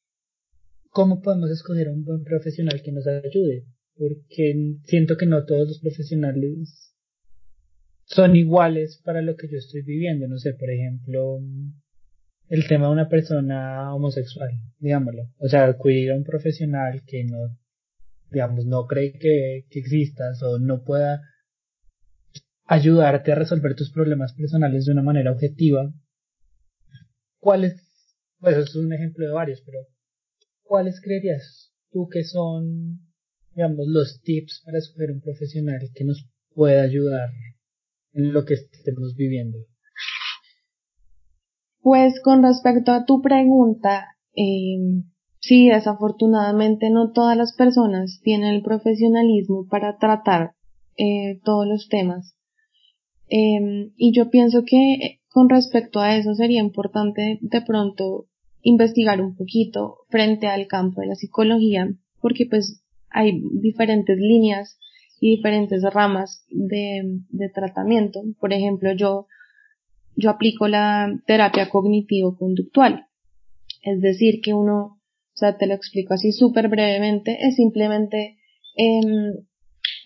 cómo 0.94 1.20
podemos 1.20 1.50
escoger 1.50 1.88
un 1.88 2.04
buen 2.04 2.22
profesional 2.22 2.80
que 2.80 2.92
nos 2.92 3.04
ayude, 3.08 3.66
porque 3.96 4.76
siento 4.84 5.16
que 5.16 5.26
no 5.26 5.44
todos 5.44 5.66
los 5.66 5.80
profesionales 5.80 6.94
son 8.04 8.36
iguales 8.36 9.02
para 9.04 9.20
lo 9.20 9.34
que 9.34 9.48
yo 9.48 9.58
estoy 9.58 9.82
viviendo, 9.82 10.28
no 10.28 10.38
sé, 10.38 10.52
por 10.54 10.70
ejemplo, 10.70 11.40
el 12.48 12.68
tema 12.68 12.86
de 12.86 12.92
una 12.92 13.08
persona 13.08 13.92
homosexual, 13.92 14.50
digámoslo, 14.78 15.24
o 15.38 15.48
sea, 15.48 15.64
acudir 15.64 16.12
a 16.12 16.16
un 16.16 16.22
profesional 16.22 17.02
que 17.04 17.24
no, 17.24 17.58
digamos, 18.30 18.64
no 18.64 18.86
cree 18.86 19.18
que, 19.18 19.66
existas 19.70 20.40
o 20.44 20.60
no 20.60 20.84
pueda 20.84 21.22
ayudarte 22.66 23.32
a 23.32 23.34
resolver 23.34 23.74
tus 23.74 23.90
problemas 23.90 24.32
personales 24.34 24.84
de 24.84 24.92
una 24.92 25.02
manera 25.02 25.32
objetiva. 25.32 25.92
¿Cuáles? 27.40 27.82
Pues 28.38 28.56
es 28.58 28.76
un 28.76 28.92
ejemplo 28.92 29.26
de 29.26 29.32
varios, 29.32 29.60
pero 29.66 29.78
¿cuáles 30.64 31.00
creerías 31.00 31.72
tú 31.92 32.08
que 32.10 32.24
son, 32.24 33.00
digamos, 33.54 33.86
los 33.86 34.20
tips 34.22 34.62
para 34.64 34.78
escoger 34.78 35.12
un 35.12 35.20
profesional 35.20 35.80
que 35.94 36.04
nos 36.04 36.28
pueda 36.54 36.82
ayudar 36.82 37.30
en 38.12 38.32
lo 38.32 38.44
que 38.44 38.54
estemos 38.54 39.14
viviendo? 39.16 39.58
Pues 41.80 42.20
con 42.22 42.42
respecto 42.42 42.92
a 42.92 43.04
tu 43.04 43.20
pregunta, 43.20 44.16
eh, 44.34 45.02
sí, 45.40 45.68
desafortunadamente 45.68 46.90
no 46.90 47.12
todas 47.12 47.36
las 47.36 47.54
personas 47.54 48.20
tienen 48.22 48.54
el 48.54 48.62
profesionalismo 48.62 49.66
para 49.68 49.98
tratar 49.98 50.54
eh, 50.96 51.40
todos 51.44 51.66
los 51.66 51.88
temas. 51.88 52.36
Eh, 53.28 53.90
y 53.96 54.16
yo 54.16 54.30
pienso 54.30 54.64
que 54.66 55.20
con 55.28 55.48
respecto 55.48 56.00
a 56.00 56.16
eso 56.16 56.34
sería 56.34 56.60
importante 56.60 57.38
de 57.40 57.62
pronto 57.62 58.26
investigar 58.64 59.20
un 59.20 59.36
poquito 59.36 59.98
frente 60.08 60.48
al 60.48 60.66
campo 60.66 61.02
de 61.02 61.08
la 61.08 61.14
psicología, 61.14 61.88
porque 62.20 62.46
pues 62.46 62.82
hay 63.10 63.40
diferentes 63.52 64.18
líneas 64.18 64.78
y 65.20 65.36
diferentes 65.36 65.82
ramas 65.92 66.44
de, 66.48 67.20
de 67.28 67.48
tratamiento. 67.50 68.22
Por 68.40 68.52
ejemplo, 68.52 68.92
yo, 68.96 69.26
yo 70.16 70.30
aplico 70.30 70.66
la 70.66 71.08
terapia 71.26 71.68
cognitivo-conductual. 71.68 73.06
Es 73.82 74.00
decir, 74.00 74.40
que 74.42 74.54
uno, 74.54 74.98
o 74.98 75.36
sea, 75.36 75.58
te 75.58 75.66
lo 75.66 75.74
explico 75.74 76.14
así 76.14 76.32
súper 76.32 76.68
brevemente, 76.68 77.36
es 77.46 77.56
simplemente 77.56 78.38
eh, 78.76 79.44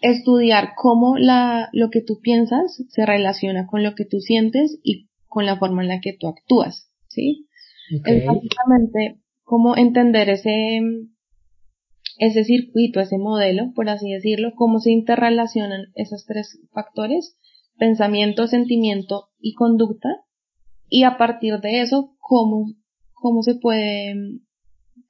estudiar 0.02 0.70
cómo 0.76 1.16
la, 1.16 1.68
lo 1.72 1.90
que 1.90 2.02
tú 2.02 2.18
piensas 2.20 2.82
se 2.88 3.06
relaciona 3.06 3.68
con 3.68 3.84
lo 3.84 3.94
que 3.94 4.04
tú 4.04 4.18
sientes 4.18 4.80
y 4.82 5.08
con 5.26 5.46
la 5.46 5.58
forma 5.58 5.82
en 5.82 5.88
la 5.88 6.00
que 6.00 6.16
tú 6.18 6.26
actúas, 6.26 6.90
¿sí? 7.06 7.47
Es 7.90 8.26
básicamente 8.26 9.20
como 9.42 9.76
entender 9.76 10.28
ese, 10.28 10.80
ese 12.18 12.44
circuito, 12.44 13.00
ese 13.00 13.18
modelo, 13.18 13.72
por 13.74 13.88
así 13.88 14.10
decirlo, 14.12 14.52
cómo 14.54 14.78
se 14.78 14.92
interrelacionan 14.92 15.86
esos 15.94 16.26
tres 16.26 16.60
factores, 16.72 17.38
pensamiento, 17.78 18.46
sentimiento 18.46 19.28
y 19.38 19.54
conducta, 19.54 20.08
y 20.88 21.04
a 21.04 21.16
partir 21.16 21.60
de 21.60 21.80
eso, 21.80 22.16
cómo, 22.18 22.66
cómo 23.12 23.42
se 23.42 23.54
puede 23.54 24.14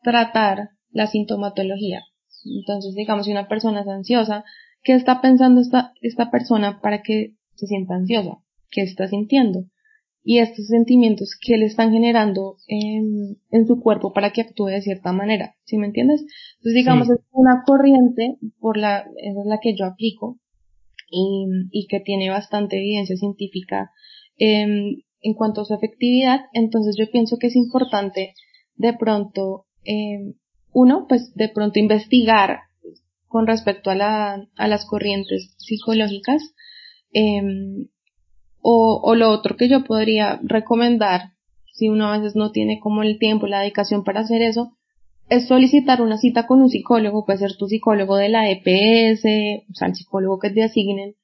tratar 0.03 0.71
la 0.91 1.07
sintomatología. 1.07 2.03
Entonces, 2.45 2.95
digamos, 2.95 3.27
si 3.27 3.33
una 3.33 3.49
persona 3.49 3.81
es 3.81 3.89
ansiosa, 3.89 4.45
¿qué 4.83 4.95
está 4.95 5.21
pensando 5.21 5.61
esta, 5.61 5.93
esta 6.01 6.31
persona 6.31 6.81
para 6.81 7.03
que 7.03 7.35
se 7.55 7.67
sienta 7.67 7.95
ansiosa? 7.95 8.39
¿Qué 8.71 8.83
está 8.83 9.09
sintiendo? 9.09 9.65
Y 10.25 10.41
estos 10.41 10.67
sentimientos, 10.67 11.39
¿qué 11.41 11.57
le 11.57 11.67
están 11.67 11.93
generando 11.93 12.57
en, 12.67 13.39
en 13.51 13.67
su 13.67 13.81
cuerpo 13.81 14.13
para 14.13 14.31
que 14.31 14.43
actúe 14.43 14.67
de 14.67 14.83
cierta 14.83 15.13
manera? 15.13 15.55
¿Sí 15.65 15.79
me 15.79 15.87
entiendes? 15.87 16.21
Entonces, 16.59 16.75
digamos, 16.75 17.09
es 17.09 17.21
una 17.33 17.63
corriente 17.65 18.37
por 18.59 18.77
la, 18.77 18.99
esa 18.99 19.41
es 19.41 19.47
la 19.47 19.59
que 19.63 19.75
yo 19.75 19.87
aplico 19.87 20.39
y, 21.11 21.47
y 21.71 21.87
que 21.87 22.01
tiene 22.01 22.29
bastante 22.29 22.77
evidencia 22.77 23.17
científica 23.17 23.91
eh, 24.39 24.67
en 25.21 25.35
cuanto 25.35 25.63
a 25.63 25.65
su 25.65 25.75
efectividad. 25.75 26.41
Entonces, 26.53 26.97
yo 26.99 27.11
pienso 27.11 27.39
que 27.39 27.47
es 27.47 27.57
importante 27.57 28.35
de 28.77 28.93
pronto 28.93 29.67
eh, 29.85 30.35
uno, 30.73 31.07
pues 31.09 31.33
de 31.35 31.49
pronto 31.49 31.79
investigar 31.79 32.59
con 33.29 33.47
respecto 33.47 33.91
a, 33.91 33.95
la, 33.95 34.47
a 34.57 34.69
las 34.69 34.85
corrientes 34.85 35.55
psicológicas. 35.59 36.43
Eh, 37.13 37.41
o, 38.61 39.01
o 39.03 39.15
lo 39.15 39.31
otro 39.31 39.57
que 39.57 39.69
yo 39.69 39.85
podría 39.85 40.41
recomendar, 40.43 41.33
si 41.73 41.89
uno 41.89 42.09
a 42.09 42.19
veces 42.19 42.35
no 42.35 42.51
tiene 42.51 42.81
como 42.81 43.03
el 43.03 43.19
tiempo, 43.19 43.47
la 43.47 43.61
dedicación 43.61 44.05
para 44.05 44.21
hacer 44.21 44.43
eso, 44.43 44.73
es 45.29 45.47
solicitar 45.47 46.01
una 46.01 46.19
cita 46.19 46.47
con 46.47 46.63
un 46.63 46.71
psicólogo, 46.71 47.25
puede 47.25 47.39
ser 47.39 47.57
tu 47.57 47.67
psicólogo 47.67 48.17
de 48.17 48.31
la 48.31 48.51
EPS, 48.51 49.25
o 49.71 49.75
sea, 49.75 49.89
el 49.89 49.95
psicólogo 49.95 50.39
que 50.39 50.51
te 50.51 50.65
asignen, 50.65 51.15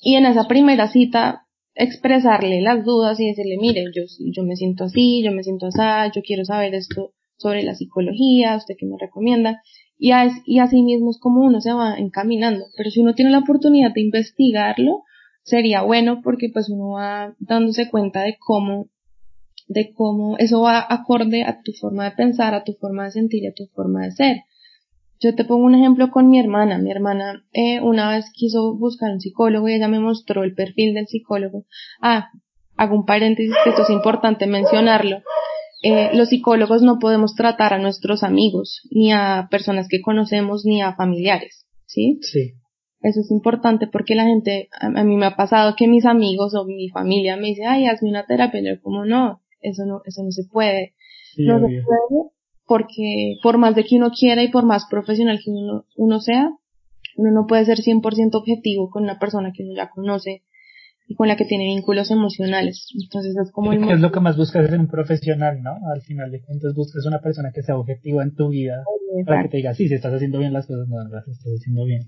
y 0.00 0.14
en 0.14 0.26
esa 0.26 0.48
primera 0.48 0.88
cita 0.88 1.46
expresarle 1.74 2.60
las 2.60 2.84
dudas 2.84 3.20
y 3.20 3.28
decirle, 3.28 3.56
mire, 3.60 3.84
yo, 3.94 4.02
yo 4.32 4.42
me 4.42 4.56
siento 4.56 4.84
así, 4.84 5.22
yo 5.22 5.30
me 5.32 5.44
siento 5.44 5.66
así, 5.66 6.12
yo 6.14 6.22
quiero 6.22 6.44
saber 6.44 6.74
esto 6.74 7.12
sobre 7.36 7.62
la 7.62 7.74
psicología, 7.74 8.56
usted 8.56 8.74
qué 8.76 8.86
me 8.86 8.96
recomienda, 8.98 9.62
y, 9.96 10.10
y 10.44 10.58
así 10.58 10.82
mismo 10.82 11.10
es 11.10 11.18
como 11.20 11.42
uno 11.42 11.60
se 11.60 11.72
va 11.72 11.96
encaminando, 11.96 12.64
pero 12.76 12.90
si 12.90 13.00
uno 13.00 13.14
tiene 13.14 13.30
la 13.30 13.40
oportunidad 13.40 13.92
de 13.94 14.00
investigarlo, 14.00 15.02
sería 15.48 15.82
bueno 15.82 16.20
porque 16.22 16.50
pues 16.52 16.68
uno 16.68 16.90
va 16.90 17.34
dándose 17.38 17.90
cuenta 17.90 18.22
de 18.22 18.36
cómo, 18.38 18.88
de 19.66 19.92
cómo 19.94 20.36
eso 20.38 20.60
va 20.60 20.84
acorde 20.88 21.44
a 21.44 21.60
tu 21.62 21.72
forma 21.72 22.04
de 22.04 22.12
pensar, 22.12 22.54
a 22.54 22.64
tu 22.64 22.74
forma 22.74 23.04
de 23.04 23.12
sentir 23.12 23.44
y 23.44 23.48
a 23.48 23.54
tu 23.54 23.66
forma 23.74 24.04
de 24.04 24.12
ser. 24.12 24.36
Yo 25.20 25.34
te 25.34 25.44
pongo 25.44 25.64
un 25.64 25.74
ejemplo 25.74 26.10
con 26.10 26.30
mi 26.30 26.38
hermana. 26.38 26.78
Mi 26.78 26.90
hermana 26.90 27.44
eh, 27.52 27.80
una 27.80 28.10
vez 28.10 28.26
quiso 28.32 28.76
buscar 28.76 29.10
un 29.10 29.20
psicólogo 29.20 29.68
y 29.68 29.74
ella 29.74 29.88
me 29.88 29.98
mostró 29.98 30.44
el 30.44 30.54
perfil 30.54 30.94
del 30.94 31.08
psicólogo. 31.08 31.64
Ah, 32.00 32.30
hago 32.76 32.94
un 32.94 33.04
paréntesis 33.04 33.54
que 33.64 33.70
esto 33.70 33.82
es 33.82 33.90
importante 33.90 34.46
mencionarlo 34.46 35.22
eh, 35.82 36.10
los 36.14 36.30
psicólogos 36.30 36.82
no 36.82 36.98
podemos 36.98 37.34
tratar 37.34 37.72
a 37.72 37.78
nuestros 37.78 38.24
amigos, 38.24 38.80
ni 38.90 39.12
a 39.12 39.46
personas 39.50 39.86
que 39.88 40.00
conocemos, 40.00 40.64
ni 40.64 40.82
a 40.82 40.94
familiares, 40.94 41.66
¿sí? 41.86 42.18
Sí. 42.22 42.54
Eso 43.00 43.20
es 43.20 43.30
importante 43.30 43.86
porque 43.86 44.14
la 44.14 44.24
gente, 44.24 44.68
a, 44.80 45.04
mí 45.04 45.16
me 45.16 45.26
ha 45.26 45.36
pasado 45.36 45.74
que 45.76 45.86
mis 45.86 46.04
amigos 46.04 46.54
o 46.54 46.64
mi 46.64 46.88
familia 46.88 47.36
me 47.36 47.48
dice, 47.48 47.64
ay, 47.64 47.86
hazme 47.86 48.10
una 48.10 48.26
terapia, 48.26 48.60
y 48.60 48.66
yo 48.66 48.82
como 48.82 49.04
no, 49.04 49.40
eso 49.60 49.84
no, 49.86 50.02
eso 50.04 50.22
no 50.24 50.32
se 50.32 50.44
puede. 50.50 50.94
no 51.36 51.60
se 51.60 51.82
puede 51.82 52.30
porque 52.68 53.38
por 53.42 53.56
más 53.56 53.74
de 53.74 53.84
que 53.84 53.96
uno 53.96 54.10
quiera 54.10 54.44
y 54.44 54.48
por 54.50 54.64
más 54.64 54.84
profesional 54.90 55.40
que 55.42 55.50
uno, 55.50 55.86
uno 55.96 56.20
sea, 56.20 56.50
uno 57.16 57.30
no 57.32 57.46
puede 57.46 57.64
ser 57.64 57.78
100% 57.78 58.34
objetivo 58.34 58.90
con 58.90 59.04
una 59.04 59.18
persona 59.18 59.52
que 59.56 59.64
uno 59.64 59.72
ya 59.74 59.88
conoce 59.88 60.42
y 61.08 61.14
con 61.14 61.28
la 61.28 61.36
que 61.36 61.46
tiene 61.46 61.64
vínculos 61.64 62.10
emocionales. 62.10 62.86
Entonces 63.02 63.34
es 63.42 63.50
como 63.50 63.72
el... 63.72 63.82
es 63.90 64.00
lo 64.00 64.12
que 64.12 64.20
más 64.20 64.36
buscas 64.36 64.70
en 64.70 64.80
un 64.80 64.88
profesional, 64.88 65.62
¿no? 65.62 65.78
Al 65.90 66.02
final 66.02 66.30
de 66.30 66.42
cuentas 66.42 66.74
buscas 66.74 67.06
una 67.06 67.20
persona 67.20 67.52
que 67.54 67.62
sea 67.62 67.78
objetiva 67.78 68.22
en 68.22 68.34
tu 68.34 68.50
vida 68.50 68.84
para 69.26 69.44
que 69.44 69.48
te 69.48 69.56
diga, 69.56 69.72
sí, 69.72 69.88
si 69.88 69.94
estás 69.94 70.12
haciendo 70.12 70.38
bien 70.38 70.52
las 70.52 70.66
cosas, 70.66 70.86
no 70.88 71.02
las 71.08 71.26
estás 71.26 71.52
haciendo 71.58 71.86
bien. 71.86 72.02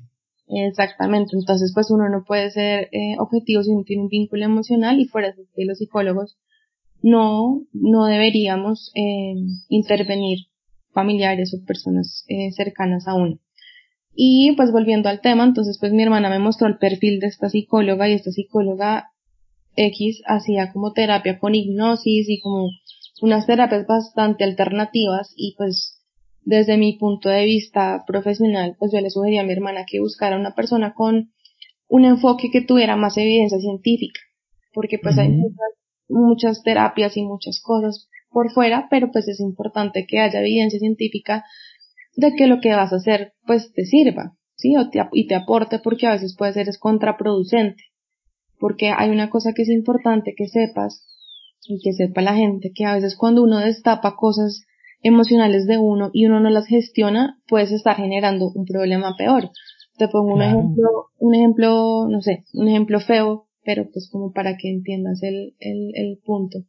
Exactamente, 0.53 1.37
entonces 1.37 1.71
pues 1.73 1.91
uno 1.91 2.09
no 2.09 2.25
puede 2.25 2.51
ser 2.51 2.89
eh, 2.91 3.15
objetivo 3.19 3.63
si 3.63 3.73
no 3.73 3.85
tiene 3.85 4.03
un 4.03 4.09
vínculo 4.09 4.45
emocional 4.45 4.99
y 4.99 5.05
eso 5.05 5.43
que 5.55 5.65
los 5.65 5.79
psicólogos 5.79 6.39
no, 7.03 7.67
no 7.73 8.07
deberíamos 8.07 8.91
eh, 8.97 9.35
intervenir 9.69 10.47
familiares 10.93 11.55
o 11.55 11.65
personas 11.65 12.25
eh, 12.29 12.51
cercanas 12.51 13.07
a 13.07 13.15
uno. 13.15 13.39
Y 14.13 14.53
pues 14.57 14.73
volviendo 14.73 15.09
al 15.09 15.21
tema, 15.21 15.45
entonces 15.45 15.79
pues 15.79 15.93
mi 15.93 16.03
hermana 16.03 16.29
me 16.29 16.41
mostró 16.41 16.67
el 16.67 16.79
perfil 16.79 17.21
de 17.21 17.29
esta 17.29 17.49
psicóloga 17.49 18.09
y 18.09 18.15
esta 18.15 18.33
psicóloga 18.33 19.13
X 19.77 20.21
hacía 20.27 20.73
como 20.73 20.93
terapia 20.93 21.39
con 21.39 21.55
hipnosis 21.55 22.29
y 22.29 22.41
como 22.41 22.71
unas 23.23 23.47
terapias 23.47 23.87
bastante 23.87 24.43
alternativas 24.43 25.33
y 25.37 25.55
pues 25.57 26.00
desde 26.43 26.77
mi 26.77 26.97
punto 26.99 27.29
de 27.29 27.45
vista 27.45 28.05
profesional 28.07 28.77
pues 28.79 28.93
yo 28.93 29.01
le 29.01 29.11
sugería 29.11 29.43
a 29.43 29.45
mi 29.45 29.53
hermana 29.53 29.85
que 29.87 30.01
buscara 30.01 30.39
una 30.39 30.55
persona 30.55 30.95
con 30.95 31.33
un 31.89 32.05
enfoque 32.05 32.51
que 32.53 32.63
tuviera 32.63 32.97
más 32.97 33.17
evidencia 33.17 33.59
científica 33.59 34.21
porque 34.73 34.99
pues 34.99 35.19
hay 35.19 35.29
muchas, 35.29 35.69
muchas 36.09 36.63
terapias 36.63 37.17
y 37.17 37.23
muchas 37.23 37.61
cosas 37.63 38.09
por 38.31 38.51
fuera 38.53 38.87
pero 38.91 39.11
pues 39.13 39.29
es 39.29 39.41
importante 39.41 40.07
que 40.07 40.21
haya 40.21 40.41
evidencia 40.41 40.79
científica 40.79 41.45
de 42.17 42.35
que 42.35 42.47
lo 42.47 42.61
que 42.61 42.75
vas 42.75 42.93
a 42.93 42.97
hacer 42.97 43.35
pues 43.47 43.73
te 43.73 43.85
sirva, 43.85 44.37
¿sí? 44.57 44.77
O 44.77 44.91
te, 44.91 45.01
y 45.13 45.27
te 45.27 45.35
aporte 45.35 45.79
porque 45.79 46.07
a 46.07 46.13
veces 46.13 46.37
puede 46.37 46.53
ser 46.53 46.69
es 46.69 46.79
contraproducente. 46.79 47.83
Porque 48.59 48.91
hay 48.91 49.11
una 49.11 49.31
cosa 49.31 49.53
que 49.55 49.63
es 49.63 49.69
importante 49.69 50.35
que 50.37 50.47
sepas 50.47 51.07
y 51.67 51.81
que 51.83 51.93
sepa 51.93 52.21
la 52.21 52.35
gente, 52.35 52.73
que 52.75 52.85
a 52.85 52.95
veces 52.95 53.17
cuando 53.17 53.43
uno 53.43 53.59
destapa 53.59 54.17
cosas 54.17 54.67
emocionales 55.03 55.67
de 55.67 55.79
uno 55.79 56.11
y 56.13 56.27
uno 56.27 56.41
no 56.41 56.51
las 56.51 56.67
gestiona, 56.67 57.39
puedes 57.49 57.73
estar 57.73 57.97
generando 57.97 58.51
un 58.55 58.65
problema 58.65 59.15
peor. 59.17 59.51
Te 59.97 60.09
pongo 60.09 60.35
un 60.35 60.43
ejemplo, 60.43 60.89
un 61.19 61.35
ejemplo, 61.35 62.07
no 62.09 62.21
sé, 62.23 62.45
un 62.55 62.69
ejemplo 62.69 63.01
feo, 63.01 63.49
pero 63.65 63.89
pues 63.93 64.09
como 64.11 64.33
para 64.33 64.57
que 64.57 64.71
entiendas 64.71 65.23
el, 65.23 65.55
el, 65.59 65.91
el 65.95 66.19
punto. 66.25 66.61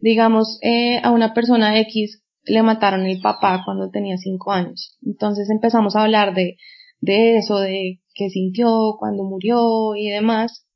Digamos, 0.00 0.58
eh, 0.62 0.98
a 1.02 1.10
una 1.10 1.34
persona 1.34 1.78
X 1.80 2.22
le 2.44 2.62
mataron 2.62 3.06
el 3.06 3.20
papá 3.20 3.62
cuando 3.64 3.90
tenía 3.90 4.16
cinco 4.18 4.52
años. 4.52 4.98
Entonces 5.04 5.48
empezamos 5.50 5.96
a 5.96 6.02
hablar 6.02 6.34
de, 6.34 6.56
de 7.00 7.38
eso, 7.38 7.58
de 7.58 8.00
qué 8.14 8.28
sintió 8.28 8.96
cuando 8.98 9.24
murió 9.24 9.94
y 9.96 10.10
demás. 10.10 10.66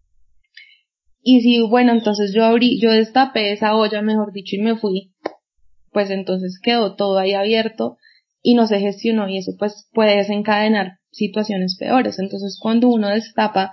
Y 1.22 1.40
si, 1.40 1.60
bueno, 1.68 1.92
entonces 1.92 2.32
yo 2.34 2.44
abrí, 2.44 2.80
yo 2.80 2.90
destapé 2.90 3.52
esa 3.52 3.76
olla, 3.76 4.00
mejor 4.02 4.32
dicho, 4.32 4.56
y 4.56 4.60
me 4.60 4.76
fui, 4.76 5.12
pues 5.92 6.10
entonces 6.10 6.60
quedó 6.62 6.94
todo 6.96 7.18
ahí 7.18 7.34
abierto 7.34 7.96
y 8.42 8.54
no 8.54 8.66
se 8.66 8.80
gestionó 8.80 9.28
y 9.28 9.38
eso 9.38 9.52
pues 9.58 9.88
puede 9.92 10.16
desencadenar 10.16 10.98
situaciones 11.10 11.76
peores. 11.78 12.18
Entonces 12.18 12.58
cuando 12.60 12.88
uno 12.88 13.08
destapa 13.08 13.72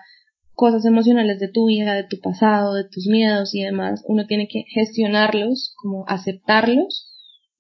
cosas 0.54 0.86
emocionales 0.86 1.40
de 1.40 1.50
tu 1.50 1.68
vida, 1.68 1.94
de 1.94 2.06
tu 2.06 2.20
pasado, 2.20 2.74
de 2.74 2.86
tus 2.86 3.08
miedos 3.08 3.54
y 3.54 3.62
demás, 3.62 4.04
uno 4.08 4.26
tiene 4.26 4.48
que 4.48 4.64
gestionarlos, 4.68 5.74
como 5.78 6.06
aceptarlos 6.08 7.12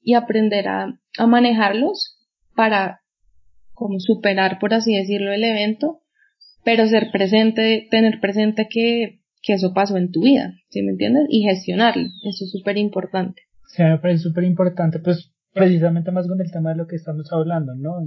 y 0.01 0.13
aprender 0.13 0.67
a, 0.67 0.99
a 1.17 1.27
manejarlos 1.27 2.17
para 2.55 3.01
como 3.73 3.99
superar, 3.99 4.59
por 4.59 4.73
así 4.73 4.95
decirlo, 4.95 5.33
el 5.33 5.43
evento, 5.43 6.01
pero 6.63 6.87
ser 6.87 7.11
presente, 7.11 7.87
tener 7.91 8.19
presente 8.21 8.67
que, 8.69 9.19
que 9.41 9.53
eso 9.53 9.73
pasó 9.73 9.97
en 9.97 10.11
tu 10.11 10.23
vida, 10.23 10.53
¿sí 10.69 10.81
me 10.81 10.91
entiendes? 10.91 11.25
Y 11.29 11.43
gestionarlo, 11.43 12.07
eso 12.23 12.45
es 12.45 12.51
súper 12.51 12.77
importante. 12.77 13.43
Sí, 13.75 13.83
me 13.83 13.99
parece 13.99 14.23
súper 14.23 14.45
importante, 14.45 14.99
pues 14.99 15.33
precisamente 15.51 16.09
más 16.09 16.27
con 16.29 16.39
el 16.39 16.49
tema 16.49 16.69
de 16.69 16.77
lo 16.77 16.87
que 16.87 16.95
estamos 16.95 17.29
hablando, 17.33 17.75
¿no? 17.75 18.01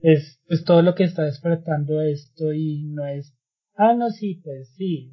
es 0.00 0.40
pues 0.46 0.62
todo 0.64 0.82
lo 0.82 0.94
que 0.94 1.02
está 1.02 1.24
despertando 1.24 2.00
esto 2.00 2.52
y 2.52 2.84
no 2.84 3.06
es, 3.06 3.34
ah, 3.74 3.92
no, 3.92 4.10
sí, 4.10 4.40
pues 4.44 4.72
sí, 4.76 5.12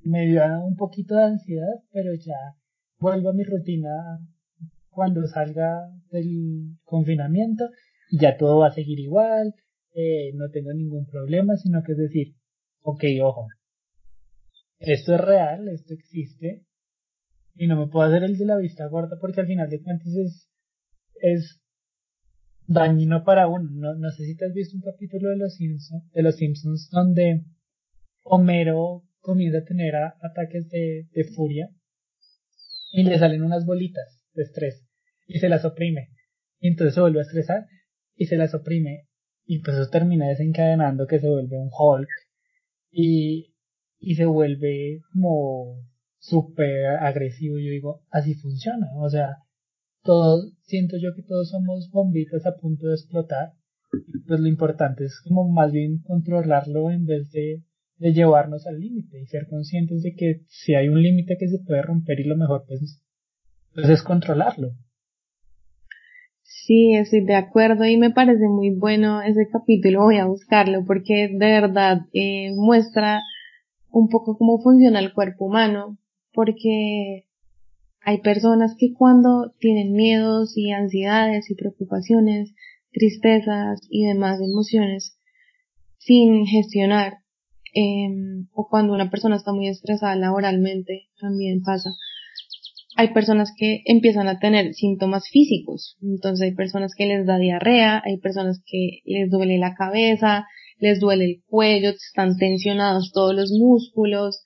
me 0.00 0.26
dio 0.26 0.42
un 0.64 0.76
poquito 0.76 1.16
de 1.16 1.24
ansiedad, 1.24 1.82
pero 1.92 2.14
ya 2.14 2.56
vuelvo 2.98 3.28
a 3.28 3.34
mi 3.34 3.44
rutina 3.44 3.90
cuando 4.88 5.26
salga 5.26 5.90
del 6.10 6.78
confinamiento 6.84 7.68
y 8.10 8.20
ya 8.20 8.38
todo 8.38 8.60
va 8.60 8.68
a 8.68 8.74
seguir 8.74 9.00
igual, 9.00 9.54
eh, 9.92 10.32
no 10.32 10.48
tengo 10.50 10.72
ningún 10.72 11.04
problema, 11.04 11.56
sino 11.56 11.82
que 11.82 11.92
es 11.92 11.98
decir, 11.98 12.36
ok, 12.80 13.04
ojo, 13.22 13.48
esto 14.78 15.14
es 15.14 15.20
real, 15.20 15.68
esto 15.68 15.92
existe, 15.92 16.64
y 17.58 17.66
no 17.66 17.76
me 17.76 17.90
puedo 17.90 18.08
hacer 18.08 18.22
el 18.22 18.38
de 18.38 18.46
la 18.46 18.56
vista 18.56 18.86
gorda 18.86 19.18
porque 19.20 19.40
al 19.40 19.48
final 19.48 19.68
de 19.68 19.82
cuentas 19.82 20.14
es, 20.14 20.48
es 21.20 21.60
dañino 22.66 23.24
para 23.24 23.48
uno. 23.48 23.68
No, 23.72 23.94
no 23.94 24.10
sé 24.12 24.24
si 24.24 24.36
te 24.36 24.46
has 24.46 24.54
visto 24.54 24.76
un 24.76 24.82
capítulo 24.82 25.30
de 25.30 25.36
los 25.36 25.54
Simpsons, 25.54 26.10
de 26.12 26.22
los 26.22 26.38
donde 26.90 27.44
Homero 28.22 29.02
comienza 29.20 29.58
a 29.58 29.64
tener 29.64 29.96
ataques 29.96 30.68
de, 30.70 31.08
de 31.12 31.24
furia 31.24 31.68
y 32.92 33.02
le 33.02 33.18
salen 33.18 33.42
unas 33.42 33.66
bolitas 33.66 34.24
de 34.34 34.44
estrés 34.44 34.86
y 35.26 35.40
se 35.40 35.48
las 35.48 35.64
oprime 35.64 36.10
y 36.60 36.68
entonces 36.68 36.94
se 36.94 37.00
vuelve 37.00 37.18
a 37.18 37.22
estresar 37.22 37.66
y 38.14 38.26
se 38.26 38.36
las 38.36 38.54
oprime 38.54 39.08
y 39.44 39.60
pues 39.60 39.76
eso 39.76 39.90
termina 39.90 40.28
desencadenando 40.28 41.06
que 41.06 41.18
se 41.18 41.28
vuelve 41.28 41.58
un 41.58 41.70
Hulk 41.76 42.08
y, 42.90 43.54
y 43.98 44.14
se 44.14 44.24
vuelve 44.24 45.00
como 45.12 45.82
súper 46.18 46.86
agresivo. 47.00 47.58
Yo 47.58 47.70
digo, 47.70 48.02
así 48.10 48.34
funciona. 48.34 48.86
O 48.96 49.08
sea, 49.08 49.36
todos, 50.02 50.52
siento 50.62 50.96
yo 50.96 51.14
que 51.14 51.22
todos 51.22 51.50
somos 51.50 51.90
bombitas 51.90 52.46
a 52.46 52.56
punto 52.56 52.88
de 52.88 52.94
explotar. 52.94 53.52
Pues 54.26 54.40
lo 54.40 54.48
importante 54.48 55.04
es 55.04 55.20
como 55.26 55.48
más 55.48 55.72
bien 55.72 56.02
controlarlo 56.02 56.90
en 56.90 57.06
vez 57.06 57.30
de, 57.30 57.62
de 57.96 58.12
llevarnos 58.12 58.66
al 58.66 58.78
límite 58.78 59.20
y 59.20 59.26
ser 59.26 59.46
conscientes 59.48 60.02
de 60.02 60.14
que 60.14 60.42
si 60.48 60.74
hay 60.74 60.88
un 60.88 61.02
límite 61.02 61.36
que 61.38 61.48
se 61.48 61.58
puede 61.58 61.82
romper 61.82 62.20
y 62.20 62.24
lo 62.24 62.36
mejor 62.36 62.64
pues, 62.66 63.02
pues 63.74 63.88
es 63.88 64.02
controlarlo. 64.02 64.72
Sí, 66.42 66.94
estoy 66.94 67.24
de 67.24 67.34
acuerdo 67.34 67.86
y 67.86 67.96
me 67.96 68.10
parece 68.10 68.46
muy 68.46 68.70
bueno 68.70 69.22
ese 69.22 69.48
capítulo, 69.50 70.02
voy 70.02 70.18
a 70.18 70.26
buscarlo 70.26 70.84
porque 70.86 71.28
de 71.32 71.46
verdad 71.46 72.02
eh, 72.12 72.52
muestra 72.54 73.22
un 73.90 74.08
poco 74.08 74.36
cómo 74.36 74.60
funciona 74.60 74.98
el 74.98 75.12
cuerpo 75.12 75.46
humano, 75.46 75.98
porque 76.32 77.26
hay 78.00 78.20
personas 78.22 78.74
que 78.78 78.92
cuando 78.94 79.52
tienen 79.58 79.92
miedos 79.92 80.56
y 80.56 80.70
ansiedades 80.70 81.50
y 81.50 81.54
preocupaciones, 81.54 82.54
tristezas 82.92 83.80
y 83.90 84.06
demás 84.06 84.40
emociones 84.40 85.18
sin 85.98 86.46
gestionar, 86.46 87.18
em, 87.74 88.48
o 88.52 88.66
cuando 88.68 88.94
una 88.94 89.10
persona 89.10 89.36
está 89.36 89.52
muy 89.52 89.68
estresada 89.68 90.16
laboralmente, 90.16 91.08
también 91.20 91.62
pasa. 91.62 91.90
Hay 92.96 93.12
personas 93.12 93.52
que 93.56 93.82
empiezan 93.84 94.26
a 94.26 94.38
tener 94.38 94.74
síntomas 94.74 95.28
físicos, 95.28 95.96
entonces 96.02 96.48
hay 96.48 96.54
personas 96.54 96.94
que 96.96 97.06
les 97.06 97.26
da 97.26 97.38
diarrea, 97.38 98.02
hay 98.04 98.16
personas 98.18 98.62
que 98.66 99.00
les 99.04 99.30
duele 99.30 99.58
la 99.58 99.74
cabeza, 99.74 100.46
les 100.78 100.98
duele 100.98 101.24
el 101.24 101.42
cuello, 101.46 101.90
están 101.90 102.36
tensionados 102.38 103.12
todos 103.12 103.34
los 103.34 103.50
músculos, 103.50 104.44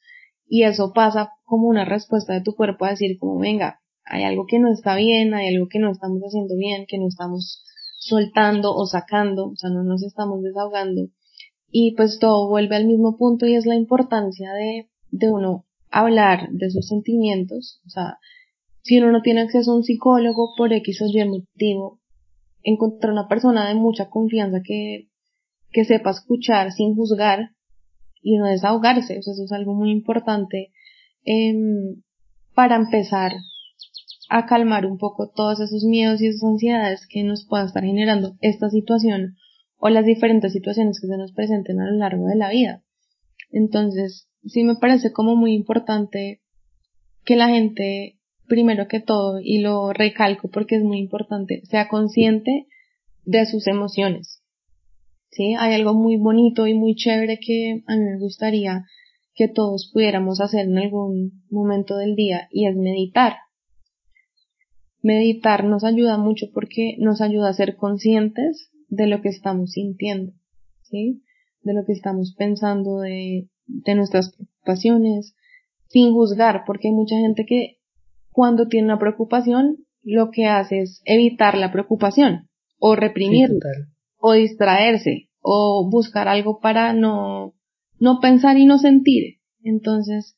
y 0.55 0.64
eso 0.64 0.92
pasa 0.92 1.30
como 1.44 1.66
una 1.66 1.86
respuesta 1.86 2.34
de 2.34 2.42
tu 2.42 2.55
cuerpo 2.55 2.84
a 2.84 2.90
decir 2.90 3.18
como 3.18 3.38
venga, 3.38 3.80
hay 4.05 4.24
algo 4.24 4.44
que 4.46 4.59
no 4.59 4.70
está 4.70 4.96
bien, 4.96 5.32
hay 5.32 5.48
algo 5.48 5.66
que 5.66 5.78
no 5.78 5.90
estamos 5.90 6.20
haciendo 6.20 6.57
bien, 6.59 6.84
que 6.86 6.98
no 6.98 7.09
estamos 7.09 7.64
soltando 7.98 8.74
o 8.74 8.84
sacando, 8.84 9.46
o 9.46 9.57
sea, 9.57 9.70
no 9.70 9.82
nos 9.82 10.03
estamos 10.03 10.42
desahogando. 10.42 11.09
Y 11.70 11.94
pues 11.96 12.18
todo 12.18 12.50
vuelve 12.50 12.76
al 12.76 12.86
mismo 12.86 13.16
punto 13.16 13.46
y 13.46 13.55
es 13.55 13.64
la 13.64 13.76
importancia 13.76 14.53
de, 14.53 14.90
de 15.11 15.32
uno 15.32 15.64
hablar 15.90 16.50
de 16.50 16.68
sus 16.68 16.86
sentimientos, 16.86 17.80
o 17.86 17.88
sea, 17.88 18.18
si 18.82 18.98
uno 18.98 19.11
no 19.11 19.22
tiene 19.22 19.40
acceso 19.40 19.72
a 19.72 19.76
un 19.76 19.84
psicólogo 19.84 20.53
por 20.59 20.70
X 20.74 21.00
o 21.00 21.07
Y 21.07 21.24
motivo, 21.24 21.98
encontrar 22.62 23.14
una 23.14 23.26
persona 23.26 23.66
de 23.68 23.74
mucha 23.74 24.11
confianza 24.11 24.61
que, 24.62 25.09
que 25.70 25.86
sepa 25.86 26.11
escuchar 26.11 26.72
sin 26.72 26.94
juzgar 26.94 27.53
y 28.23 28.37
no 28.39 28.47
desahogarse. 28.47 29.18
eso 29.18 29.33
es 29.33 29.53
algo 29.53 29.75
muy 29.75 29.91
importante 29.91 30.73
em, 31.25 32.03
para 32.55 32.77
empezar 32.77 33.33
a 34.29 34.47
calmar 34.47 34.87
un 34.87 34.99
poco 34.99 35.31
todos 35.31 35.61
esos 35.61 35.85
miedos 35.85 36.20
y 36.20 36.29
esas 36.29 36.43
ansiedades 36.45 37.07
que 37.07 37.23
nos 37.23 37.47
pueda 37.47 37.64
estar 37.64 37.85
generando 37.85 38.37
esta 38.41 38.70
situación 38.70 39.37
o 39.77 39.89
las 39.89 40.07
diferentes 40.07 40.53
situaciones 40.53 41.01
que 41.01 41.09
se 41.09 41.16
nos 41.16 41.33
presenten 41.33 41.81
a 41.81 41.91
lo 41.91 41.99
largo 41.99 42.27
de 42.27 42.37
la 42.37 42.51
vida. 42.51 42.83
Entonces, 43.51 44.29
sí 44.45 44.64
me 44.64 44.77
parece 44.77 45.12
como 45.12 45.37
muy 45.37 45.53
importante 45.55 46.41
que 47.25 47.37
la 47.37 47.49
gente, 47.49 48.18
primero 48.47 48.89
que 48.89 49.01
todo, 49.01 49.41
y 49.43 49.59
lo 49.59 49.93
recalco 49.93 50.49
porque 50.49 50.77
es 50.77 50.83
muy 50.83 50.99
importante, 50.99 51.62
sea 51.64 51.89
consciente 51.89 52.66
de 53.25 53.47
sus 53.47 53.66
emociones. 53.66 54.41
¿Sí? 55.33 55.55
Hay 55.59 55.74
algo 55.74 55.95
muy 55.95 56.16
bonito 56.16 56.66
y 56.66 56.74
muy 56.74 56.95
chévere 56.95 57.39
que 57.41 57.83
a 57.87 57.97
mí 57.97 58.05
me 58.05 58.18
gustaría 58.18 58.85
que 59.35 59.49
todos 59.49 59.91
pudiéramos 59.93 60.41
hacer 60.41 60.66
en 60.66 60.78
algún 60.78 61.43
momento 61.51 61.97
del 61.97 62.14
día 62.14 62.49
y 62.51 62.66
es 62.66 62.76
meditar. 62.76 63.37
Meditar 65.03 65.64
nos 65.64 65.85
ayuda 65.85 66.18
mucho 66.18 66.47
porque 66.55 66.97
nos 66.99 67.20
ayuda 67.20 67.49
a 67.49 67.55
ser 67.55 67.76
conscientes 67.76 68.70
de 68.89 69.07
lo 69.07 69.20
que 69.22 69.30
estamos 69.30 69.72
sintiendo, 69.72 70.33
¿sí? 70.83 71.22
De 71.62 71.72
lo 71.72 71.85
que 71.87 71.93
estamos 71.93 72.35
pensando, 72.37 73.01
de, 73.01 73.49
de 73.66 73.95
nuestras 73.95 74.35
preocupaciones, 74.35 75.35
sin 75.89 76.12
juzgar, 76.12 76.62
porque 76.66 76.89
hay 76.89 76.95
mucha 76.95 77.16
gente 77.16 77.47
que 77.47 77.78
cuando 78.30 78.68
tiene 78.68 78.87
una 78.87 78.99
preocupación 78.99 79.78
lo 80.03 80.30
que 80.30 80.47
hace 80.47 80.80
es 80.80 81.01
evitar 81.05 81.57
la 81.57 81.72
preocupación 81.72 82.49
o 82.78 82.97
reprimirla 82.97 83.91
o 84.23 84.33
distraerse 84.33 85.29
o 85.41 85.91
buscar 85.91 86.29
algo 86.29 86.61
para 86.61 86.93
no, 86.93 87.55
no 87.99 88.20
pensar 88.20 88.57
y 88.57 88.64
no 88.64 88.79
sentir. 88.79 89.41
Entonces, 89.64 90.37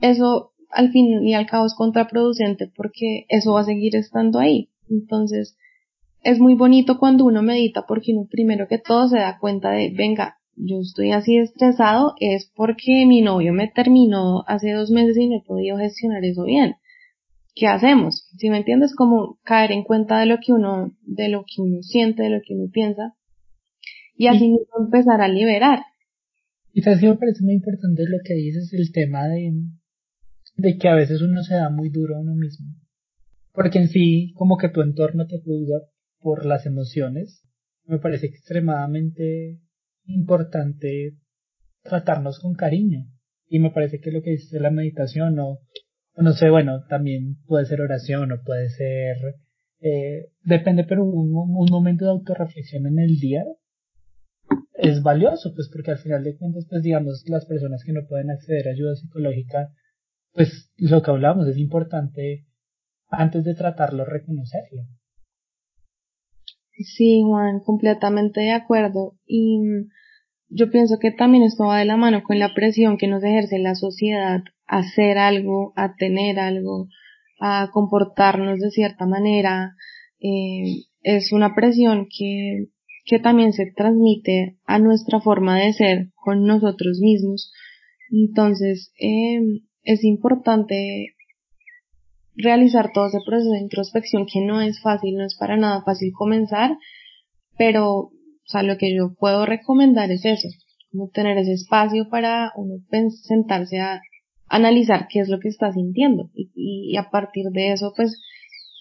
eso 0.00 0.52
al 0.70 0.90
fin 0.90 1.22
y 1.22 1.34
al 1.34 1.46
cabo 1.46 1.66
es 1.66 1.74
contraproducente 1.74 2.72
porque 2.74 3.26
eso 3.28 3.52
va 3.52 3.60
a 3.60 3.64
seguir 3.64 3.94
estando 3.94 4.38
ahí. 4.38 4.70
Entonces, 4.88 5.56
es 6.22 6.40
muy 6.40 6.54
bonito 6.54 6.98
cuando 6.98 7.26
uno 7.26 7.42
medita 7.42 7.84
porque 7.86 8.12
uno 8.14 8.26
primero 8.28 8.66
que 8.68 8.78
todo 8.78 9.06
se 9.06 9.18
da 9.18 9.38
cuenta 9.38 9.70
de, 9.70 9.92
venga, 9.94 10.38
yo 10.56 10.80
estoy 10.80 11.12
así 11.12 11.36
estresado 11.36 12.14
es 12.18 12.50
porque 12.56 13.04
mi 13.04 13.20
novio 13.20 13.52
me 13.52 13.68
terminó 13.68 14.44
hace 14.46 14.72
dos 14.72 14.90
meses 14.90 15.18
y 15.18 15.28
no 15.28 15.36
he 15.36 15.42
podido 15.42 15.76
gestionar 15.76 16.24
eso 16.24 16.44
bien. 16.44 16.76
¿Qué 17.54 17.66
hacemos? 17.66 18.28
Si 18.38 18.48
me 18.48 18.58
entiendes, 18.58 18.94
como 18.94 19.38
caer 19.44 19.72
en 19.72 19.82
cuenta 19.82 20.18
de 20.20 20.26
lo 20.26 20.38
que 20.38 20.54
uno, 20.54 20.92
de 21.02 21.28
lo 21.28 21.44
que 21.44 21.60
uno 21.60 21.82
siente, 21.82 22.22
de 22.22 22.30
lo 22.30 22.40
que 22.40 22.54
uno 22.54 22.70
piensa 22.72 23.14
y 24.16 24.28
así 24.28 24.48
mismo 24.48 24.66
empezar 24.78 25.20
a 25.20 25.28
liberar. 25.28 25.80
Y 26.72 26.82
sabes 26.82 27.00
que 27.00 27.08
me 27.08 27.16
parece 27.16 27.42
muy 27.42 27.54
importante 27.54 28.04
lo 28.06 28.18
que 28.24 28.34
dices, 28.34 28.72
el 28.72 28.92
tema 28.92 29.28
de, 29.28 29.52
de 30.56 30.78
que 30.78 30.88
a 30.88 30.94
veces 30.94 31.22
uno 31.22 31.42
se 31.42 31.54
da 31.54 31.70
muy 31.70 31.90
duro 31.90 32.16
a 32.16 32.20
uno 32.20 32.34
mismo. 32.34 32.66
Porque 33.52 33.78
en 33.78 33.88
sí, 33.88 34.32
como 34.34 34.58
que 34.58 34.68
tu 34.68 34.82
entorno 34.82 35.26
te 35.26 35.40
juzga 35.40 35.80
por 36.20 36.44
las 36.44 36.66
emociones, 36.66 37.42
me 37.86 37.98
parece 37.98 38.26
extremadamente 38.26 39.58
importante 40.06 41.16
tratarnos 41.82 42.40
con 42.40 42.54
cariño. 42.54 43.06
Y 43.48 43.58
me 43.58 43.70
parece 43.70 44.00
que 44.00 44.10
lo 44.10 44.22
que 44.22 44.30
dices 44.30 44.50
de 44.50 44.60
la 44.60 44.70
meditación 44.70 45.38
o, 45.38 45.60
no 46.16 46.32
sé, 46.32 46.50
bueno, 46.50 46.84
también 46.88 47.36
puede 47.46 47.66
ser 47.66 47.80
oración 47.80 48.32
o 48.32 48.42
puede 48.42 48.68
ser, 48.70 49.16
eh, 49.80 50.30
depende, 50.42 50.84
pero 50.84 51.04
un, 51.04 51.30
un 51.34 51.70
momento 51.70 52.04
de 52.04 52.10
autorreflexión 52.10 52.86
en 52.86 52.98
el 52.98 53.18
día 53.18 53.44
es 54.78 55.02
valioso, 55.02 55.52
pues 55.54 55.68
porque 55.72 55.92
al 55.92 55.98
final 55.98 56.22
de 56.22 56.36
cuentas, 56.36 56.66
pues 56.68 56.82
digamos, 56.82 57.24
las 57.26 57.46
personas 57.46 57.82
que 57.84 57.92
no 57.92 58.06
pueden 58.08 58.30
acceder 58.30 58.68
a 58.68 58.72
ayuda 58.72 58.94
psicológica, 58.94 59.70
pues 60.32 60.70
lo 60.76 61.02
que 61.02 61.10
hablamos 61.10 61.48
es 61.48 61.56
importante 61.56 62.46
antes 63.08 63.44
de 63.44 63.54
tratarlo 63.54 64.04
reconocerlo. 64.04 64.82
Sí, 66.72 67.22
Juan, 67.24 67.60
completamente 67.60 68.40
de 68.40 68.52
acuerdo. 68.52 69.14
Y 69.26 69.58
yo 70.48 70.70
pienso 70.70 70.98
que 71.00 71.10
también 71.10 71.44
esto 71.44 71.64
va 71.64 71.78
de 71.78 71.86
la 71.86 71.96
mano 71.96 72.22
con 72.22 72.38
la 72.38 72.52
presión 72.54 72.98
que 72.98 73.08
nos 73.08 73.24
ejerce 73.24 73.58
la 73.58 73.74
sociedad 73.74 74.42
a 74.66 74.78
hacer 74.78 75.16
algo, 75.16 75.72
a 75.76 75.94
tener 75.96 76.38
algo, 76.38 76.88
a 77.40 77.70
comportarnos 77.72 78.60
de 78.60 78.70
cierta 78.70 79.06
manera. 79.06 79.74
Eh, 80.20 80.84
es 81.02 81.32
una 81.32 81.54
presión 81.54 82.08
que 82.10 82.66
que 83.06 83.20
también 83.20 83.52
se 83.52 83.72
transmite 83.74 84.58
a 84.66 84.78
nuestra 84.80 85.20
forma 85.20 85.58
de 85.58 85.72
ser 85.72 86.08
con 86.16 86.44
nosotros 86.44 86.98
mismos. 87.00 87.52
Entonces, 88.10 88.92
eh, 89.00 89.62
es 89.84 90.02
importante 90.04 91.14
realizar 92.34 92.90
todo 92.92 93.06
ese 93.06 93.20
proceso 93.24 93.50
de 93.50 93.60
introspección 93.60 94.26
que 94.26 94.40
no 94.44 94.60
es 94.60 94.82
fácil, 94.82 95.16
no 95.16 95.24
es 95.24 95.36
para 95.36 95.56
nada 95.56 95.82
fácil 95.84 96.12
comenzar, 96.12 96.76
pero, 97.56 97.94
o 97.94 98.12
sea, 98.44 98.62
lo 98.62 98.76
que 98.76 98.94
yo 98.94 99.14
puedo 99.18 99.46
recomendar 99.46 100.10
es 100.10 100.24
eso, 100.24 100.48
como 100.90 101.08
tener 101.10 101.38
ese 101.38 101.52
espacio 101.52 102.08
para 102.10 102.52
uno 102.56 102.74
sentarse 103.22 103.78
a 103.78 104.02
analizar 104.48 105.06
qué 105.08 105.20
es 105.20 105.28
lo 105.28 105.38
que 105.38 105.48
está 105.48 105.72
sintiendo 105.72 106.30
y, 106.34 106.50
y 106.54 106.96
a 106.96 107.08
partir 107.10 107.46
de 107.52 107.72
eso, 107.72 107.92
pues, 107.96 108.20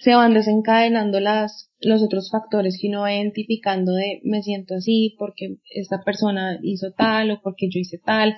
se 0.05 0.13
van 0.13 0.35
desencadenando 0.35 1.19
las, 1.19 1.71
los 1.79 2.03
otros 2.03 2.29
factores 2.29 2.77
que 2.79 2.89
uno 2.89 3.01
va 3.01 3.15
identificando 3.15 3.91
de 3.93 4.21
me 4.23 4.43
siento 4.43 4.75
así 4.75 5.15
porque 5.17 5.57
esta 5.73 6.03
persona 6.03 6.59
hizo 6.61 6.91
tal 6.91 7.31
o 7.31 7.41
porque 7.41 7.69
yo 7.71 7.79
hice 7.79 7.97
tal. 7.97 8.35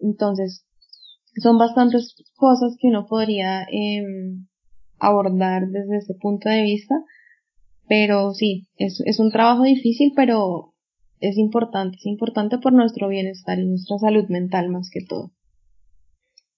Entonces, 0.00 0.66
son 1.40 1.58
bastantes 1.58 2.16
cosas 2.34 2.76
que 2.80 2.88
uno 2.88 3.06
podría 3.06 3.62
em, 3.70 4.48
abordar 4.98 5.68
desde 5.68 5.98
ese 5.98 6.14
punto 6.14 6.48
de 6.48 6.62
vista. 6.62 6.96
Pero 7.88 8.34
sí, 8.34 8.66
es, 8.76 9.00
es 9.06 9.20
un 9.20 9.30
trabajo 9.30 9.62
difícil, 9.62 10.12
pero 10.16 10.74
es 11.20 11.38
importante, 11.38 11.98
es 11.98 12.06
importante 12.06 12.58
por 12.58 12.72
nuestro 12.72 13.08
bienestar 13.08 13.60
y 13.60 13.66
nuestra 13.68 13.96
salud 13.98 14.28
mental 14.28 14.68
más 14.70 14.90
que 14.92 15.04
todo. 15.08 15.30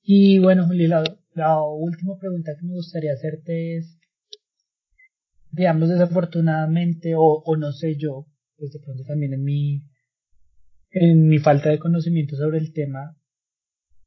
Y 0.02 0.38
bueno, 0.38 0.66
Juli, 0.66 0.86
la 0.86 1.62
última 1.62 2.16
pregunta 2.18 2.52
que 2.58 2.66
me 2.66 2.72
gustaría 2.72 3.12
hacerte 3.12 3.76
es, 3.76 3.98
digamos 5.52 5.88
desafortunadamente 5.88 7.14
o, 7.14 7.42
o 7.44 7.56
no 7.56 7.72
sé 7.72 7.96
yo, 7.96 8.26
pues 8.56 8.72
de 8.72 8.80
pronto 8.80 9.04
también 9.04 9.34
en 9.34 9.44
mi, 9.44 9.82
en 10.90 11.28
mi 11.28 11.38
falta 11.38 11.68
de 11.68 11.78
conocimiento 11.78 12.36
sobre 12.36 12.58
el 12.58 12.72
tema, 12.72 13.16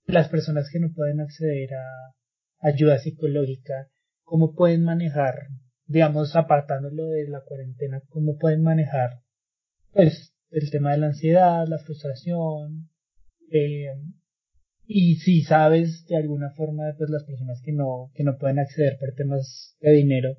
las 0.06 0.28
personas 0.30 0.70
que 0.72 0.80
no 0.80 0.92
pueden 0.94 1.20
acceder 1.22 1.76
a 1.76 2.16
ayuda 2.60 2.98
psicológica, 2.98 3.90
cómo 4.24 4.56
pueden 4.56 4.84
manejar, 4.84 5.48
digamos, 5.86 6.36
apartándolo 6.36 7.10
de 7.10 7.28
la 7.28 7.42
cuarentena, 7.42 8.02
cómo 8.10 8.38
pueden 8.38 8.64
manejar, 8.64 9.22
pues, 9.94 10.34
el 10.50 10.72
tema 10.72 10.92
de 10.92 10.98
la 10.98 11.08
ansiedad, 11.08 11.68
la 11.68 11.80
frustración, 11.80 12.90
eh, 13.52 13.94
y 14.88 15.16
si 15.18 15.42
sabes 15.42 16.06
de 16.08 16.18
alguna 16.18 16.52
forma, 16.52 16.94
pues 16.98 17.10
las 17.10 17.24
personas 17.24 17.62
que 17.64 17.72
no, 17.72 18.12
que 18.14 18.24
no 18.24 18.38
pueden 18.38 18.60
acceder 18.60 18.98
por 19.00 19.14
temas 19.14 19.76
de 19.80 19.92
dinero, 19.92 20.36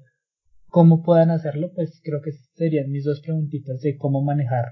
cómo 0.76 1.02
puedan 1.02 1.30
hacerlo, 1.30 1.70
pues 1.74 2.02
creo 2.04 2.20
que 2.22 2.32
serían 2.52 2.90
mis 2.90 3.02
dos 3.02 3.22
preguntitas 3.22 3.80
de 3.80 3.96
cómo 3.96 4.22
manejar 4.22 4.66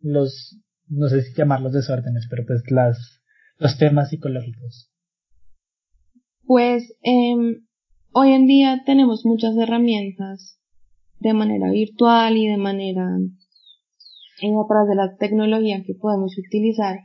los, 0.00 0.60
no 0.88 1.06
sé 1.06 1.22
si 1.22 1.32
llamarlos 1.32 1.72
desórdenes, 1.72 2.26
pero 2.28 2.42
pues 2.44 2.64
las, 2.72 3.22
los 3.58 3.78
temas 3.78 4.10
psicológicos. 4.10 4.90
Pues 6.44 6.92
eh, 7.04 7.36
hoy 8.14 8.32
en 8.32 8.48
día 8.48 8.82
tenemos 8.84 9.24
muchas 9.24 9.56
herramientas 9.56 10.58
de 11.20 11.34
manera 11.34 11.70
virtual 11.70 12.36
y 12.36 12.48
de 12.48 12.56
manera 12.56 13.06
eh, 14.42 14.50
a 14.50 14.66
través 14.66 14.88
de 14.88 14.96
la 14.96 15.16
tecnología 15.18 15.84
que 15.86 15.94
podemos 15.94 16.36
utilizar. 16.36 16.96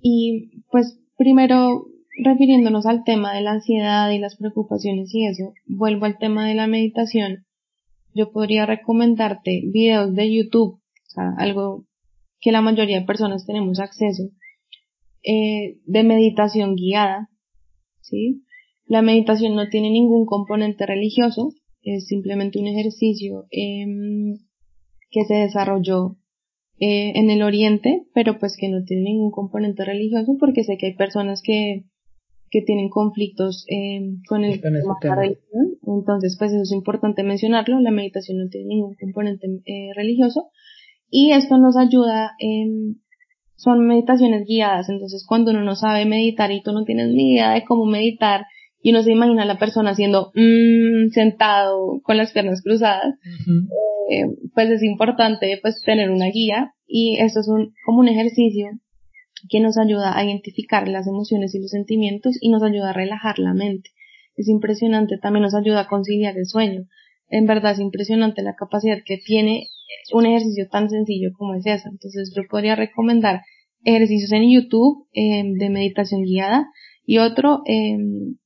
Y 0.00 0.62
pues 0.70 0.98
primero 1.18 1.84
refiriéndonos 2.16 2.86
al 2.86 3.04
tema 3.04 3.34
de 3.34 3.42
la 3.42 3.52
ansiedad 3.52 4.10
y 4.10 4.18
las 4.18 4.36
preocupaciones 4.36 5.12
y 5.14 5.26
eso, 5.26 5.52
vuelvo 5.66 6.06
al 6.06 6.18
tema 6.18 6.46
de 6.46 6.54
la 6.54 6.66
meditación. 6.66 7.46
Yo 8.14 8.30
podría 8.30 8.66
recomendarte 8.66 9.62
videos 9.72 10.14
de 10.14 10.32
YouTube, 10.32 10.74
o 10.74 11.08
sea, 11.08 11.32
algo 11.38 11.86
que 12.40 12.52
la 12.52 12.60
mayoría 12.60 13.00
de 13.00 13.06
personas 13.06 13.46
tenemos 13.46 13.80
acceso, 13.80 14.30
eh, 15.22 15.78
de 15.86 16.04
meditación 16.04 16.76
guiada, 16.76 17.30
¿sí? 18.00 18.44
La 18.86 19.02
meditación 19.02 19.56
no 19.56 19.68
tiene 19.68 19.90
ningún 19.90 20.26
componente 20.26 20.86
religioso, 20.86 21.52
es 21.82 22.06
simplemente 22.06 22.58
un 22.58 22.66
ejercicio 22.66 23.46
em, 23.50 24.38
que 25.10 25.24
se 25.24 25.34
desarrolló 25.34 26.16
eh, 26.78 27.12
en 27.14 27.30
el 27.30 27.42
Oriente, 27.42 28.04
pero 28.14 28.38
pues 28.38 28.56
que 28.58 28.68
no 28.68 28.84
tiene 28.84 29.04
ningún 29.04 29.30
componente 29.30 29.84
religioso 29.84 30.36
porque 30.38 30.64
sé 30.64 30.76
que 30.76 30.86
hay 30.86 30.94
personas 30.94 31.40
que 31.42 31.84
que 32.54 32.62
tienen 32.62 32.88
conflictos 32.88 33.66
eh, 33.68 34.16
con 34.28 34.44
el 34.44 34.60
tema 34.60 34.78
religión. 35.02 35.74
Entonces, 35.82 36.36
pues 36.38 36.52
eso 36.52 36.62
es 36.62 36.70
importante 36.70 37.24
mencionarlo. 37.24 37.80
La 37.80 37.90
meditación 37.90 38.38
no 38.38 38.48
tiene 38.48 38.68
ningún 38.68 38.94
componente 38.94 39.48
eh, 39.66 39.90
religioso 39.96 40.50
y 41.10 41.32
esto 41.32 41.58
nos 41.58 41.76
ayuda. 41.76 42.30
en 42.38 43.02
son 43.56 43.86
meditaciones 43.86 44.46
guiadas. 44.46 44.88
Entonces, 44.88 45.24
cuando 45.26 45.50
uno 45.50 45.62
no 45.62 45.74
sabe 45.74 46.04
meditar 46.04 46.52
y 46.52 46.62
tú 46.62 46.72
no 46.72 46.84
tienes 46.84 47.08
ni 47.08 47.32
idea 47.32 47.54
de 47.54 47.64
cómo 47.64 47.86
meditar 47.86 48.46
y 48.80 48.90
uno 48.90 49.02
se 49.02 49.12
imagina 49.12 49.42
a 49.42 49.46
la 49.46 49.58
persona 49.58 49.90
haciendo 49.90 50.30
mmm, 50.34 51.08
sentado 51.10 52.00
con 52.02 52.16
las 52.16 52.32
piernas 52.32 52.62
cruzadas, 52.62 53.14
eh, 54.10 54.26
pues 54.54 54.70
es 54.70 54.82
importante 54.82 55.58
pues 55.62 55.80
tener 55.84 56.10
una 56.10 56.26
guía 56.26 56.74
y 56.86 57.16
esto 57.18 57.40
es 57.40 57.48
un, 57.48 57.72
como 57.86 58.00
un 58.00 58.08
ejercicio 58.08 58.66
que 59.48 59.60
nos 59.60 59.78
ayuda 59.78 60.16
a 60.16 60.24
identificar 60.24 60.88
las 60.88 61.06
emociones 61.06 61.54
y 61.54 61.60
los 61.60 61.70
sentimientos 61.70 62.36
y 62.40 62.50
nos 62.50 62.62
ayuda 62.62 62.90
a 62.90 62.92
relajar 62.94 63.38
la 63.38 63.54
mente. 63.54 63.90
Es 64.36 64.48
impresionante, 64.48 65.18
también 65.18 65.42
nos 65.42 65.54
ayuda 65.54 65.80
a 65.80 65.88
conciliar 65.88 66.36
el 66.36 66.46
sueño. 66.46 66.86
En 67.28 67.46
verdad 67.46 67.72
es 67.72 67.80
impresionante 67.80 68.42
la 68.42 68.54
capacidad 68.54 68.98
que 69.04 69.18
tiene 69.18 69.68
un 70.12 70.26
ejercicio 70.26 70.68
tan 70.68 70.90
sencillo 70.90 71.30
como 71.36 71.54
es 71.54 71.66
ese. 71.66 71.88
Entonces 71.88 72.32
yo 72.34 72.42
podría 72.48 72.74
recomendar 72.74 73.42
ejercicios 73.84 74.32
en 74.32 74.50
YouTube 74.50 75.06
em, 75.12 75.54
de 75.54 75.70
meditación 75.70 76.22
guiada 76.22 76.66
y 77.06 77.18
otro 77.18 77.62
em, 77.66 78.36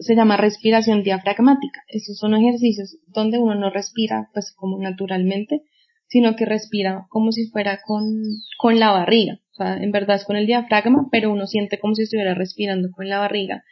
se 0.00 0.14
llama 0.14 0.36
respiración 0.36 1.02
diafragmática. 1.02 1.82
Estos 1.88 2.18
son 2.18 2.34
ejercicios 2.34 2.98
donde 3.06 3.38
uno 3.38 3.54
no 3.54 3.70
respira 3.70 4.28
pues 4.32 4.52
como 4.54 4.78
naturalmente, 4.78 5.62
sino 6.08 6.36
que 6.36 6.44
respira 6.44 7.06
como 7.08 7.32
si 7.32 7.48
fuera 7.50 7.80
con, 7.86 8.22
con 8.58 8.78
la 8.80 8.92
barriga 8.92 9.40
en 9.60 9.90
verdad 9.90 10.16
es 10.16 10.24
con 10.24 10.36
el 10.36 10.46
diafragma, 10.46 11.08
pero 11.10 11.32
uno 11.32 11.46
siente 11.46 11.78
como 11.78 11.94
si 11.94 12.02
estuviera 12.02 12.34
respirando 12.34 12.90
con 12.90 13.08
la 13.08 13.18
barriga. 13.18 13.64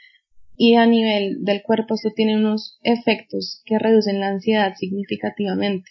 Y 0.56 0.74
a 0.74 0.86
nivel 0.86 1.44
del 1.44 1.62
cuerpo 1.62 1.94
esto 1.94 2.10
tiene 2.14 2.36
unos 2.36 2.78
efectos 2.82 3.62
que 3.66 3.78
reducen 3.78 4.20
la 4.20 4.28
ansiedad 4.28 4.74
significativamente. 4.74 5.90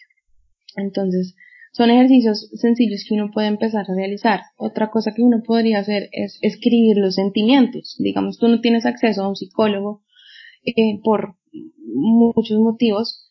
Entonces, 0.75 1.35
son 1.71 1.91
ejercicios 1.91 2.49
sencillos 2.53 3.05
que 3.07 3.15
uno 3.15 3.31
puede 3.31 3.47
empezar 3.47 3.85
a 3.87 3.95
realizar. 3.95 4.41
Otra 4.57 4.89
cosa 4.89 5.13
que 5.13 5.21
uno 5.21 5.43
podría 5.43 5.79
hacer 5.79 6.09
es 6.11 6.39
escribir 6.41 6.97
los 6.97 7.15
sentimientos. 7.15 7.95
Digamos, 7.99 8.39
tú 8.39 8.47
no 8.47 8.59
tienes 8.59 8.85
acceso 8.85 9.23
a 9.23 9.29
un 9.29 9.35
psicólogo 9.35 10.01
eh, 10.65 10.99
por 11.03 11.35
muchos 11.53 12.57
motivos. 12.59 13.29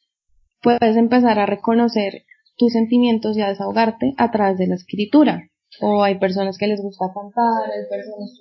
Puedes 0.62 0.96
empezar 0.96 1.38
a 1.38 1.46
reconocer 1.46 2.24
tus 2.56 2.72
sentimientos 2.72 3.36
y 3.36 3.42
a 3.42 3.48
desahogarte 3.48 4.14
a 4.16 4.30
través 4.30 4.58
de 4.58 4.66
la 4.66 4.74
escritura 4.74 5.50
o 5.80 6.02
hay 6.02 6.18
personas 6.18 6.58
que 6.58 6.66
les 6.66 6.80
gusta 6.80 7.06
cantar, 7.14 7.70
hay 7.70 7.88
personas 7.88 8.38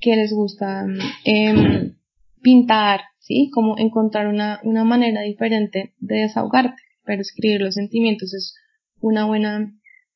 que 0.00 0.16
les 0.16 0.32
gusta, 0.32 0.84
em, 1.24 1.94
pintar, 2.42 3.02
¿sí? 3.18 3.50
Como 3.52 3.78
encontrar 3.78 4.26
una, 4.26 4.60
una 4.64 4.84
manera 4.84 5.22
diferente 5.22 5.94
de 5.98 6.16
desahogarte, 6.16 6.82
pero 7.04 7.22
escribir 7.22 7.60
los 7.60 7.74
sentimientos 7.74 8.34
es 8.34 8.54
una 9.00 9.26
buena, 9.26 9.72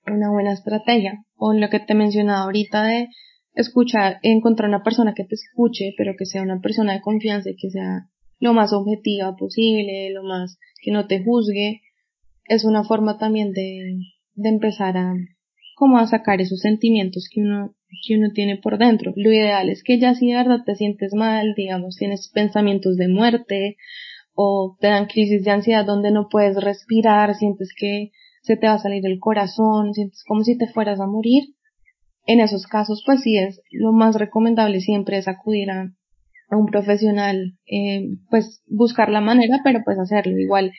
una 0.06 0.30
buena 0.30 0.52
estrategia. 0.52 1.24
O 1.36 1.52
lo 1.52 1.68
que 1.70 1.78
te 1.78 1.94
mencionaba 1.94 2.44
ahorita 2.44 2.84
de 2.84 3.08
escuchar, 3.54 4.18
encontrar 4.22 4.68
una 4.68 4.82
persona 4.82 5.14
que 5.14 5.24
te 5.24 5.36
escuche, 5.36 5.94
pero 5.96 6.14
que 6.18 6.26
sea 6.26 6.42
una 6.42 6.60
persona 6.60 6.94
de 6.94 7.00
confianza 7.00 7.50
y 7.50 7.56
que 7.56 7.70
sea 7.70 8.08
lo 8.38 8.52
más 8.52 8.72
objetiva 8.72 9.36
posible, 9.36 10.10
lo 10.10 10.24
más 10.24 10.58
que 10.82 10.90
no 10.90 11.06
te 11.06 11.22
juzgue, 11.22 11.80
es 12.48 12.64
una 12.64 12.84
forma 12.84 13.18
también 13.18 13.52
de, 13.52 13.98
de 14.34 14.48
empezar 14.48 14.96
a, 14.96 15.14
como 15.76 15.98
a 15.98 16.06
sacar 16.06 16.40
esos 16.40 16.60
sentimientos 16.60 17.28
que 17.30 17.40
uno, 17.40 17.74
que 18.06 18.16
uno 18.16 18.30
tiene 18.32 18.56
por 18.56 18.78
dentro. 18.78 19.12
Lo 19.16 19.30
ideal 19.30 19.68
es 19.68 19.82
que 19.82 19.98
ya 19.98 20.14
si 20.14 20.28
de 20.28 20.36
verdad 20.36 20.60
te 20.64 20.74
sientes 20.74 21.12
mal, 21.14 21.54
digamos, 21.56 21.96
tienes 21.96 22.30
pensamientos 22.32 22.96
de 22.96 23.08
muerte 23.08 23.76
o 24.34 24.76
te 24.80 24.88
dan 24.88 25.06
crisis 25.06 25.44
de 25.44 25.50
ansiedad 25.50 25.84
donde 25.84 26.10
no 26.10 26.28
puedes 26.30 26.56
respirar, 26.56 27.34
sientes 27.34 27.72
que 27.76 28.10
se 28.42 28.56
te 28.56 28.66
va 28.66 28.74
a 28.74 28.78
salir 28.78 29.04
el 29.06 29.18
corazón, 29.18 29.92
sientes 29.92 30.22
como 30.26 30.44
si 30.44 30.56
te 30.56 30.68
fueras 30.68 31.00
a 31.00 31.06
morir. 31.06 31.44
En 32.26 32.40
esos 32.40 32.66
casos, 32.66 33.02
pues 33.06 33.22
sí 33.22 33.36
es 33.36 33.60
lo 33.70 33.92
más 33.92 34.16
recomendable 34.16 34.80
siempre 34.80 35.18
es 35.18 35.28
acudir 35.28 35.70
a, 35.70 35.92
un 36.50 36.66
profesional, 36.66 37.58
eh, 37.66 38.02
pues 38.30 38.62
buscar 38.66 39.08
la 39.08 39.20
manera, 39.20 39.60
pero 39.64 39.80
pues 39.84 39.98
hacerlo. 39.98 40.38
Igual, 40.38 40.72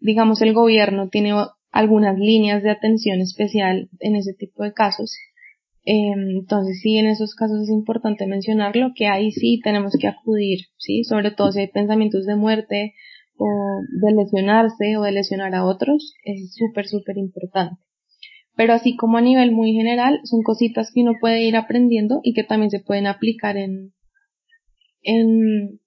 digamos, 0.00 0.42
el 0.42 0.52
gobierno 0.52 1.08
tiene 1.08 1.32
algunas 1.70 2.18
líneas 2.18 2.62
de 2.62 2.70
atención 2.70 3.20
especial 3.20 3.88
en 4.00 4.16
ese 4.16 4.34
tipo 4.34 4.62
de 4.64 4.72
casos. 4.72 5.16
Em, 5.84 6.38
entonces 6.40 6.80
sí, 6.82 6.98
en 6.98 7.06
esos 7.06 7.34
casos 7.34 7.62
es 7.62 7.70
importante 7.70 8.26
mencionarlo, 8.26 8.92
que 8.94 9.06
ahí 9.06 9.30
sí 9.32 9.60
tenemos 9.62 9.94
que 9.98 10.08
acudir, 10.08 10.66
sí, 10.76 11.04
sobre 11.04 11.30
todo 11.30 11.52
si 11.52 11.60
hay 11.60 11.68
pensamientos 11.68 12.26
de 12.26 12.36
muerte 12.36 12.94
o 13.38 13.46
de 14.02 14.12
lesionarse 14.12 14.96
o 14.98 15.02
de 15.02 15.12
lesionar 15.12 15.54
a 15.54 15.64
otros, 15.64 16.14
es 16.24 16.54
súper, 16.54 16.86
súper 16.86 17.16
importante. 17.16 17.80
Pero 18.56 18.74
así 18.74 18.94
como 18.94 19.16
a 19.16 19.22
nivel 19.22 19.52
muy 19.52 19.72
general, 19.72 20.20
son 20.24 20.42
cositas 20.42 20.90
que 20.92 21.00
uno 21.00 21.12
puede 21.18 21.44
ir 21.44 21.56
aprendiendo 21.56 22.20
y 22.22 22.34
que 22.34 22.44
también 22.44 22.70
se 22.70 22.80
pueden 22.80 23.06
aplicar 23.06 23.56
en, 23.56 23.94
en, 25.02 25.79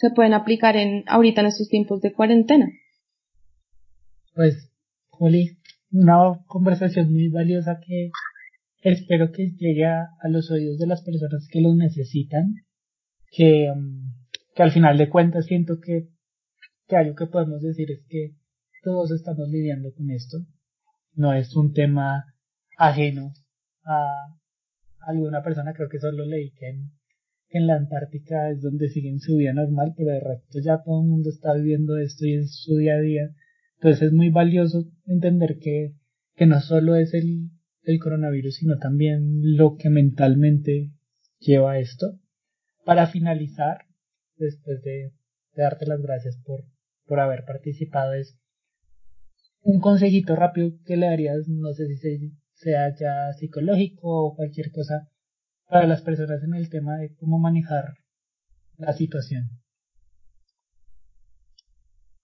se 0.00 0.10
pueden 0.10 0.32
aplicar 0.32 0.76
en, 0.76 1.04
ahorita 1.08 1.42
en 1.42 1.48
estos 1.48 1.68
tiempos 1.68 2.00
de 2.00 2.14
cuarentena. 2.14 2.66
Pues, 4.34 4.72
Juli, 5.10 5.58
una 5.90 6.42
conversación 6.46 7.12
muy 7.12 7.28
valiosa 7.28 7.78
que 7.86 8.10
espero 8.80 9.30
que 9.30 9.50
llegue 9.50 9.84
a, 9.84 10.08
los 10.30 10.50
oídos 10.50 10.78
de 10.78 10.86
las 10.86 11.02
personas 11.02 11.46
que 11.52 11.60
lo 11.60 11.74
necesitan, 11.74 12.54
que, 13.30 13.70
um, 13.70 14.14
que 14.54 14.62
al 14.62 14.70
final 14.70 14.96
de 14.96 15.10
cuentas 15.10 15.44
siento 15.44 15.80
que, 15.84 16.08
que 16.88 16.96
algo 16.96 17.14
que 17.14 17.26
podemos 17.26 17.60
decir 17.60 17.90
es 17.90 18.02
que 18.08 18.36
todos 18.82 19.10
estamos 19.10 19.50
lidiando 19.50 19.92
con 19.92 20.10
esto, 20.10 20.38
no 21.12 21.34
es 21.34 21.54
un 21.54 21.74
tema 21.74 22.24
ajeno 22.78 23.34
a 23.84 24.08
alguna 25.00 25.42
persona, 25.42 25.74
creo 25.74 25.90
que 25.90 26.00
solo 26.00 26.24
leí 26.24 26.52
que 26.52 26.70
en, 26.70 26.90
en 27.50 27.66
la 27.66 27.76
Antártica 27.76 28.50
es 28.50 28.62
donde 28.62 28.88
siguen 28.88 29.20
su 29.20 29.36
vida 29.36 29.52
normal, 29.52 29.94
pero 29.96 30.10
de 30.10 30.20
resto 30.20 30.60
ya 30.60 30.82
todo 30.82 31.02
el 31.02 31.08
mundo 31.08 31.30
está 31.30 31.54
viviendo 31.54 31.98
esto 31.98 32.26
y 32.26 32.34
es 32.34 32.62
su 32.62 32.76
día 32.76 32.94
a 32.94 33.00
día 33.00 33.34
entonces 33.80 34.08
es 34.08 34.12
muy 34.12 34.28
valioso 34.28 34.84
entender 35.06 35.58
que, 35.58 35.94
que 36.36 36.44
no 36.44 36.60
solo 36.60 36.96
es 36.96 37.14
el, 37.14 37.48
el 37.82 37.98
coronavirus, 37.98 38.56
sino 38.56 38.78
también 38.78 39.56
lo 39.56 39.76
que 39.76 39.88
mentalmente 39.88 40.90
lleva 41.38 41.78
esto. 41.78 42.18
Para 42.84 43.06
finalizar, 43.06 43.86
después 44.36 44.82
de 44.82 45.14
darte 45.56 45.86
las 45.86 46.02
gracias 46.02 46.36
por, 46.44 46.66
por 47.06 47.20
haber 47.20 47.46
participado. 47.46 48.12
Es 48.12 48.38
un 49.62 49.80
consejito 49.80 50.36
rápido 50.36 50.72
que 50.84 50.98
le 50.98 51.06
darías, 51.06 51.48
no 51.48 51.72
sé 51.72 51.86
si 51.96 52.34
sea 52.52 52.94
ya 52.94 53.32
psicológico 53.32 54.26
o 54.26 54.36
cualquier 54.36 54.70
cosa, 54.72 55.08
para 55.70 55.86
las 55.86 56.02
personas 56.02 56.42
en 56.42 56.54
el 56.54 56.68
tema 56.68 56.96
de 56.96 57.14
cómo 57.14 57.38
manejar 57.38 57.94
la 58.76 58.92
situación. 58.92 59.50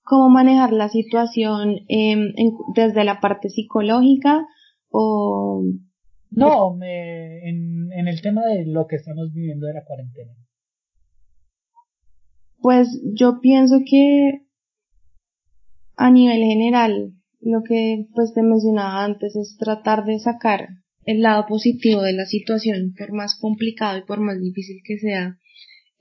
¿Cómo 0.02 0.28
manejar 0.28 0.72
la 0.72 0.88
situación 0.88 1.80
em, 1.88 2.32
desde 2.74 3.04
la 3.04 3.20
parte 3.20 3.48
psicológica 3.48 4.46
o 4.90 5.64
no, 6.30 6.74
me, 6.74 7.48
en, 7.48 7.92
en 7.92 8.08
el 8.08 8.20
tema 8.20 8.42
de 8.46 8.66
lo 8.66 8.86
que 8.86 8.96
estamos 8.96 9.32
viviendo 9.32 9.66
de 9.66 9.74
la 9.74 9.84
cuarentena. 9.84 10.32
Pues 12.60 13.00
yo 13.14 13.40
pienso 13.40 13.80
que 13.88 14.46
a 15.96 16.10
nivel 16.10 16.42
general, 16.42 17.12
lo 17.40 17.62
que 17.62 18.06
pues 18.14 18.34
te 18.34 18.42
mencionaba 18.42 19.04
antes 19.04 19.34
es 19.36 19.56
tratar 19.58 20.04
de 20.04 20.18
sacar 20.18 20.68
el 21.06 21.22
lado 21.22 21.46
positivo 21.46 22.02
de 22.02 22.12
la 22.12 22.26
situación, 22.26 22.92
por 22.98 23.12
más 23.12 23.38
complicado 23.40 23.98
y 23.98 24.02
por 24.02 24.20
más 24.20 24.40
difícil 24.40 24.80
que 24.84 24.98
sea, 24.98 25.38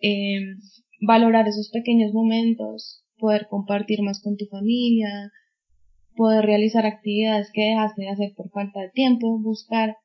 eh, 0.01 0.55
valorar 0.99 1.47
esos 1.47 1.69
pequeños 1.69 2.11
momentos, 2.11 3.05
poder 3.17 3.47
compartir 3.47 4.01
más 4.01 4.21
con 4.21 4.35
tu 4.35 4.45
familia, 4.47 5.31
poder 6.15 6.45
realizar 6.45 6.87
actividades 6.87 7.51
que 7.53 7.61
dejaste 7.61 8.01
de 8.01 8.09
hacer 8.09 8.33
por 8.35 8.49
falta 8.49 8.81
de 8.81 8.89
tiempo, 8.89 9.39
buscar 9.39 9.97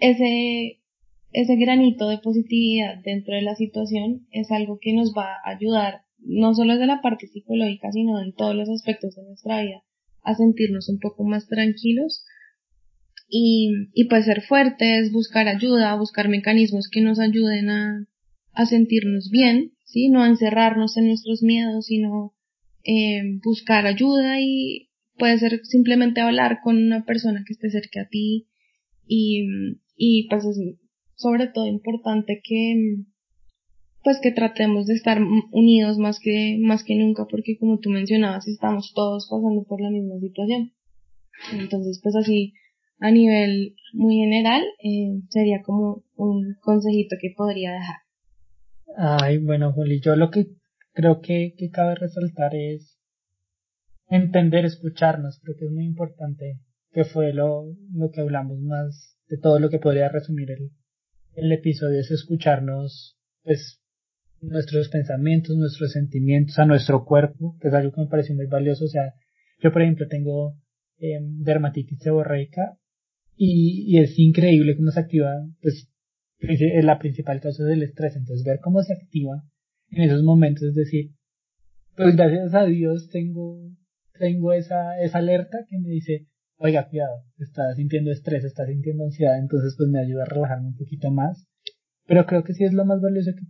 ese, 0.00 0.80
ese 1.30 1.56
granito 1.56 2.08
de 2.08 2.18
positividad 2.18 2.96
dentro 3.04 3.36
de 3.36 3.42
la 3.42 3.54
situación 3.54 4.26
es 4.32 4.50
algo 4.50 4.78
que 4.80 4.92
nos 4.92 5.14
va 5.16 5.34
a 5.44 5.50
ayudar, 5.50 6.02
no 6.18 6.52
solo 6.54 6.72
desde 6.72 6.86
la 6.86 7.00
parte 7.00 7.28
psicológica, 7.28 7.92
sino 7.92 8.20
en 8.20 8.34
todos 8.34 8.56
los 8.56 8.68
aspectos 8.68 9.14
de 9.14 9.22
nuestra 9.22 9.62
vida, 9.62 9.84
a 10.22 10.34
sentirnos 10.34 10.88
un 10.88 10.98
poco 10.98 11.22
más 11.22 11.46
tranquilos 11.46 12.24
y, 13.34 13.88
y 13.94 14.04
pues 14.04 14.26
ser 14.26 14.42
fuertes, 14.42 15.10
buscar 15.10 15.48
ayuda, 15.48 15.96
buscar 15.96 16.28
mecanismos 16.28 16.90
que 16.92 17.00
nos 17.00 17.18
ayuden 17.18 17.70
a, 17.70 18.06
a 18.52 18.66
sentirnos 18.66 19.30
bien, 19.30 19.72
¿sí? 19.86 20.10
No 20.10 20.22
a 20.22 20.28
encerrarnos 20.28 20.98
en 20.98 21.06
nuestros 21.06 21.42
miedos, 21.42 21.86
sino 21.86 22.34
eh, 22.84 23.40
buscar 23.42 23.86
ayuda 23.86 24.38
y 24.38 24.90
puede 25.16 25.38
ser 25.38 25.64
simplemente 25.64 26.20
hablar 26.20 26.58
con 26.62 26.76
una 26.76 27.06
persona 27.06 27.42
que 27.46 27.54
esté 27.54 27.70
cerca 27.70 28.02
a 28.02 28.08
ti 28.10 28.48
y, 29.06 29.46
y 29.96 30.28
pues 30.28 30.44
es 30.44 30.58
sobre 31.14 31.46
todo 31.46 31.66
importante 31.66 32.42
que 32.44 32.96
pues 34.04 34.18
que 34.20 34.32
tratemos 34.32 34.86
de 34.86 34.94
estar 34.94 35.22
unidos 35.52 35.96
más 35.96 36.18
que 36.20 36.58
más 36.60 36.84
que 36.84 36.96
nunca 36.96 37.26
porque 37.30 37.56
como 37.56 37.78
tú 37.78 37.88
mencionabas 37.88 38.46
estamos 38.48 38.92
todos 38.94 39.28
pasando 39.30 39.62
por 39.62 39.80
la 39.80 39.90
misma 39.90 40.18
situación 40.20 40.72
entonces 41.52 42.00
pues 42.02 42.16
así 42.16 42.54
a 43.02 43.10
nivel 43.10 43.76
muy 43.92 44.16
general 44.16 44.62
eh, 44.82 45.20
sería 45.28 45.62
como 45.62 46.02
un 46.16 46.56
consejito 46.60 47.16
que 47.20 47.34
podría 47.36 47.72
dejar 47.72 47.96
ay 48.96 49.38
bueno 49.38 49.72
Juli 49.72 50.00
yo 50.00 50.16
lo 50.16 50.30
que 50.30 50.46
creo 50.92 51.20
que, 51.20 51.54
que 51.56 51.70
cabe 51.70 51.94
resaltar 51.94 52.54
es 52.54 52.98
entender 54.08 54.64
escucharnos 54.64 55.40
creo 55.42 55.56
que 55.56 55.66
es 55.66 55.70
muy 55.70 55.84
importante 55.84 56.60
que 56.92 57.04
fue 57.04 57.32
lo, 57.32 57.64
lo 57.94 58.10
que 58.10 58.20
hablamos 58.20 58.58
más 58.60 59.16
de 59.28 59.38
todo 59.38 59.58
lo 59.58 59.70
que 59.70 59.78
podría 59.78 60.08
resumir 60.10 60.50
el, 60.50 60.70
el 61.34 61.52
episodio, 61.52 62.00
es 62.00 62.10
escucharnos, 62.10 63.16
pues, 63.42 63.80
nuestros 64.40 64.88
pensamientos, 64.88 65.56
nuestros 65.56 65.92
sentimientos, 65.92 66.58
a 66.58 66.66
nuestro 66.66 67.04
cuerpo, 67.04 67.56
que 67.60 67.68
es 67.68 67.74
algo 67.74 67.92
que 67.92 68.02
me 68.02 68.08
parece 68.08 68.34
muy 68.34 68.46
valioso. 68.46 68.84
O 68.84 68.88
sea, 68.88 69.14
yo, 69.60 69.72
por 69.72 69.82
ejemplo, 69.82 70.06
tengo 70.08 70.56
eh, 70.98 71.18
dermatitis 71.20 72.00
seborreica 72.00 72.76
y, 73.36 73.84
y 73.86 73.98
es 73.98 74.18
increíble 74.18 74.76
cómo 74.76 74.90
se 74.90 75.00
activa, 75.00 75.30
pues, 75.60 75.88
es 76.38 76.84
la 76.84 76.98
principal 76.98 77.40
causa 77.40 77.64
del 77.64 77.82
estrés. 77.82 78.16
Entonces, 78.16 78.44
ver 78.44 78.60
cómo 78.60 78.82
se 78.82 78.92
activa 78.92 79.44
en 79.90 80.02
esos 80.02 80.22
momentos, 80.22 80.64
es 80.64 80.74
decir, 80.74 81.12
pues 81.96 82.16
gracias 82.16 82.54
a 82.54 82.64
Dios 82.64 83.10
tengo, 83.10 83.70
tengo 84.18 84.52
esa, 84.52 84.98
esa 85.02 85.18
alerta 85.18 85.58
que 85.68 85.78
me 85.78 85.90
dice, 85.90 86.26
oiga, 86.56 86.88
cuidado, 86.88 87.24
está 87.38 87.74
sintiendo 87.74 88.10
estrés, 88.10 88.44
está 88.44 88.66
sintiendo 88.66 89.04
ansiedad, 89.04 89.38
entonces 89.38 89.74
pues 89.76 89.90
me 89.90 90.00
ayuda 90.00 90.22
a 90.22 90.26
relajarme 90.26 90.68
un 90.68 90.76
poquito 90.76 91.10
más. 91.10 91.46
Pero 92.06 92.24
creo 92.26 92.42
que 92.42 92.54
sí 92.54 92.64
es 92.64 92.72
lo 92.72 92.84
más 92.84 93.00
valioso 93.00 93.32
que, 93.34 93.42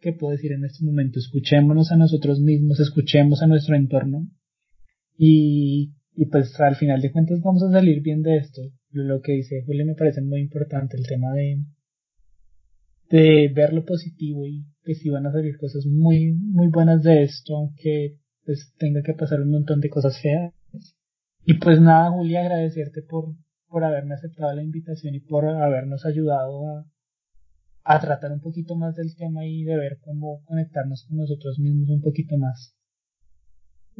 que 0.00 0.16
puedo 0.16 0.32
decir 0.32 0.52
en 0.52 0.64
este 0.64 0.84
momento. 0.84 1.18
Escuchémonos 1.18 1.92
a 1.92 1.96
nosotros 1.96 2.40
mismos, 2.40 2.80
escuchemos 2.80 3.42
a 3.42 3.46
nuestro 3.46 3.76
entorno 3.76 4.26
y, 5.16 5.92
y 6.14 6.26
pues 6.26 6.58
al 6.60 6.76
final 6.76 7.00
de 7.00 7.12
cuentas 7.12 7.40
vamos 7.40 7.62
a 7.62 7.70
salir 7.70 8.02
bien 8.02 8.22
de 8.22 8.36
esto. 8.38 8.62
Lo 8.90 9.20
que 9.20 9.32
dice 9.32 9.62
Julio 9.64 9.86
me 9.86 9.94
parece 9.94 10.20
muy 10.22 10.40
importante, 10.40 10.96
el 10.96 11.06
tema 11.06 11.32
de, 11.32 11.64
de 13.08 13.52
ver 13.54 13.72
lo 13.72 13.84
positivo 13.84 14.46
y 14.46 14.64
que 14.82 14.94
sí 14.94 15.08
van 15.08 15.26
a 15.26 15.32
salir 15.32 15.56
cosas 15.56 15.86
muy, 15.86 16.32
muy 16.32 16.68
buenas 16.68 17.02
de 17.02 17.22
esto, 17.22 17.56
aunque 17.56 18.16
pues 18.44 18.72
tenga 18.78 19.02
que 19.02 19.14
pasar 19.14 19.40
un 19.40 19.50
montón 19.50 19.80
de 19.80 19.90
cosas 19.90 20.20
feas 20.20 20.52
y 21.44 21.54
pues 21.54 21.80
nada, 21.80 22.10
Julia, 22.10 22.42
agradecerte 22.42 23.02
por, 23.02 23.34
por 23.68 23.84
haberme 23.84 24.14
aceptado 24.14 24.54
la 24.54 24.62
invitación 24.62 25.14
y 25.14 25.20
por 25.20 25.46
habernos 25.46 26.04
ayudado 26.04 26.68
a, 26.68 26.86
a 27.82 28.00
tratar 28.00 28.32
un 28.32 28.40
poquito 28.40 28.76
más 28.76 28.94
del 28.94 29.16
tema 29.16 29.46
y 29.46 29.64
de 29.64 29.76
ver 29.76 29.98
cómo 30.00 30.44
conectarnos 30.44 31.04
con 31.08 31.16
nosotros 31.16 31.58
mismos 31.58 31.88
un 31.88 32.02
poquito 32.02 32.36
más. 32.36 32.76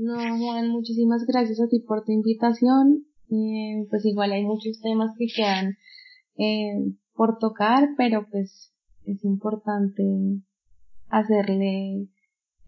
No, 0.03 0.15
Juan, 0.17 0.71
muchísimas 0.71 1.27
gracias 1.27 1.61
a 1.61 1.69
ti 1.69 1.81
por 1.81 2.05
tu 2.05 2.13
invitación. 2.13 3.05
Eh, 3.31 3.87
pues 3.91 4.03
igual 4.07 4.33
hay 4.33 4.45
muchos 4.45 4.81
temas 4.81 5.15
que 5.19 5.27
quedan 5.27 5.77
eh, 6.39 6.95
por 7.13 7.39
tocar, 7.39 7.91
pero 7.99 8.27
pues 8.31 8.73
es 9.05 9.23
importante 9.25 10.03
hacerle 11.09 12.09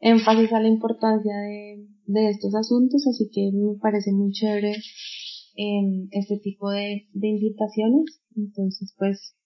énfasis 0.01 0.53
a 0.53 0.61
la 0.61 0.69
importancia 0.69 1.35
de, 1.35 1.87
de 2.05 2.29
estos 2.29 2.55
asuntos, 2.55 3.07
así 3.07 3.31
que 3.33 3.51
me 3.51 3.79
parece 3.81 4.13
muy 4.13 4.31
chévere 4.33 4.77
eh, 5.57 6.09
este 6.11 6.37
tipo 6.37 6.69
de, 6.71 7.09
de 7.15 7.29
invitaciones. 7.29 8.21
Entonces, 8.37 8.95
pues, 8.99 9.39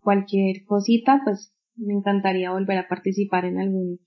cualquier 0.00 0.64
cosita, 0.64 1.20
pues, 1.24 1.52
me 1.76 1.92
encantaría 1.92 2.52
volver 2.52 2.78
a 2.78 2.88
participar 2.88 3.44
en 3.44 3.58
algún, 3.58 4.00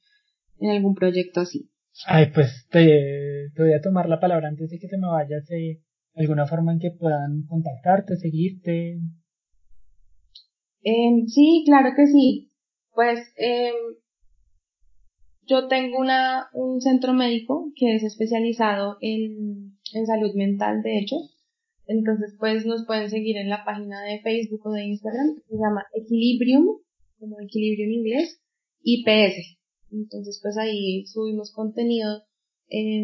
en 0.57 0.71
algún 0.71 0.95
proyecto 0.95 1.41
así. 1.41 1.69
Ay, 2.07 2.27
pues 2.33 2.67
te, 2.71 3.49
voy 3.57 3.73
a 3.73 3.81
tomar 3.81 4.07
la 4.07 4.19
palabra 4.19 4.47
antes 4.47 4.69
de 4.69 4.79
que 4.79 4.87
te 4.87 4.97
me 4.97 5.07
vayas 5.07 5.45
de 5.47 5.81
alguna 6.15 6.47
forma 6.47 6.73
en 6.73 6.79
que 6.79 6.91
puedan 6.91 7.43
contactarte, 7.47 8.15
seguirte. 8.17 8.99
Eh, 10.83 11.27
sí, 11.27 11.63
claro 11.65 11.89
que 11.95 12.07
sí. 12.07 12.51
Pues 12.93 13.19
eh, 13.37 13.73
yo 15.45 15.67
tengo 15.67 15.99
una, 15.99 16.47
un 16.53 16.81
centro 16.81 17.13
médico 17.13 17.71
que 17.75 17.95
es 17.95 18.03
especializado 18.03 18.97
en, 19.01 19.77
en 19.93 20.05
salud 20.05 20.33
mental, 20.35 20.81
de 20.81 20.99
hecho. 20.99 21.15
Entonces, 21.85 22.35
pues 22.39 22.65
nos 22.65 22.85
pueden 22.85 23.09
seguir 23.09 23.37
en 23.37 23.49
la 23.49 23.65
página 23.65 24.03
de 24.03 24.19
Facebook 24.19 24.61
o 24.65 24.71
de 24.71 24.85
Instagram. 24.85 25.41
Se 25.47 25.55
llama 25.55 25.85
Equilibrium, 25.93 26.77
como 27.17 27.39
equilibrio 27.41 27.85
en 27.85 27.93
inglés, 27.93 28.41
IPS. 28.83 29.58
Entonces, 29.91 30.39
pues 30.41 30.57
ahí 30.57 31.05
subimos 31.05 31.51
contenido 31.53 32.23
eh, 32.69 33.03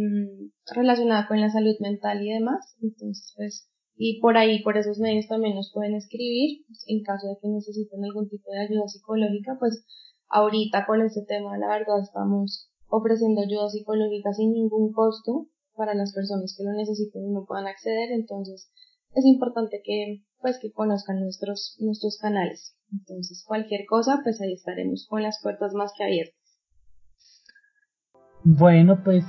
relacionado 0.73 1.27
con 1.27 1.41
la 1.41 1.49
salud 1.49 1.75
mental 1.79 2.23
y 2.23 2.31
demás. 2.31 2.75
Entonces, 2.81 3.33
pues, 3.35 3.69
y 3.97 4.19
por 4.19 4.37
ahí, 4.37 4.61
por 4.63 4.77
esos 4.77 4.99
medios 4.99 5.27
también 5.27 5.55
nos 5.55 5.71
pueden 5.73 5.95
escribir. 5.95 6.65
En 6.87 7.03
caso 7.03 7.27
de 7.27 7.37
que 7.41 7.47
necesiten 7.47 8.03
algún 8.03 8.29
tipo 8.29 8.51
de 8.51 8.59
ayuda 8.59 8.87
psicológica, 8.87 9.57
pues 9.59 9.85
ahorita 10.27 10.85
con 10.85 11.01
este 11.01 11.23
tema, 11.27 11.57
la 11.57 11.67
verdad, 11.67 12.01
estamos 12.01 12.69
ofreciendo 12.87 13.41
ayuda 13.41 13.69
psicológica 13.69 14.33
sin 14.33 14.51
ningún 14.51 14.91
costo 14.91 15.47
para 15.75 15.93
las 15.93 16.13
personas 16.13 16.55
que 16.57 16.63
lo 16.63 16.73
necesiten 16.73 17.25
y 17.25 17.31
no 17.31 17.45
puedan 17.45 17.67
acceder. 17.67 18.11
Entonces, 18.11 18.69
es 19.13 19.25
importante 19.25 19.81
que, 19.83 20.23
pues, 20.41 20.59
que 20.59 20.71
conozcan 20.71 21.21
nuestros, 21.21 21.75
nuestros 21.79 22.17
canales. 22.17 22.75
Entonces, 22.91 23.43
cualquier 23.47 23.85
cosa, 23.85 24.19
pues 24.23 24.39
ahí 24.41 24.53
estaremos 24.53 25.07
con 25.09 25.23
las 25.23 25.39
puertas 25.41 25.73
más 25.73 25.91
que 25.97 26.03
abiertas. 26.03 26.44
Bueno, 28.47 28.99
pues, 29.03 29.25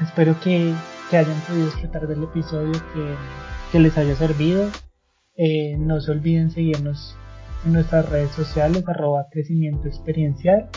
espero 0.00 0.38
que, 0.40 0.72
hayan 1.10 1.40
podido 1.48 1.66
disfrutar 1.66 2.06
del 2.06 2.22
episodio, 2.22 2.72
que, 3.72 3.80
les 3.80 3.98
haya 3.98 4.14
servido. 4.14 4.70
Eh, 5.36 5.76
no 5.76 6.00
se 6.00 6.12
olviden 6.12 6.52
seguirnos 6.52 7.16
en 7.66 7.72
nuestras 7.72 8.08
redes 8.08 8.30
sociales, 8.30 8.84
arroba 8.86 9.26
crecimiento 9.32 9.88
experiencial. 9.88 10.68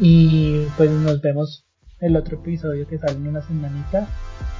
Y 0.00 0.64
pues 0.78 0.90
nos 0.90 1.20
vemos 1.20 1.66
el 2.00 2.16
otro 2.16 2.38
episodio 2.38 2.88
que 2.88 2.96
sale 2.96 3.18
en 3.18 3.28
una 3.28 3.42
semanita. 3.42 4.08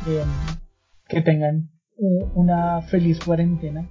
Em, 0.06 0.58
que 1.08 1.22
tengan 1.22 1.70
una 2.34 2.82
feliz 2.82 3.18
cuarentena 3.24 3.88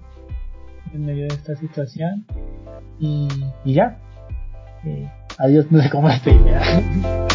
en 0.93 1.05
medio 1.07 1.23
de 1.23 1.33
esta 1.33 1.55
situación. 1.55 2.27
Y, 2.99 3.27
ya. 3.65 3.97
Eh, 4.85 5.09
adiós, 5.39 5.71
no 5.71 5.81
sé 5.81 5.89
cómo 5.89 6.07
estoy. 6.07 6.39